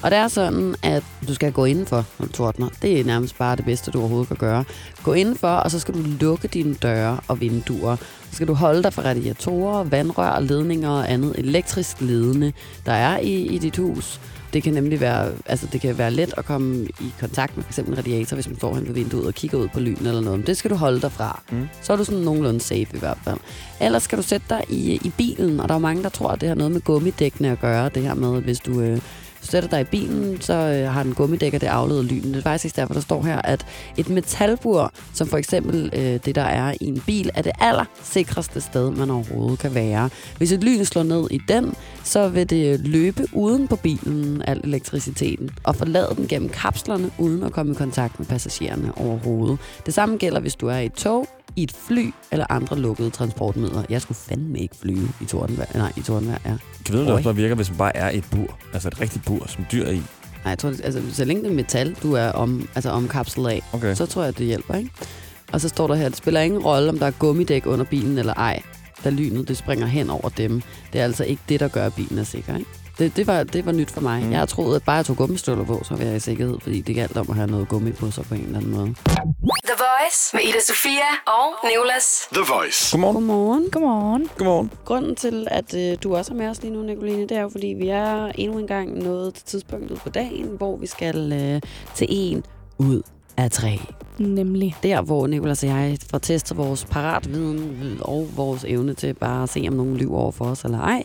Og 0.04 0.12
det 0.12 0.20
er 0.20 0.28
sådan, 0.28 0.76
at 0.84 1.04
du 1.28 1.34
skal 1.34 1.52
gå 1.52 1.66
indenfor, 1.66 2.06
når 2.20 2.26
du 2.26 2.32
tordner. 2.32 2.70
Det 2.82 3.00
er 3.00 3.04
nærmest 3.04 3.38
bare 3.38 3.56
det 3.56 3.66
bedste, 3.66 3.92
du 3.92 4.00
overhovedet 4.00 4.28
kan 4.28 4.38
gøre. 4.38 4.64
Gå 5.04 5.14
indenfor, 5.14 5.48
og 5.48 5.72
så 5.72 5.80
skal 5.80 5.94
du 5.94 6.00
lukke 6.20 6.48
dine 6.48 6.74
døre 6.74 7.20
og 7.28 7.42
vinduer. 7.42 7.96
Så 7.96 8.36
skal 8.36 8.48
du 8.48 8.54
holde 8.54 8.84
dig 8.84 8.94
fra 8.94 9.02
radiatorer, 9.02 9.84
vandrør, 9.84 10.40
ledninger 10.40 10.90
og 10.90 11.12
andet 11.12 11.34
elektrisk 11.38 12.02
ledende, 12.02 12.54
der 12.86 12.92
er 12.92 13.20
i, 13.20 13.34
i 13.34 13.58
dit 13.58 13.78
hus. 13.78 14.20
Det 14.56 14.64
kan 14.64 14.74
nemlig 14.74 15.00
være, 15.00 15.32
altså 15.46 15.68
det 15.72 15.82
kan 15.82 15.98
være 15.98 16.12
let 16.12 16.34
at 16.38 16.46
komme 16.46 16.86
i 16.86 17.14
kontakt 17.20 17.58
med 17.58 17.64
f.eks. 17.64 17.80
en 17.80 17.98
radiator, 17.98 18.36
hvis 18.36 18.48
man 18.48 18.58
står 18.58 18.76
hen 18.76 18.88
ved 18.88 18.94
vinduet 18.94 19.28
og 19.28 19.34
kigger 19.34 19.58
ud 19.58 19.68
på 19.68 19.80
lynen 19.80 20.08
eller 20.08 20.22
noget. 20.22 20.40
Men 20.40 20.48
det 20.48 20.58
skal 20.58 20.72
du 20.72 20.76
holde 20.76 21.02
dig 21.02 21.12
fra. 21.12 21.42
Mm. 21.52 21.68
Så 21.82 21.94
er 21.94 21.98
du 21.98 22.04
sådan 22.04 22.20
nogenlunde 22.20 22.60
safe 22.60 22.88
i 22.94 23.00
hvert 23.00 23.18
fald. 23.24 23.38
Ellers 23.82 24.04
skal 24.04 24.18
du 24.18 24.24
sætte 24.24 24.46
dig 24.50 24.64
i, 24.70 24.94
i 24.94 25.12
bilen, 25.18 25.60
og 25.60 25.70
der 25.70 25.76
er 25.76 25.80
mange, 25.80 26.04
der 26.04 26.10
tror, 26.10 26.30
at 26.30 26.42
det 26.42 26.50
har 26.50 26.56
noget 26.56 26.72
med 26.72 26.82
gummidækkene 26.82 27.52
at 27.52 27.60
gøre. 27.60 27.90
Det 27.90 28.04
her 28.04 28.14
med, 28.14 28.42
hvis 28.42 28.60
du 28.60 28.82
øh, 28.82 29.00
sætter 29.46 29.70
dig 29.70 29.82
i 29.82 29.84
bilen, 29.84 30.42
så 30.42 30.54
øh, 30.54 30.92
har 30.92 31.04
den 31.04 31.14
gummidækker 31.14 31.60
det 31.60 31.68
afledet 31.68 32.06
lyden. 32.06 32.34
Det 32.34 32.38
er 32.38 32.44
faktisk 32.44 32.76
derfor, 32.76 32.94
der 32.94 33.02
står 33.02 33.24
her, 33.24 33.42
at 33.42 33.66
et 33.98 34.10
metalbur, 34.10 34.92
som 35.14 35.28
for 35.28 35.38
eksempel 35.38 35.90
øh, 35.94 36.20
det, 36.26 36.36
der 36.36 36.42
er 36.42 36.74
i 36.82 36.86
en 36.86 37.02
bil, 37.06 37.30
er 37.36 37.42
det 37.42 37.52
aller 37.60 37.86
sikreste 38.04 38.62
sted, 38.62 38.92
man 38.92 39.10
overhovedet 39.10 39.60
kan 39.60 39.76
være. 39.76 40.10
Hvis 40.38 40.52
et 40.52 40.64
lyn 40.64 40.86
slår 40.86 41.04
ned 41.04 41.28
i 41.32 41.40
den, 41.48 41.74
så 42.04 42.28
vil 42.28 42.50
det 42.50 42.74
øh, 42.74 42.80
løbe 42.80 43.28
uden 43.34 43.68
på 43.68 43.76
bilen, 43.76 44.42
al 44.42 44.62
elektriciteten, 44.64 45.50
og 45.64 45.76
forlade 45.76 46.14
den 46.18 46.28
gennem 46.28 46.50
kapslerne, 46.50 47.12
uden 47.18 47.44
at 47.44 47.52
komme 47.52 47.72
i 47.72 47.76
kontakt 47.76 48.20
med 48.20 48.28
passagererne 48.28 48.98
overhovedet. 48.98 49.58
Det 49.86 49.94
samme 49.94 50.18
gælder, 50.18 50.40
hvis 50.40 50.56
du 50.56 50.68
er 50.68 50.78
i 50.78 50.86
et 50.86 50.94
tog, 50.94 51.28
i 51.56 51.64
et 51.64 51.72
fly 51.88 52.14
eller 52.32 52.46
andre 52.50 52.80
lukkede 52.80 53.10
transportmidler. 53.10 53.84
Jeg 53.90 54.02
skulle 54.02 54.18
fandme 54.18 54.60
ikke 54.60 54.76
flyve 54.82 55.10
i 55.22 55.26
tordenvejr. 55.26 55.78
Nej, 55.78 55.92
i 55.98 56.02
tordenvejr, 56.02 56.38
ja. 56.46 56.54
Kan 56.86 56.96
du 56.96 57.04
vide, 57.04 57.24
bare 57.24 57.36
virker, 57.36 57.56
hvis 57.56 57.70
man 57.70 57.78
bare 57.78 57.98
er 57.98 58.10
i 58.10 58.18
et 58.18 58.26
bur? 58.32 58.58
Altså 58.74 58.88
et 58.88 59.02
rigtigt 59.02 59.26
bur, 59.26 59.46
som 59.48 59.66
dyr 59.72 59.86
er 59.86 59.92
i. 59.92 59.96
Nej, 59.96 60.04
jeg 60.46 60.58
tror, 60.58 60.70
altså, 60.84 61.02
så 61.12 61.26
længe 61.26 61.44
det 61.44 61.52
er 61.52 61.56
metal, 61.56 61.96
du 62.04 62.14
er 62.14 62.28
om, 62.32 62.70
altså 62.76 62.90
omkapslet 62.90 63.50
af, 63.50 63.62
Okay. 63.74 63.96
så 63.96 64.06
tror 64.06 64.24
jeg, 64.24 64.38
det 64.38 64.46
hjælper, 64.46 64.76
ikke? 64.76 64.90
Og 65.54 65.62
så 65.62 65.70
står 65.70 65.88
der 65.88 65.96
her, 65.96 66.10
det 66.10 66.18
spiller 66.18 66.42
ingen 66.42 66.62
rolle, 66.62 66.90
om 66.90 67.00
der 67.00 67.06
er 67.06 67.12
gummidæk 67.12 67.66
under 67.66 67.86
bilen 67.86 68.18
eller 68.18 68.34
ej, 68.34 68.62
da 69.04 69.10
lynet 69.10 69.48
det 69.48 69.58
springer 69.58 69.86
hen 69.88 70.10
over 70.10 70.30
dem. 70.30 70.62
Det 70.94 71.02
er 71.02 71.04
altså 71.06 71.24
ikke 71.24 71.42
det, 71.50 71.60
der 71.60 71.68
gør, 71.68 71.86
at 71.86 71.94
bilen 71.94 72.18
er 72.20 72.24
sikker, 72.24 72.58
ikke? 72.58 72.70
Det, 73.00 73.16
det, 73.16 73.28
var, 73.28 73.44
det 73.44 73.66
var 73.66 73.72
nyt 73.72 73.92
for 73.92 74.02
mig. 74.02 74.24
Mm. 74.24 74.32
Jeg 74.32 74.48
troede, 74.48 74.76
at 74.76 74.84
bare 74.84 74.96
jeg 74.96 75.06
tog 75.06 75.18
gummistøvler 75.18 75.66
på, 75.66 75.82
så 75.84 75.96
var 75.96 76.04
jeg 76.04 76.16
i 76.16 76.20
sikkerhed, 76.20 76.58
fordi 76.62 76.82
det 76.82 76.96
galt 76.96 77.18
om 77.18 77.26
at 77.30 77.36
have 77.36 77.48
noget 77.48 77.68
gummi 77.68 77.92
på 77.92 78.12
sig 78.12 78.26
på 78.26 78.36
en 78.36 78.42
eller 78.42 78.58
anden 78.58 78.72
måde. 78.72 78.96
The 79.66 79.76
Voice 79.78 80.20
med 80.34 80.42
Ida 80.44 80.60
Sofia 80.68 81.10
og 81.28 81.70
Nicolas. 81.70 82.28
The 82.34 82.44
Voice. 82.54 82.92
Godmorgen. 82.92 83.16
Godmorgen. 83.16 83.70
Godmorgen. 83.72 84.30
Godmorgen. 84.38 84.72
Grunden 84.86 85.16
til, 85.16 85.48
at 85.52 85.74
øh, 85.76 85.98
du 86.04 86.16
også 86.16 86.34
er 86.34 86.38
med 86.38 86.48
os 86.48 86.62
lige 86.62 86.74
nu, 86.74 86.82
Nicoline, 86.82 87.22
det 87.22 87.32
er 87.32 87.42
jo, 87.42 87.50
fordi 87.50 87.68
vi 87.68 87.88
er 87.88 88.26
endnu 88.26 88.60
en 88.60 88.68
gang 88.68 89.04
nået 89.04 89.34
til 89.34 89.46
tidspunktet 89.46 90.00
på 90.00 90.10
dagen, 90.10 90.48
hvor 90.58 90.78
vi 90.78 90.88
skal 90.88 91.34
øh, 91.34 91.62
til 91.96 92.08
en 92.10 92.44
ud 92.78 93.02
af 93.38 93.52
tre. 93.52 93.80
Nemlig. 94.20 94.76
Der, 94.84 95.02
hvor 95.02 95.28
Nicolas 95.28 95.64
og 95.64 95.70
jeg 95.70 95.98
får 96.12 96.18
testet 96.18 96.58
vores 96.58 96.86
paratviden 96.86 97.98
og 98.02 98.28
vores 98.36 98.66
evne 98.68 98.94
til 98.94 99.14
bare 99.14 99.44
at 99.44 99.50
se, 99.50 99.66
om 99.68 99.74
nogen 99.74 99.98
lyver 99.98 100.18
over 100.18 100.32
for 100.32 100.46
os 100.46 100.64
eller 100.64 100.80
ej. 100.80 101.04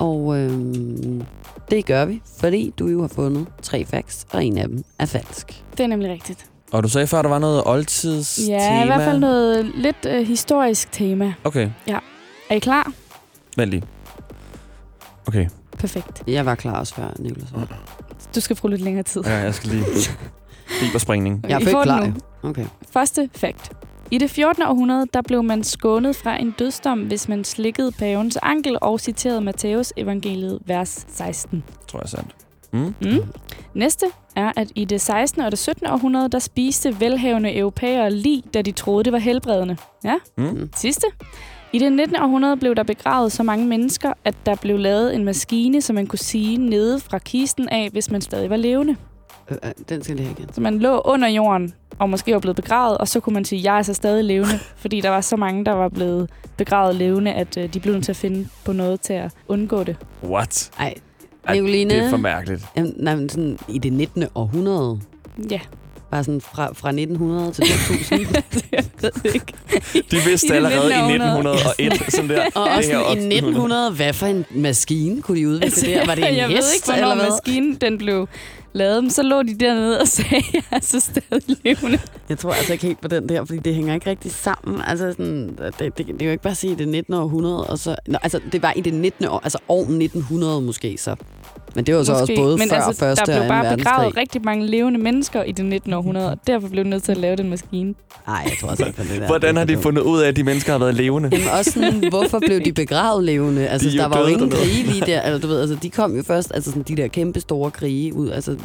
Og 0.00 0.38
øhm, 0.38 1.22
det 1.70 1.86
gør 1.86 2.04
vi, 2.04 2.22
fordi 2.40 2.74
du 2.78 2.86
jo 2.88 3.00
har 3.00 3.08
fundet 3.08 3.46
tre 3.62 3.84
facts, 3.84 4.26
og 4.32 4.44
en 4.44 4.58
af 4.58 4.68
dem 4.68 4.84
er 4.98 5.06
falsk. 5.06 5.64
Det 5.76 5.80
er 5.80 5.86
nemlig 5.86 6.10
rigtigt. 6.10 6.46
Og 6.72 6.82
du 6.82 6.88
sagde 6.88 7.06
før, 7.06 7.22
der 7.22 7.28
var 7.28 7.38
noget 7.38 7.62
oldtids 7.66 8.40
Ja, 8.48 8.58
tema. 8.58 8.82
i 8.82 8.86
hvert 8.86 9.00
fald 9.02 9.18
noget 9.18 9.64
lidt 9.74 10.06
øh, 10.08 10.26
historisk 10.26 10.92
tema. 10.92 11.34
Okay, 11.44 11.70
Er 12.50 12.54
I 12.54 12.58
klar? 12.58 12.92
vent 13.56 13.70
lige. 13.70 13.82
Okay, 15.26 15.46
Perfekt. 15.78 16.22
Jeg 16.26 16.46
var 16.46 16.54
klar 16.54 16.78
også 16.78 16.94
før, 16.94 17.10
Nicolas. 17.18 17.48
var. 17.54 17.78
Du 18.34 18.40
skal 18.40 18.56
bruge 18.56 18.70
lidt 18.70 18.82
længere 18.82 19.02
tid. 19.02 19.22
ja, 19.24 19.34
jeg 19.36 19.54
skal 19.54 19.70
lige... 19.70 19.84
Fiberspringning. 20.80 21.44
Jeg 21.48 21.56
er 21.56 21.60
I 21.60 21.64
får 21.64 21.78
den 21.78 21.82
klar, 21.84 22.06
nu. 22.06 22.14
Okay. 22.48 22.66
Første 22.90 23.30
fakt. 23.34 23.72
I 24.12 24.18
det 24.18 24.30
14. 24.30 24.62
århundrede, 24.62 25.06
der 25.14 25.22
blev 25.22 25.42
man 25.42 25.64
skånet 25.64 26.16
fra 26.16 26.40
en 26.40 26.54
dødsdom, 26.58 27.00
hvis 27.00 27.28
man 27.28 27.44
slikkede 27.44 27.92
pavens 27.92 28.38
ankel 28.42 28.78
og 28.80 29.00
citerede 29.00 29.40
Matthæus 29.40 29.92
evangeliet 29.96 30.58
vers 30.66 31.06
16. 31.08 31.64
Tror 31.88 31.98
jeg 31.98 32.04
er 32.04 32.08
sandt. 32.08 32.30
Mm? 32.72 32.94
Mm. 33.00 33.22
Næste 33.74 34.06
er, 34.36 34.52
at 34.56 34.72
i 34.74 34.84
det 34.84 35.00
16. 35.00 35.42
og 35.42 35.50
det 35.50 35.58
17. 35.58 35.86
århundrede, 35.86 36.28
der 36.28 36.38
spiste 36.38 37.00
velhavende 37.00 37.56
europæere 37.56 38.10
lig, 38.10 38.42
da 38.54 38.62
de 38.62 38.72
troede, 38.72 39.04
det 39.04 39.12
var 39.12 39.18
helbredende. 39.18 39.76
Ja. 40.04 40.14
Mm? 40.38 40.70
Sidste. 40.76 41.06
I 41.72 41.78
det 41.78 41.92
19. 41.92 42.16
århundrede 42.16 42.56
blev 42.56 42.74
der 42.74 42.82
begravet 42.82 43.32
så 43.32 43.42
mange 43.42 43.66
mennesker, 43.66 44.12
at 44.24 44.34
der 44.46 44.54
blev 44.54 44.78
lavet 44.78 45.14
en 45.14 45.24
maskine, 45.24 45.82
som 45.82 45.94
man 45.94 46.06
kunne 46.06 46.18
sige 46.18 46.56
nede 46.56 47.00
fra 47.00 47.18
kisten 47.18 47.68
af, 47.68 47.88
hvis 47.92 48.10
man 48.10 48.20
stadig 48.20 48.50
var 48.50 48.56
levende. 48.56 48.96
Øh, 49.50 49.56
øh, 49.64 49.70
den 49.88 50.02
skal 50.02 50.12
jeg 50.12 50.16
lige 50.16 50.26
have 50.26 50.36
igen. 50.38 50.54
Så 50.54 50.60
man 50.60 50.78
lå 50.78 51.00
under 51.04 51.28
jorden, 51.28 51.74
og 52.00 52.10
måske 52.10 52.32
var 52.32 52.38
blevet 52.38 52.56
begravet, 52.56 52.98
og 52.98 53.08
så 53.08 53.20
kunne 53.20 53.34
man 53.34 53.44
sige, 53.44 53.72
jeg 53.72 53.78
er 53.78 53.82
så 53.82 53.94
stadig 53.94 54.24
levende, 54.24 54.58
fordi 54.82 55.00
der 55.00 55.08
var 55.08 55.20
så 55.20 55.36
mange, 55.36 55.64
der 55.64 55.72
var 55.72 55.88
blevet 55.88 56.30
begravet 56.56 56.94
levende, 56.96 57.32
at 57.32 57.56
øh, 57.56 57.74
de 57.74 57.80
blev 57.80 57.94
nødt 57.94 58.04
til 58.04 58.12
at 58.12 58.16
finde 58.16 58.48
på 58.64 58.72
noget 58.72 59.00
til 59.00 59.12
at 59.12 59.32
undgå 59.48 59.84
det. 59.84 59.96
What? 60.24 60.70
Ej, 60.78 60.94
Ej, 61.44 61.54
Nicoline. 61.54 61.94
Det 61.94 62.04
er 62.04 62.10
for 62.10 62.16
mærkeligt. 62.16 62.64
Jamen, 62.76 62.94
nej, 62.96 63.16
men 63.16 63.28
sådan 63.28 63.58
i 63.68 63.78
det 63.78 63.92
19. 63.92 64.24
århundrede. 64.34 65.00
Ja, 65.50 65.60
Bare 66.10 66.24
sådan 66.24 66.40
fra, 66.40 66.72
fra 66.72 66.88
1900 66.88 67.52
til 67.52 67.64
2000. 67.64 68.20
jeg 68.72 68.84
ved 69.00 69.10
det 69.22 69.34
ikke. 69.34 69.52
De 70.10 70.16
vidste 70.26 70.46
I 70.46 70.50
det 70.50 70.56
allerede 70.56 70.90
i 70.90 71.14
1900. 71.14 71.56
1901, 71.56 72.12
sådan 72.12 72.30
der. 72.30 72.44
Og 72.60 72.68
det 72.68 72.76
også 72.76 72.90
her 72.90 72.98
sådan 72.98 73.32
i 73.32 73.36
århundrede. 73.36 73.36
1900, 73.36 73.90
hvad 73.90 74.12
for 74.12 74.26
en 74.26 74.44
maskine 74.50 75.22
kunne 75.22 75.40
de 75.40 75.48
udvikle 75.48 75.92
der? 75.92 76.06
Var 76.06 76.14
det 76.14 76.24
en 76.24 76.24
Altså, 76.24 76.40
jeg 76.40 76.48
hest, 76.48 76.62
ved 76.62 76.74
ikke, 76.74 77.06
hvornår 77.06 77.30
maskinen 77.30 77.74
den 77.74 77.98
blev 77.98 78.28
lavede 78.72 78.96
dem, 78.96 79.10
så 79.10 79.22
lå 79.22 79.42
de 79.42 79.58
dernede 79.58 80.00
og 80.00 80.08
sagde, 80.18 80.44
jeg 80.52 80.62
er 80.70 80.80
så 80.80 81.00
stadig 81.00 81.56
levende. 81.64 81.98
Jeg 82.28 82.38
tror 82.38 82.52
altså 82.52 82.72
ikke 82.72 82.86
helt 82.86 83.00
på 83.00 83.08
den 83.08 83.28
der, 83.28 83.44
fordi 83.44 83.58
det 83.58 83.74
hænger 83.74 83.94
ikke 83.94 84.10
rigtig 84.10 84.32
sammen. 84.32 84.80
Altså 84.86 85.12
sådan, 85.12 85.48
det, 85.58 85.78
det, 85.78 85.98
det 85.98 86.06
kan 86.06 86.20
jo 86.20 86.30
ikke 86.30 86.42
bare 86.42 86.54
sige, 86.54 86.76
det 86.76 86.80
er 86.80 86.90
19. 86.90 87.14
århundrede, 87.14 87.66
og 87.66 87.78
så... 87.78 87.96
Nå, 88.06 88.18
altså, 88.22 88.40
det 88.52 88.62
var 88.62 88.72
i 88.76 88.80
det 88.80 88.94
19. 88.94 89.28
år, 89.28 89.40
altså 89.44 89.58
år 89.68 89.80
1900 89.80 90.60
måske 90.60 90.98
så. 90.98 91.16
Men 91.74 91.86
det 91.86 91.94
var 91.94 92.02
så 92.02 92.12
også 92.12 92.32
både 92.36 92.56
Men 92.56 92.68
før 92.68 92.76
altså, 92.76 93.00
første 93.00 93.32
der 93.32 93.40
og 93.40 93.46
blev 93.46 93.52
anden 93.56 93.66
bare 93.66 93.76
begravet 93.76 94.16
rigtig 94.16 94.42
mange 94.44 94.66
levende 94.66 95.00
mennesker 95.00 95.42
i 95.42 95.52
det 95.52 95.64
19. 95.64 95.92
århundrede, 95.92 96.30
og 96.30 96.38
derfor 96.46 96.68
blev 96.68 96.84
de 96.84 96.90
nødt 96.90 97.02
til 97.02 97.12
at 97.12 97.18
lave 97.18 97.36
den 97.36 97.50
maskine. 97.50 97.94
Nej, 98.26 98.42
jeg 98.44 98.52
tror 98.60 98.68
altså 98.68 98.86
ikke 98.86 98.96
på 98.96 99.02
det 99.02 99.20
der. 99.20 99.26
Hvordan 99.26 99.56
har 99.56 99.64
de 99.64 99.78
fundet 99.78 100.02
ud 100.02 100.20
af, 100.20 100.28
at 100.28 100.36
de 100.36 100.44
mennesker 100.44 100.72
har 100.72 100.78
været 100.78 100.94
levende? 100.94 101.28
Jamen 101.32 101.48
også 101.58 101.70
sådan, 101.70 102.08
hvorfor 102.10 102.38
blev 102.46 102.64
de 102.64 102.72
begravet 102.72 103.24
levende? 103.24 103.68
Altså, 103.68 103.88
De 103.90 103.98
er 103.98 104.02
der 104.02 104.08
var 104.08 104.20
jo 104.20 104.26
ingen 104.26 104.50
krige 104.50 104.82
lige 104.82 105.06
der. 105.06 105.20
Altså, 105.20 105.46
du 105.46 105.52
ved, 105.52 105.60
altså, 105.60 105.76
de 105.82 105.90
kom 105.90 106.16
jo 106.16 106.22
først, 106.22 106.52
altså 106.54 106.70
sådan 106.70 106.82
de 106.82 106.96
der 106.96 107.08
kæmpe 107.08 107.40
store 107.40 107.70
krige 107.70 108.14
ud. 108.14 108.30
Altså, 108.30 108.56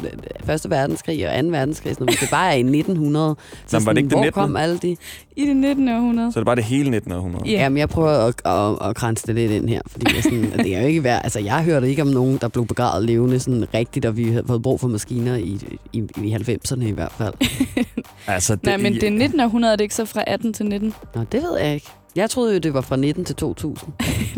Første 0.44 0.70
verdenskrig 0.70 1.28
og 1.28 1.44
2. 1.44 1.48
verdenskrig. 1.48 1.94
Sådan, 1.94 2.04
noget. 2.04 2.20
det 2.20 2.30
bare 2.30 2.48
er 2.48 2.56
i 2.56 2.60
1900. 2.60 3.36
Så 3.66 3.78
Nå, 3.78 3.84
var 3.84 3.92
det 3.92 3.98
ikke 3.98 4.08
det 4.08 4.16
hvor 4.16 4.24
19. 4.24 4.32
kom 4.32 4.56
alle 4.56 4.78
de? 4.78 4.96
I 5.36 5.46
det 5.46 5.56
19. 5.56 5.88
århundrede. 5.88 6.32
Så 6.32 6.38
er 6.38 6.40
det 6.40 6.46
bare 6.46 6.56
det 6.56 6.64
hele 6.64 6.96
1900. 6.96 7.44
Ja. 7.46 7.52
Jamen, 7.52 7.78
jeg 7.78 7.88
prøver 7.88 8.10
at, 8.10 8.34
at, 8.44 8.88
at 8.88 8.96
kranse 8.96 9.26
det 9.26 9.34
lidt 9.34 9.52
ind 9.52 9.68
her, 9.68 9.80
fordi 9.86 10.14
jeg 10.14 10.22
sådan, 10.22 10.52
at 10.52 10.64
det 10.64 10.76
er 10.76 10.80
jo 10.80 10.86
ikke 10.86 11.04
værd. 11.04 11.20
Altså, 11.24 11.40
jeg 11.40 11.64
hørte 11.64 11.90
ikke 11.90 12.02
om 12.02 12.08
nogen, 12.08 12.38
der 12.40 12.48
blev 12.48 12.66
begravet 12.76 13.04
levende 13.04 13.40
sådan 13.40 13.66
rigtigt, 13.74 14.04
og 14.06 14.16
vi 14.16 14.24
havde 14.30 14.44
fået 14.46 14.62
brug 14.62 14.80
for 14.80 14.88
maskiner 14.88 15.36
i, 15.36 15.58
i, 15.92 16.02
i 16.22 16.34
90'erne 16.34 16.84
i 16.84 16.90
hvert 16.90 17.12
fald. 17.18 17.34
Altså, 18.28 18.54
det, 18.54 18.64
Nej, 18.64 18.76
men 18.76 18.94
det 18.94 19.12
19. 19.12 19.40
århundrede 19.40 19.72
er 19.72 19.76
det 19.76 19.84
ikke 19.84 19.94
så 19.94 20.04
fra 20.04 20.24
18 20.26 20.52
til 20.52 20.66
19. 20.66 20.94
Nå, 21.14 21.20
det 21.32 21.42
ved 21.42 21.58
jeg 21.58 21.74
ikke. 21.74 21.86
Jeg 22.16 22.30
troede 22.30 22.52
jo, 22.52 22.58
det 22.58 22.74
var 22.74 22.80
fra 22.80 22.96
19 22.96 23.24
til 23.24 23.36
2000. 23.36 23.92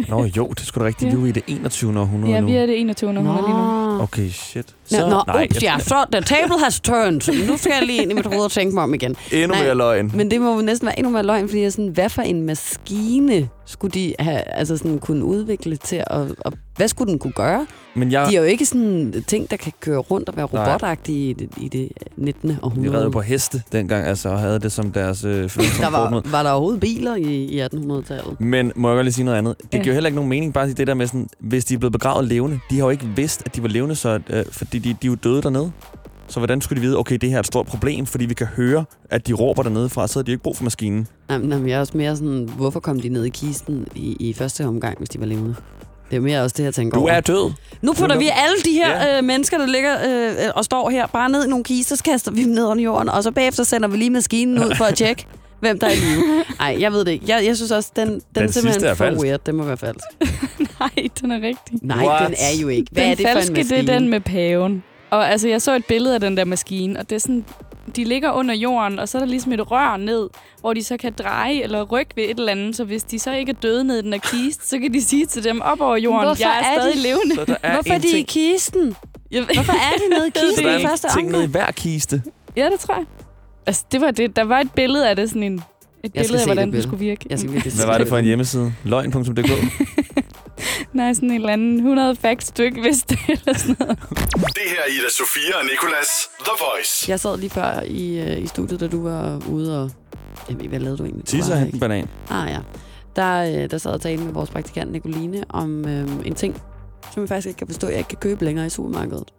Nå 0.08 0.24
jo, 0.24 0.46
det 0.46 0.66
skulle 0.66 0.84
da 0.84 0.88
rigtigt. 0.88 1.16
Vi 1.18 1.22
er 1.22 1.26
i 1.26 1.32
det 1.32 1.42
21. 1.46 2.00
århundrede 2.00 2.32
Ja, 2.32 2.40
nu. 2.40 2.46
vi 2.46 2.54
er 2.54 2.66
det 2.66 2.80
21. 2.80 3.10
århundrede 3.10 3.46
lige 3.46 3.56
nu. 3.56 4.02
Okay, 4.02 4.28
shit. 4.30 4.66
Nå, 4.90 4.98
nå 5.08 5.22
nej, 5.26 5.46
ups, 5.50 5.62
ja, 5.62 5.78
så 5.78 6.04
the 6.12 6.20
table 6.22 6.58
has 6.64 6.80
turned. 6.80 7.46
Nu 7.48 7.56
skal 7.56 7.72
jeg 7.78 7.86
lige 7.86 8.02
ind 8.02 8.10
i 8.10 8.14
mit 8.14 8.26
hoved 8.26 8.40
og 8.44 8.50
tænke 8.50 8.74
mig 8.74 8.82
om 8.82 8.94
igen. 8.94 9.16
Endnu 9.32 9.56
mere 9.64 9.74
løgn. 9.74 10.12
Men 10.14 10.30
det 10.30 10.40
må 10.40 10.54
jo 10.56 10.62
næsten 10.62 10.86
være 10.86 10.98
endnu 10.98 11.12
mere 11.12 11.22
løgn, 11.22 11.48
fordi 11.48 11.60
jeg 11.60 11.66
er 11.66 11.70
sådan, 11.70 11.88
hvad 11.88 12.08
for 12.08 12.22
en 12.22 12.42
maskine 12.42 13.48
skulle 13.68 13.90
de 13.92 14.14
have, 14.18 14.40
altså 14.40 14.76
sådan, 14.76 14.98
kunne 14.98 15.24
udvikle 15.24 15.76
til, 15.76 15.96
at, 15.96 16.26
og 16.38 16.52
hvad 16.76 16.88
skulle 16.88 17.10
den 17.10 17.18
kunne 17.18 17.32
gøre? 17.32 17.66
Men 17.94 18.12
jeg, 18.12 18.26
De 18.30 18.36
er 18.36 18.40
jo 18.40 18.46
ikke 18.46 18.66
sådan 18.66 19.24
ting, 19.26 19.50
der 19.50 19.56
kan 19.56 19.72
køre 19.80 19.98
rundt 19.98 20.28
og 20.28 20.36
være 20.36 20.46
robotagtige 20.46 21.30
i 21.30 21.32
det, 21.32 21.48
i 21.56 21.68
det 21.68 21.88
19. 22.16 22.48
vi 22.50 22.56
århundrede. 22.62 22.96
redde 22.98 23.10
på 23.10 23.20
heste 23.20 23.62
dengang, 23.72 24.06
altså, 24.06 24.28
og 24.28 24.38
havde 24.38 24.58
det 24.58 24.72
som 24.72 24.92
deres 24.92 25.24
øh, 25.24 25.32
Der 25.80 25.90
var, 25.90 26.22
var 26.30 26.42
der 26.42 26.50
overhovedet 26.50 26.80
biler 26.80 27.14
i, 27.16 27.22
i 27.44 27.60
1800-tallet? 27.62 28.40
Men 28.40 28.72
må 28.76 28.88
jeg 28.88 28.96
godt 28.96 29.04
lige 29.04 29.12
sige 29.14 29.24
noget 29.24 29.38
andet? 29.38 29.56
Det 29.58 29.66
Ja. 29.72 29.78
giver 29.78 29.86
jo 29.86 29.92
heller 29.94 30.08
ikke 30.08 30.16
nogen 30.16 30.28
mening, 30.30 30.54
bare 30.54 30.68
det 30.68 30.86
der 30.86 30.94
med 30.94 31.06
sådan, 31.06 31.28
hvis 31.38 31.64
de 31.64 31.74
er 31.74 31.78
blevet 31.78 31.92
begravet 31.92 32.28
levende. 32.28 32.58
De 32.70 32.76
har 32.78 32.84
jo 32.84 32.90
ikke 32.90 33.06
vidst, 33.16 33.42
at 33.46 33.56
de 33.56 33.62
var 33.62 33.68
levende, 33.68 33.94
så, 33.94 34.20
øh, 34.30 34.44
fordi 34.50 34.78
de, 34.78 34.88
de 34.88 35.06
er 35.06 35.10
jo 35.10 35.14
døde 35.14 35.42
dernede. 35.42 35.72
Så 36.28 36.40
hvordan 36.40 36.60
skulle 36.60 36.76
de 36.82 36.86
vide, 36.86 36.96
okay, 36.98 37.16
det 37.16 37.28
her 37.28 37.36
er 37.36 37.40
et 37.40 37.46
stort 37.46 37.66
problem, 37.66 38.06
fordi 38.06 38.26
vi 38.26 38.34
kan 38.34 38.46
høre, 38.46 38.84
at 39.10 39.26
de 39.26 39.32
råber 39.32 39.62
dernede 39.62 39.88
fra, 39.88 40.08
så 40.08 40.18
har 40.18 40.22
de 40.24 40.30
jo 40.30 40.34
ikke 40.34 40.42
brug 40.42 40.56
for 40.56 40.64
maskinen. 40.64 41.06
Jamen, 41.30 41.52
jamen, 41.52 41.68
jeg 41.68 41.76
er 41.76 41.80
også 41.80 41.96
mere 41.96 42.16
sådan, 42.16 42.48
hvorfor 42.56 42.80
kom 42.80 43.00
de 43.00 43.08
ned 43.08 43.24
i 43.24 43.28
kisten 43.28 43.86
i, 43.94 44.16
i 44.20 44.32
første 44.32 44.64
omgang, 44.64 44.98
hvis 44.98 45.08
de 45.08 45.20
var 45.20 45.26
levende? 45.26 45.54
Det 46.10 46.16
er 46.16 46.20
mere 46.20 46.42
også 46.42 46.54
det, 46.58 46.64
jeg 46.64 46.74
tænker 46.74 46.96
Du 46.98 47.00
over. 47.02 47.10
er 47.10 47.20
død. 47.20 47.52
Nu 47.82 47.92
putter 47.92 48.18
vi 48.18 48.28
alle 48.32 48.56
de 48.64 48.72
her 48.72 49.06
Ja. 49.06 49.18
øh, 49.18 49.24
mennesker, 49.24 49.58
der 49.58 49.66
ligger 49.66 49.94
øh, 50.46 50.50
og 50.54 50.64
står 50.64 50.90
her, 50.90 51.06
bare 51.06 51.30
ned 51.30 51.44
i 51.46 51.48
nogle 51.48 51.64
kister, 51.64 51.96
så 51.96 52.04
kaster 52.04 52.30
vi 52.30 52.44
dem 52.44 52.50
ned 52.52 52.64
under 52.66 52.84
jorden, 52.84 53.08
og 53.08 53.22
så 53.22 53.30
bagefter 53.30 53.64
sender 53.64 53.88
vi 53.88 53.96
lige 53.96 54.10
maskinen 54.10 54.58
ud 54.58 54.74
for 54.74 54.84
at 54.84 54.94
tjekke, 54.94 55.26
hvem 55.60 55.78
der 55.78 55.86
er 55.86 55.90
i 55.90 55.94
live. 55.96 56.44
Nej, 56.58 56.76
jeg 56.80 56.92
ved 56.92 57.04
det 57.04 57.12
ikke. 57.12 57.24
Jeg, 57.28 57.46
jeg 57.46 57.56
synes 57.56 57.70
også, 57.70 57.90
den, 57.96 58.08
den, 58.08 58.20
den 58.34 58.44
er 58.44 58.50
simpelthen 58.50 58.84
er 58.84 58.94
for 58.94 59.04
falsk. 59.04 59.22
weird. 59.24 59.40
Det 59.46 59.54
må 59.54 59.64
være 59.64 59.76
falsk. 59.76 60.04
Nej, 60.80 61.08
den 61.20 61.30
er 61.32 61.36
rigtig. 61.36 61.78
Nej, 61.82 62.06
What? 62.06 62.26
den 62.26 62.34
er 62.38 62.60
jo 62.62 62.68
ikke. 62.68 62.86
Hvad 62.92 63.02
den 63.02 63.10
er 63.10 63.14
det 63.14 63.24
for 63.24 63.28
en 63.28 63.34
falske, 63.34 63.54
maskine? 63.54 63.80
det 63.80 63.88
er 63.90 63.98
den 63.98 64.08
med 64.08 64.20
paven. 64.20 64.82
Og 65.10 65.30
altså, 65.30 65.48
jeg 65.48 65.62
så 65.62 65.76
et 65.76 65.84
billede 65.84 66.14
af 66.14 66.20
den 66.20 66.36
der 66.36 66.44
maskine, 66.44 66.98
og 66.98 67.10
det 67.10 67.16
er 67.16 67.20
sådan, 67.20 67.44
de 67.96 68.04
ligger 68.04 68.32
under 68.32 68.54
jorden, 68.54 68.98
og 68.98 69.08
så 69.08 69.18
er 69.18 69.22
der 69.22 69.26
ligesom 69.26 69.52
et 69.52 69.70
rør 69.70 69.96
ned, 69.96 70.28
hvor 70.60 70.74
de 70.74 70.84
så 70.84 70.96
kan 70.96 71.12
dreje 71.18 71.62
eller 71.62 71.82
rykke 71.82 72.12
ved 72.16 72.24
et 72.24 72.38
eller 72.38 72.52
andet. 72.52 72.76
Så 72.76 72.84
hvis 72.84 73.02
de 73.02 73.18
så 73.18 73.32
ikke 73.32 73.50
er 73.50 73.56
døde 73.62 73.84
ned 73.84 73.98
i 73.98 74.02
den 74.02 74.12
her 74.12 74.20
kiste, 74.20 74.68
så 74.68 74.78
kan 74.78 74.94
de 74.94 75.02
sige 75.04 75.26
til 75.26 75.44
dem 75.44 75.60
op 75.60 75.80
over 75.80 75.96
jorden, 75.96 76.24
Hvorfor 76.26 76.42
jeg 76.42 76.60
er, 76.62 76.76
er 76.76 76.80
stadig 76.80 76.96
de- 76.96 77.02
levende. 77.02 77.34
Så 77.34 77.44
der 77.44 77.56
er 77.62 77.72
Hvorfor 77.74 77.92
er 77.94 77.98
de 77.98 78.08
i 78.08 78.12
ting, 78.12 78.26
kisten? 78.28 78.96
Jeg, 79.30 79.44
Hvorfor 79.54 79.72
er 79.72 79.96
de 79.98 80.14
nede 80.14 80.28
i 80.28 80.30
så 80.34 80.40
kisten 80.46 80.64
der 80.64 80.78
i 80.78 80.82
er 80.82 80.88
første 80.88 81.08
en 81.08 81.14
ting 81.18 81.30
nede 81.30 81.44
i 81.44 81.48
hver 81.48 81.70
kiste. 81.70 82.22
ja, 82.56 82.68
det 82.72 82.80
tror 82.80 82.94
jeg. 82.94 83.04
Altså, 83.66 83.84
det 83.92 84.00
var 84.00 84.10
det. 84.10 84.36
Der 84.36 84.44
var 84.44 84.60
et 84.60 84.72
billede 84.72 85.08
af 85.08 85.16
det, 85.16 85.28
sådan 85.28 85.42
en, 85.42 85.62
et 86.04 86.12
billede 86.12 86.38
af, 86.40 86.46
hvordan 86.46 86.66
det 86.66 86.74
den 86.74 86.82
skulle 86.82 86.98
virke. 87.04 87.26
Jeg 87.30 87.38
skal 87.38 87.52
virkelig 87.52 87.74
Hvad 87.74 87.86
var 87.86 87.98
det 87.98 88.08
for 88.08 88.18
en 88.18 88.24
hjemmeside? 88.24 88.72
Løgn.dk? 88.84 89.50
Nej, 90.92 91.12
sådan 91.14 91.30
en 91.30 91.34
eller 91.34 91.52
anden 91.52 91.76
100 91.76 92.16
facts, 92.16 92.50
du 92.50 92.62
ikke 92.62 92.82
vidste, 92.82 93.18
eller 93.28 93.58
sådan 93.58 93.76
noget. 93.78 93.98
Det 94.30 94.62
her 94.66 94.80
er 94.86 94.90
Ida 94.90 95.10
Sofia 95.18 95.58
og 95.58 95.64
Nicolas 95.64 96.08
The 96.40 96.52
Voice. 96.60 97.10
Jeg 97.10 97.20
sad 97.20 97.38
lige 97.38 97.50
før 97.50 97.80
i, 97.80 98.18
øh, 98.20 98.42
i 98.42 98.46
studiet, 98.46 98.80
da 98.80 98.86
du 98.86 99.02
var 99.02 99.42
ude 99.48 99.82
og... 99.82 99.90
Jamen, 100.50 100.68
hvad 100.68 100.80
lavede 100.80 100.98
du 100.98 101.04
egentlig? 101.04 101.24
Tisse 101.24 101.52
og 101.52 101.60
en 101.60 101.80
banan. 101.80 102.06
Ah 102.30 102.50
ja. 102.50 102.58
Der, 103.16 103.62
øh, 103.62 103.70
der 103.70 103.78
sad 103.78 103.90
og 103.90 104.00
talte 104.00 104.24
med 104.24 104.32
vores 104.32 104.50
praktikant 104.50 104.92
Nicoline 104.92 105.44
om 105.48 105.88
øh, 105.88 106.08
en 106.24 106.34
ting, 106.34 106.62
som 107.14 107.20
jeg 107.22 107.28
faktisk 107.28 107.46
ikke 107.46 107.58
kan 107.58 107.66
forstå, 107.66 107.86
at 107.86 107.92
jeg 107.92 107.98
ikke 107.98 108.08
kan 108.08 108.18
købe 108.18 108.44
længere 108.44 108.66
i 108.66 108.70
supermarkedet. 108.70 109.30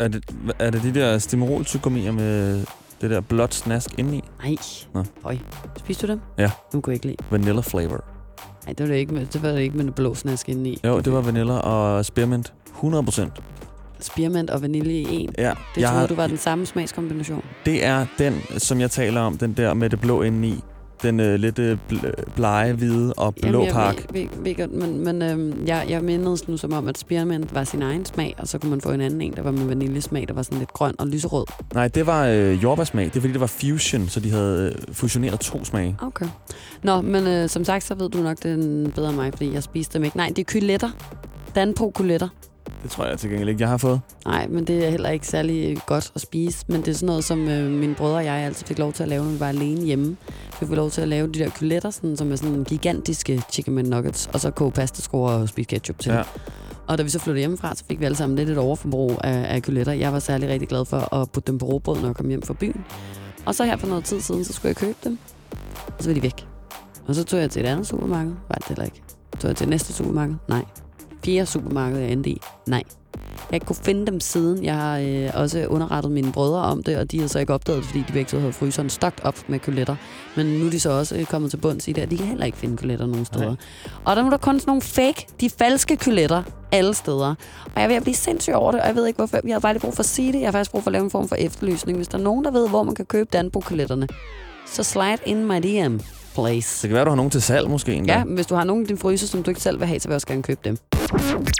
Er 0.00 0.08
det, 0.08 0.24
er 0.58 0.70
det 0.70 0.82
de 0.82 0.94
der 0.94 1.18
stimorol 1.18 1.64
med 2.12 2.64
det 3.00 3.10
der 3.10 3.20
blåt 3.20 3.54
snask 3.54 3.98
indeni? 3.98 4.24
Nej. 4.44 4.56
Nå. 4.94 5.04
Høj. 5.22 5.36
Spiste 5.78 6.06
du 6.06 6.12
dem? 6.12 6.20
Ja. 6.38 6.50
Nu 6.74 6.80
kunne 6.80 6.92
jeg 6.92 6.94
ikke 6.94 7.06
lide. 7.06 7.16
Vanilla 7.30 7.60
flavor. 7.60 8.19
Nej, 8.66 8.74
det 8.78 8.80
var 8.88 8.92
det 8.92 8.98
ikke 9.00 9.14
med, 9.14 9.26
det 9.26 9.42
var 9.42 9.48
det 9.48 9.60
ikke 9.60 9.76
med 9.76 9.84
det 9.84 9.94
blå 9.94 10.14
snask 10.14 10.48
indeni. 10.48 10.78
Jo, 10.84 11.00
det 11.00 11.12
var 11.12 11.20
vanilla 11.20 11.52
og 11.54 12.04
spearmint. 12.04 12.52
100 12.76 13.04
procent. 13.04 13.32
Spearmint 14.00 14.50
og 14.50 14.62
vanilje 14.62 14.92
i 14.94 15.06
en. 15.10 15.34
Ja, 15.38 15.50
Det 15.74 15.80
jeg 15.80 15.88
troede 15.88 16.00
har- 16.00 16.06
du 16.06 16.14
var 16.14 16.26
den 16.26 16.38
samme 16.38 16.66
smagskombination. 16.66 17.42
Det 17.66 17.84
er 17.84 18.06
den, 18.18 18.34
som 18.58 18.80
jeg 18.80 18.90
taler 18.90 19.20
om, 19.20 19.38
den 19.38 19.52
der 19.52 19.74
med 19.74 19.90
det 19.90 20.00
blå 20.00 20.22
indeni. 20.22 20.64
Den 21.02 21.20
øh, 21.20 21.34
lidt 21.40 21.58
øh, 21.58 21.78
bl- 21.92 22.32
blege, 22.36 22.72
hvide 22.72 23.12
og 23.12 23.34
blå 23.34 23.64
jeg 23.64 23.72
pak. 23.72 23.96
ved, 23.96 24.22
ved, 24.22 24.44
ved 24.44 24.54
godt, 24.54 24.72
men, 24.72 25.04
men 25.04 25.22
øhm, 25.22 25.66
jeg, 25.66 25.86
jeg 25.88 26.02
mindedes 26.02 26.48
nu 26.48 26.56
som 26.56 26.72
om, 26.72 26.88
at 26.88 26.98
spearmint 26.98 27.54
var 27.54 27.64
sin 27.64 27.82
egen 27.82 28.04
smag, 28.04 28.34
og 28.38 28.48
så 28.48 28.58
kunne 28.58 28.70
man 28.70 28.80
få 28.80 28.90
en 28.90 29.00
anden 29.00 29.20
en, 29.20 29.32
der 29.32 29.42
var 29.42 29.50
med 29.50 29.64
vaniljesmag, 29.66 30.28
der 30.28 30.34
var 30.34 30.42
sådan 30.42 30.58
lidt 30.58 30.72
grøn 30.72 30.94
og 30.98 31.06
lyserød. 31.06 31.44
Nej, 31.74 31.88
det 31.88 32.06
var 32.06 32.26
øh, 32.26 32.62
jordbærsmag. 32.62 33.04
Det 33.04 33.16
er 33.16 33.20
fordi, 33.20 33.32
det 33.32 33.40
var 33.40 33.46
fusion, 33.46 34.08
så 34.08 34.20
de 34.20 34.30
havde 34.30 34.74
øh, 34.88 34.94
fusioneret 34.94 35.40
to 35.40 35.64
smage. 35.64 35.96
Okay. 36.02 36.26
Nå, 36.82 37.00
men 37.00 37.26
øh, 37.26 37.48
som 37.48 37.64
sagt, 37.64 37.84
så 37.84 37.94
ved 37.94 38.10
du 38.10 38.18
nok 38.18 38.42
den 38.42 38.90
bedre 38.94 39.08
end 39.08 39.16
mig, 39.16 39.32
fordi 39.32 39.54
jeg 39.54 39.62
spiste 39.62 39.98
dem 39.98 40.04
ikke. 40.04 40.16
Nej, 40.16 40.28
det 40.28 40.38
er 40.38 40.44
kyletter. 40.44 40.90
Danpo 41.54 41.92
kyletter. 41.94 42.28
Det 42.82 42.90
tror 42.90 43.04
jeg 43.04 43.18
til 43.18 43.30
gengæld 43.30 43.48
ikke, 43.48 43.60
jeg 43.60 43.68
har 43.68 43.76
fået. 43.76 44.00
Nej, 44.24 44.46
men 44.46 44.64
det 44.64 44.86
er 44.86 44.90
heller 44.90 45.08
ikke 45.08 45.26
særlig 45.26 45.78
godt 45.86 46.12
at 46.14 46.20
spise. 46.20 46.64
Men 46.68 46.80
det 46.80 46.88
er 46.88 46.92
sådan 46.92 47.06
noget, 47.06 47.24
som 47.24 47.48
øh, 47.48 47.70
mine 47.70 47.94
brødre 47.94 48.16
og 48.16 48.24
jeg 48.24 48.34
altid 48.34 48.66
fik 48.66 48.78
lov 48.78 48.92
til 48.92 49.02
at 49.02 49.08
lave, 49.08 49.24
når 49.24 49.30
vi 49.32 49.40
var 49.40 49.48
alene 49.48 49.80
hjemme. 49.80 50.16
Vi 50.60 50.66
fik 50.66 50.70
lov 50.70 50.90
til 50.90 51.00
at 51.00 51.08
lave 51.08 51.26
de 51.26 51.38
der 51.38 51.50
kyletter, 51.50 51.90
sådan, 51.90 52.16
som 52.16 52.32
er 52.32 52.36
sådan 52.36 52.64
gigantiske 52.64 53.42
chicken 53.50 53.74
nuggets, 53.74 54.30
og 54.32 54.40
så 54.40 54.50
koge 54.50 54.72
pastaskruer 54.72 55.30
og 55.30 55.48
spise 55.48 55.68
ketchup 55.68 55.98
til. 55.98 56.12
Ja. 56.12 56.22
Og 56.86 56.98
da 56.98 57.02
vi 57.02 57.08
så 57.08 57.18
flyttede 57.18 57.38
hjemmefra, 57.40 57.74
så 57.74 57.84
fik 57.88 58.00
vi 58.00 58.04
alle 58.04 58.16
sammen 58.16 58.36
lidt 58.36 58.50
et 58.50 58.58
overforbrug 58.58 59.10
af, 59.24 59.54
af 59.54 59.62
kyletter. 59.62 59.92
Jeg 59.92 60.12
var 60.12 60.18
særlig 60.18 60.48
rigtig 60.48 60.68
glad 60.68 60.84
for 60.84 61.14
at 61.14 61.30
putte 61.30 61.52
dem 61.52 61.58
på 61.58 61.66
råbrød, 61.66 62.00
når 62.00 62.08
jeg 62.08 62.14
kom 62.16 62.28
hjem 62.28 62.42
fra 62.42 62.54
byen. 62.54 62.84
Og 63.46 63.54
så 63.54 63.64
her 63.64 63.76
for 63.76 63.86
noget 63.86 64.04
tid 64.04 64.20
siden, 64.20 64.44
så 64.44 64.52
skulle 64.52 64.68
jeg 64.68 64.76
købe 64.76 64.98
dem. 65.04 65.18
Og 65.86 66.04
så 66.04 66.08
var 66.08 66.14
de 66.14 66.22
væk. 66.22 66.46
Og 67.06 67.14
så 67.14 67.24
tog 67.24 67.40
jeg 67.40 67.50
til 67.50 67.64
et 67.64 67.68
andet 67.68 67.86
supermarked. 67.86 68.32
Var 68.48 68.54
det 68.54 68.68
heller 68.68 68.84
ikke. 68.84 69.02
Tog 69.40 69.48
jeg 69.48 69.56
til 69.56 69.68
næste 69.68 69.92
supermarked? 69.92 70.34
Nej. 70.48 70.64
Fjerde 71.24 71.46
supermarked, 71.46 71.98
jeg 71.98 72.12
endte 72.12 72.30
i? 72.30 72.40
Nej. 72.66 72.82
Jeg 73.14 73.46
har 73.48 73.54
ikke 73.54 73.66
kunne 73.66 73.76
finde 73.76 74.06
dem 74.06 74.20
siden. 74.20 74.64
Jeg 74.64 74.76
har 74.76 74.98
øh, 74.98 75.30
også 75.34 75.66
underrettet 75.66 76.12
mine 76.12 76.32
brødre 76.32 76.62
om 76.62 76.82
det, 76.82 76.96
og 76.96 77.10
de 77.10 77.16
havde 77.16 77.28
så 77.28 77.38
ikke 77.38 77.54
opdaget 77.54 77.84
fordi 77.84 77.98
de 78.08 78.12
begge 78.12 78.28
to 78.28 78.38
havde 78.38 78.52
fryseren 78.52 78.90
stokt 78.90 79.20
op 79.24 79.34
med 79.48 79.58
kuletter. 79.58 79.96
Men 80.36 80.46
nu 80.46 80.66
er 80.66 80.70
de 80.70 80.80
så 80.80 80.90
også 80.90 81.16
øh, 81.16 81.24
kommet 81.24 81.50
til 81.50 81.56
bunds 81.56 81.88
i 81.88 81.92
det, 81.92 82.04
og 82.04 82.10
de 82.10 82.16
kan 82.16 82.26
heller 82.26 82.46
ikke 82.46 82.58
finde 82.58 82.76
kuletter 82.76 83.06
nogen 83.06 83.24
steder. 83.24 83.46
Nej. 83.46 83.56
Og 84.04 84.16
der 84.16 84.22
må 84.24 84.30
der 84.30 84.36
kun 84.36 84.60
sådan 84.60 84.70
nogle 84.70 84.82
fake, 84.82 85.26
de 85.40 85.50
falske 85.50 85.96
kuletter 85.96 86.42
alle 86.72 86.94
steder. 86.94 87.34
Og 87.64 87.72
jeg 87.76 87.84
er 87.84 87.88
ved 87.88 87.96
at 87.96 88.02
blive 88.02 88.14
sindssyg 88.14 88.52
over 88.52 88.72
det, 88.72 88.80
og 88.80 88.86
jeg 88.86 88.96
ved 88.96 89.06
ikke 89.06 89.16
hvorfor. 89.16 89.40
Jeg 89.44 89.54
har 89.54 89.60
bare 89.60 89.72
lige 89.72 89.80
brug 89.80 89.94
for 89.94 90.02
at 90.02 90.06
sige 90.06 90.32
det. 90.32 90.40
Jeg 90.40 90.46
har 90.46 90.52
faktisk 90.52 90.70
brug 90.70 90.82
for 90.82 90.88
at 90.88 90.92
lave 90.92 91.04
en 91.04 91.10
form 91.10 91.28
for 91.28 91.36
efterlysning. 91.36 91.96
Hvis 91.98 92.08
der 92.08 92.18
er 92.18 92.22
nogen, 92.22 92.44
der 92.44 92.50
ved, 92.50 92.68
hvor 92.68 92.82
man 92.82 92.94
kan 92.94 93.06
købe 93.06 93.28
Danbo-kuletterne, 93.32 94.08
så 94.66 94.82
slide 94.82 95.18
in 95.26 95.46
my 95.46 95.56
DM, 95.56 95.98
please. 96.34 96.82
Det 96.82 96.88
kan 96.88 96.94
være, 96.94 97.04
du 97.04 97.10
har 97.10 97.16
nogen 97.16 97.30
til 97.30 97.42
salg 97.42 97.70
måske 97.70 97.92
endda. 97.92 98.12
Ja, 98.12 98.24
men 98.24 98.34
hvis 98.34 98.46
du 98.46 98.54
har 98.54 98.64
nogen 98.64 98.82
i 98.82 98.86
din 98.86 98.98
fryser, 98.98 99.26
som 99.26 99.42
du 99.42 99.50
ikke 99.50 99.60
selv 99.60 99.78
vil 99.80 99.88
have, 99.88 100.00
så 100.00 100.08
vil 100.08 100.12
jeg 100.12 100.16
også 100.16 100.26
gerne 100.26 100.42
købe 100.42 100.60
dem. 100.64 100.78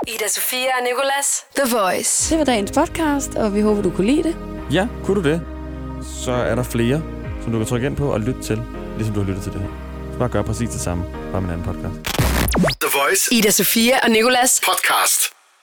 Ida 0.09 0.29
Sofia 0.29 0.59
og 0.79 0.85
Nicolas. 0.85 1.45
The 1.57 1.77
Voice. 1.77 2.31
Det 2.31 2.39
var 2.39 2.45
dagens 2.45 2.73
podcast, 2.73 3.35
og 3.35 3.55
vi 3.55 3.61
håber, 3.61 3.83
du 3.83 3.91
kunne 3.91 4.07
lide 4.07 4.23
det. 4.23 4.37
Ja, 4.73 4.89
kunne 5.05 5.23
du 5.23 5.29
det? 5.29 5.41
Så 6.25 6.33
er 6.33 6.55
der 6.55 6.63
flere, 6.63 7.03
som 7.43 7.53
du 7.53 7.59
kan 7.59 7.67
trykke 7.67 7.87
ind 7.87 7.97
på 7.97 8.13
og 8.13 8.21
lytte 8.21 8.43
til, 8.43 8.63
ligesom 8.97 9.15
du 9.15 9.21
har 9.21 9.27
lyttet 9.29 9.43
til 9.45 9.53
det 9.53 9.61
her. 9.61 9.69
Så 10.13 10.19
bare 10.19 10.29
gør 10.29 10.43
præcis 10.43 10.69
det 10.71 10.81
samme, 10.81 11.05
bare 11.33 11.41
med 11.41 11.49
en 11.55 11.61
anden 11.61 11.67
podcast. 11.75 12.17
The 12.81 12.91
Voice 13.05 13.35
Ida 13.35 13.51
Sofia 13.51 13.99
og 14.05 14.11
Nicolas. 14.11 14.61
podcast. 14.65 15.40